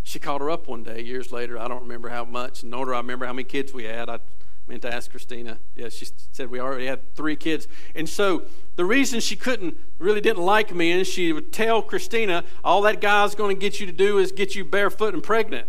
she 0.03 0.19
called 0.19 0.41
her 0.41 0.49
up 0.49 0.67
one 0.67 0.83
day 0.83 1.01
years 1.01 1.31
later. 1.31 1.57
I 1.57 1.67
don't 1.67 1.81
remember 1.81 2.09
how 2.09 2.25
much, 2.25 2.63
nor 2.63 2.85
do 2.85 2.93
I 2.93 2.97
remember 2.97 3.25
how 3.25 3.33
many 3.33 3.45
kids 3.45 3.73
we 3.73 3.85
had. 3.85 4.09
I 4.09 4.19
meant 4.67 4.81
to 4.81 4.93
ask 4.93 5.11
Christina. 5.11 5.59
Yeah, 5.75 5.89
she 5.89 6.07
said 6.31 6.49
we 6.49 6.59
already 6.59 6.87
had 6.87 7.13
three 7.15 7.35
kids. 7.35 7.67
And 7.93 8.09
so 8.09 8.43
the 8.75 8.85
reason 8.85 9.19
she 9.19 9.35
couldn't, 9.35 9.77
really 9.99 10.21
didn't 10.21 10.43
like 10.43 10.73
me, 10.73 10.91
is 10.91 11.07
she 11.07 11.31
would 11.33 11.53
tell 11.53 11.81
Christina, 11.81 12.43
all 12.63 12.81
that 12.81 13.01
guy's 13.01 13.35
going 13.35 13.55
to 13.55 13.59
get 13.59 13.79
you 13.79 13.85
to 13.85 13.91
do 13.91 14.17
is 14.17 14.31
get 14.31 14.55
you 14.55 14.65
barefoot 14.65 15.13
and 15.13 15.23
pregnant. 15.23 15.67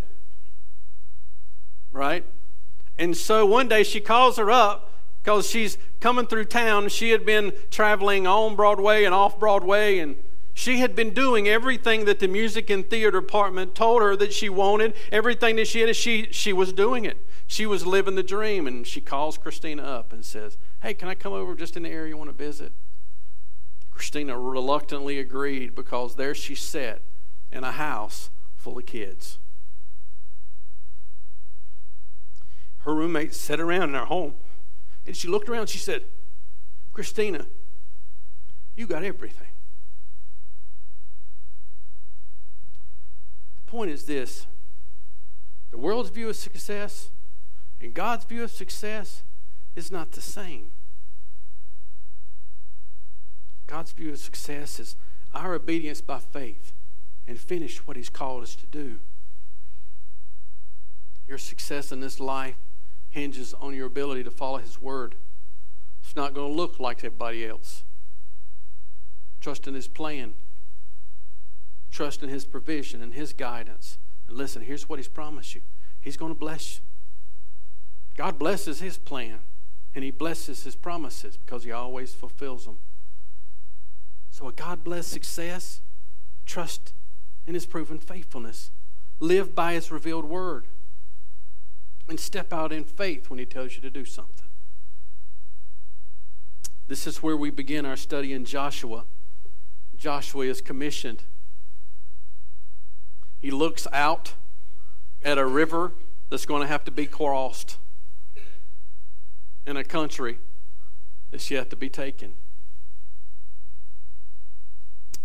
Right? 1.92 2.24
And 2.99 3.16
so 3.16 3.44
one 3.44 3.68
day 3.68 3.82
she 3.82 4.01
calls 4.01 4.38
her 4.38 4.51
up 4.51 4.92
because 5.22 5.49
she's 5.49 5.76
coming 6.01 6.26
through 6.26 6.44
town. 6.44 6.88
She 6.88 7.11
had 7.11 7.26
been 7.26 7.53
traveling 7.70 8.26
on 8.26 8.57
Broadway 8.57 9.05
and 9.05 9.14
off 9.14 9.38
Broadway 9.38 9.99
and 9.99 10.16
she 10.57 10.78
had 10.78 10.96
been 10.96 11.12
doing 11.12 11.46
everything 11.46 12.07
that 12.07 12.18
the 12.18 12.26
music 12.26 12.70
and 12.70 12.88
theater 12.88 13.20
department 13.20 13.74
told 13.74 14.00
her 14.00 14.16
that 14.16 14.32
she 14.32 14.48
wanted, 14.48 14.94
everything 15.12 15.57
that 15.57 15.68
she 15.68 15.80
had, 15.82 15.94
she, 15.94 16.28
she 16.30 16.50
was 16.50 16.72
doing 16.72 17.04
it. 17.04 17.18
She 17.46 17.66
was 17.66 17.84
living 17.84 18.14
the 18.14 18.22
dream, 18.22 18.66
and 18.66 18.86
she 18.86 19.02
calls 19.02 19.36
Christina 19.36 19.82
up 19.82 20.14
and 20.14 20.24
says, 20.24 20.57
Hey, 20.80 20.94
can 20.94 21.09
I 21.09 21.14
come 21.14 21.34
over 21.34 21.54
just 21.54 21.76
in 21.76 21.82
the 21.82 21.90
area 21.90 22.09
you 22.09 22.16
want 22.16 22.30
to 22.30 22.44
visit? 22.44 22.72
Christina 23.90 24.38
reluctantly 24.38 25.18
agreed 25.18 25.74
because 25.74 26.14
there 26.14 26.34
she 26.34 26.54
sat 26.54 27.02
in 27.52 27.62
a 27.62 27.72
house 27.72 28.30
full 28.57 28.78
of 28.78 28.86
kids. 28.86 29.38
Her 32.78 32.94
roommate 32.94 33.34
sat 33.34 33.61
around 33.61 33.90
in 33.90 33.94
her 33.94 34.07
home, 34.07 34.36
and 35.07 35.14
she 35.14 35.28
looked 35.28 35.50
around 35.50 35.68
she 35.68 35.76
said, 35.76 36.04
Christina, 36.94 37.44
you 38.74 38.86
got 38.86 39.04
everything. 39.04 39.48
Point 43.66 43.90
is 43.90 44.04
this 44.04 44.46
the 45.70 45.78
world's 45.78 46.10
view 46.10 46.28
of 46.28 46.36
success 46.36 47.10
and 47.80 47.92
God's 47.92 48.24
view 48.24 48.42
of 48.44 48.50
success 48.50 49.22
is 49.74 49.90
not 49.90 50.12
the 50.12 50.20
same. 50.20 50.70
God's 53.66 53.92
view 53.92 54.10
of 54.10 54.18
success 54.18 54.80
is 54.80 54.96
our 55.34 55.54
obedience 55.54 56.00
by 56.00 56.18
faith 56.18 56.72
and 57.26 57.38
finish 57.38 57.86
what 57.86 57.96
He's 57.96 58.08
called 58.08 58.42
us 58.42 58.54
to 58.56 58.66
do. 58.66 58.98
Your 61.26 61.38
success 61.38 61.90
in 61.90 62.00
this 62.00 62.20
life 62.20 62.56
hinges 63.10 63.52
on 63.54 63.74
your 63.74 63.86
ability 63.86 64.22
to 64.24 64.30
follow 64.30 64.58
His 64.58 64.80
Word. 64.80 65.16
It's 66.02 66.16
not 66.16 66.32
going 66.32 66.50
to 66.50 66.56
look 66.56 66.78
like 66.78 66.98
everybody 66.98 67.46
else. 67.46 67.82
Trust 69.40 69.66
in 69.66 69.74
His 69.74 69.88
plan, 69.88 70.34
trust 71.97 72.22
in 72.22 72.28
His 72.28 72.44
provision 72.44 73.03
and 73.03 73.14
His 73.14 73.32
guidance. 73.32 73.97
And 74.28 74.36
listen, 74.36 74.61
here's 74.61 74.86
what 74.88 74.99
He's 74.99 75.09
promised 75.09 75.55
you 75.55 75.62
He's 75.99 76.16
going 76.16 76.32
to 76.32 76.38
bless 76.38 76.76
you. 76.76 76.82
God 78.16 78.38
blesses 78.38 78.80
His 78.80 78.99
plan 78.99 79.38
and 79.94 80.05
He 80.05 80.11
blesses 80.11 80.64
His 80.64 80.76
promises 80.76 81.38
because 81.38 81.64
He 81.64 81.72
always 81.72 82.12
fulfills 82.12 82.66
them. 82.66 82.78
So, 84.30 84.47
a 84.47 84.53
God 84.53 84.84
blessed 84.84 85.11
success, 85.11 85.80
trust 86.44 86.92
in 87.47 87.55
His 87.55 87.64
proven 87.64 87.99
faithfulness, 87.99 88.70
live 89.18 89.55
by 89.55 89.72
His 89.72 89.90
revealed 89.90 90.26
word, 90.26 90.66
and 92.09 92.20
step 92.20 92.53
out 92.53 92.72
in 92.72 92.84
faith 92.84 93.30
when 93.30 93.38
He 93.38 93.47
tells 93.47 93.74
you 93.74 93.80
to 93.80 93.90
do 93.90 94.05
something. 94.05 94.44
This 96.88 97.07
is 97.07 97.22
where 97.22 97.36
we 97.36 97.51
begin 97.51 97.86
our 97.86 97.97
study 97.97 98.34
in 98.34 98.44
Joshua. 98.44 99.05
Joshua 99.97 100.44
is 100.44 100.61
commissioned. 100.61 101.24
He 103.47 103.53
looks 103.53 103.86
out 103.92 104.34
at 105.22 105.38
a 105.38 105.47
river 105.47 105.92
that's 106.30 106.44
going 106.47 106.62
to 106.62 106.66
have 106.66 106.82
to 106.82 106.90
be 106.90 107.07
crossed 107.07 107.76
in 109.64 109.76
a 109.76 109.84
country 109.84 110.38
that's 111.30 111.49
yet 111.49 111.70
to 111.70 111.76
be 111.76 111.88
taken. 111.88 112.34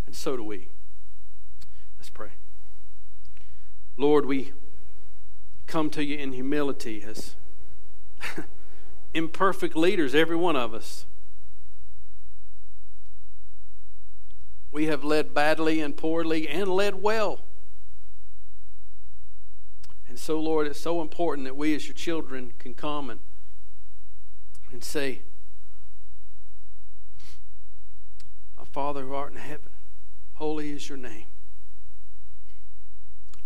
And 0.06 0.14
so 0.14 0.36
do 0.36 0.44
we. 0.44 0.68
Let's 1.98 2.10
pray. 2.10 2.28
Lord, 3.96 4.26
we 4.26 4.52
come 5.66 5.90
to 5.90 6.04
you 6.04 6.16
in 6.16 6.30
humility 6.30 7.02
as 7.02 7.34
imperfect 9.14 9.74
leaders, 9.74 10.14
every 10.14 10.36
one 10.36 10.54
of 10.54 10.74
us. 10.74 11.06
We 14.70 14.86
have 14.86 15.02
led 15.02 15.34
badly 15.34 15.80
and 15.80 15.96
poorly 15.96 16.46
and 16.46 16.68
led 16.68 17.02
well. 17.02 17.40
And 20.12 20.18
so, 20.18 20.38
Lord, 20.38 20.66
it's 20.66 20.78
so 20.78 21.00
important 21.00 21.46
that 21.46 21.56
we 21.56 21.74
as 21.74 21.88
your 21.88 21.94
children 21.94 22.52
can 22.58 22.74
come 22.74 23.08
and, 23.08 23.20
and 24.70 24.84
say, 24.84 25.22
Our 28.58 28.66
Father 28.66 29.04
who 29.04 29.14
art 29.14 29.32
in 29.32 29.38
heaven, 29.38 29.70
holy 30.34 30.70
is 30.70 30.86
your 30.86 30.98
name. 30.98 31.28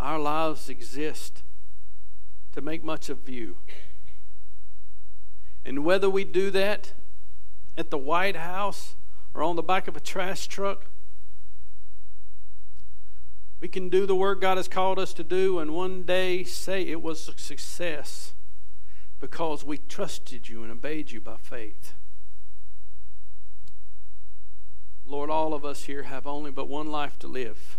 Our 0.01 0.19
lives 0.19 0.69
exist 0.69 1.45
to 2.51 2.61
make 2.61 2.83
much 2.83 3.09
of 3.11 3.29
you. 3.29 3.59
And 5.65 5.85
whether 5.85 6.11
we 6.11 6.25
do 6.25 6.51
that 6.51 6.95
at 7.79 7.91
the 7.91 7.99
White 7.99 8.35
House 8.35 8.97
or 9.35 9.45
on 9.45 9.55
the 9.55 9.63
back 9.63 9.87
of 9.87 9.97
a 9.97 10.01
trash 10.01 10.49
truck, 10.49 10.87
we 13.61 13.69
can 13.69 13.89
do 13.89 14.07
the 14.07 14.15
work 14.15 14.41
God 14.41 14.57
has 14.57 14.69
called 14.69 14.99
us 14.99 15.13
to 15.15 15.25
do 15.25 15.59
and 15.59 15.75
one 15.75 16.03
day 16.03 16.45
say 16.45 16.83
it 16.83 17.03
was 17.03 17.29
a 17.29 17.39
success 17.39 18.35
because 19.21 19.65
we 19.65 19.79
trusted 19.79 20.49
you 20.49 20.63
and 20.63 20.71
obeyed 20.71 21.11
you 21.11 21.21
by 21.21 21.37
faith. 21.37 21.95
Lord, 25.07 25.31
all 25.31 25.55
of 25.55 25.65
us 25.65 25.85
here 25.85 26.03
have 26.03 26.27
only 26.27 26.51
but 26.51 26.69
one 26.69 26.91
life 26.91 27.19
to 27.21 27.29
live. 27.29 27.79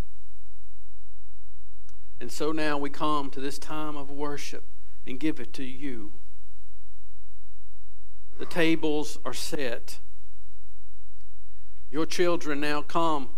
And 2.19 2.31
so 2.31 2.51
now 2.51 2.77
we 2.77 2.89
come 2.89 3.29
to 3.31 3.39
this 3.39 3.59
time 3.59 3.95
of 3.95 4.09
worship 4.09 4.63
and 5.05 5.19
give 5.19 5.39
it 5.39 5.53
to 5.53 5.63
you. 5.63 6.13
The 8.39 8.45
tables 8.45 9.19
are 9.25 9.33
set. 9.33 9.99
Your 11.91 12.05
children 12.05 12.59
now 12.59 12.81
come 12.81 13.29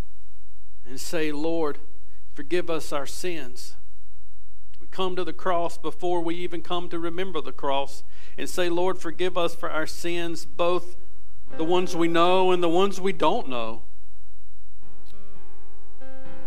and 0.85 0.99
say, 0.99 1.31
Lord, 1.31 1.79
forgive 2.39 2.69
us 2.69 2.93
our 2.93 3.05
sins. 3.05 3.75
We 4.79 4.87
come 4.87 5.17
to 5.17 5.25
the 5.25 5.33
cross 5.33 5.77
before 5.77 6.21
we 6.21 6.35
even 6.35 6.61
come 6.61 6.87
to 6.87 6.97
remember 6.97 7.41
the 7.41 7.51
cross 7.51 8.01
and 8.37 8.49
say, 8.49 8.69
Lord, 8.69 8.97
forgive 8.97 9.37
us 9.37 9.53
for 9.53 9.69
our 9.69 9.85
sins, 9.85 10.45
both 10.45 10.95
the 11.57 11.65
ones 11.65 11.97
we 11.97 12.07
know 12.07 12.51
and 12.53 12.63
the 12.63 12.69
ones 12.69 13.01
we 13.01 13.11
don't 13.11 13.49
know. 13.49 13.81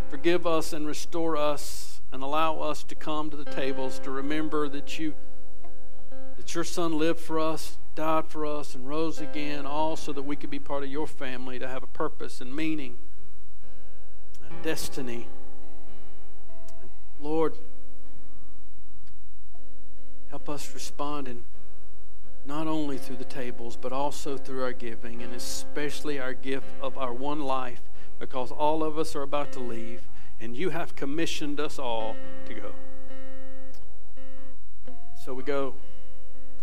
Forgive 0.09 0.47
us 0.47 0.73
and 0.73 0.87
restore 0.87 1.37
us 1.37 2.01
and 2.11 2.23
allow 2.23 2.61
us 2.61 2.83
to 2.85 2.95
come 2.95 3.29
to 3.29 3.37
the 3.37 3.45
tables 3.45 3.99
to 3.99 4.11
remember 4.11 4.71
that 4.71 4.99
you 4.99 5.13
that 6.39 6.55
your 6.55 6.65
son 6.65 6.97
lived 6.99 7.21
for 7.21 7.39
us, 7.39 7.77
died 7.95 8.29
for 8.29 8.47
us 8.47 8.75
and 8.75 8.89
rose 8.89 9.21
again 9.21 9.67
all 9.67 9.97
so 9.97 10.11
that 10.15 10.23
we 10.23 10.37
could 10.37 10.49
be 10.49 10.59
part 10.59 10.85
of 10.85 10.89
your 10.89 11.07
family 11.07 11.59
to 11.59 11.69
have 11.69 11.83
a 11.83 11.87
purpose 11.87 12.41
and 12.41 12.57
meaning 12.57 12.97
and 14.49 14.63
destiny. 14.63 15.29
Lord, 17.23 17.57
help 20.29 20.49
us 20.49 20.75
respond 20.75 21.29
in 21.29 21.45
not 22.45 22.67
only 22.67 22.99
through 22.99 23.17
the 23.17 23.25
tables, 23.25 23.79
but 23.81 23.93
also 23.93 24.37
through 24.37 24.65
our 24.65 24.73
giving, 24.73 25.23
and 25.23 25.33
especially 25.33 26.19
our 26.19 26.35
gift 26.35 26.67
of 26.81 26.99
our 26.99 27.13
one 27.13 27.39
life, 27.39 27.81
because 28.19 28.51
all 28.51 28.83
of 28.83 28.99
us 28.99 29.15
are 29.15 29.23
about 29.23 29.53
to 29.53 29.61
leave, 29.61 30.03
and 30.41 30.57
you 30.57 30.71
have 30.71 30.97
commissioned 30.97 31.61
us 31.61 31.79
all 31.79 32.17
to 32.47 32.55
go. 32.55 32.73
So 35.15 35.33
we 35.33 35.45
go, 35.45 35.75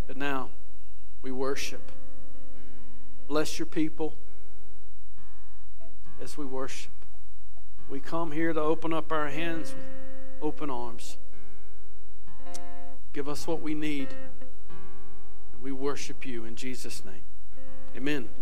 but 0.07 0.17
now 0.17 0.49
we 1.21 1.31
worship. 1.31 1.89
Bless 3.29 3.57
your 3.57 3.65
people 3.65 4.15
as 6.21 6.37
we 6.37 6.43
worship. 6.43 6.91
We 7.89 8.01
come 8.01 8.33
here 8.33 8.51
to 8.51 8.59
open 8.59 8.91
up 8.91 9.13
our 9.13 9.29
hands 9.29 9.73
open 10.41 10.69
arms. 10.69 11.17
Give 13.13 13.27
us 13.27 13.47
what 13.47 13.61
we 13.61 13.73
need. 13.73 14.09
And 15.53 15.61
we 15.61 15.71
worship 15.71 16.25
you 16.25 16.45
in 16.45 16.55
Jesus' 16.55 17.03
name. 17.03 17.21
Amen. 17.95 18.29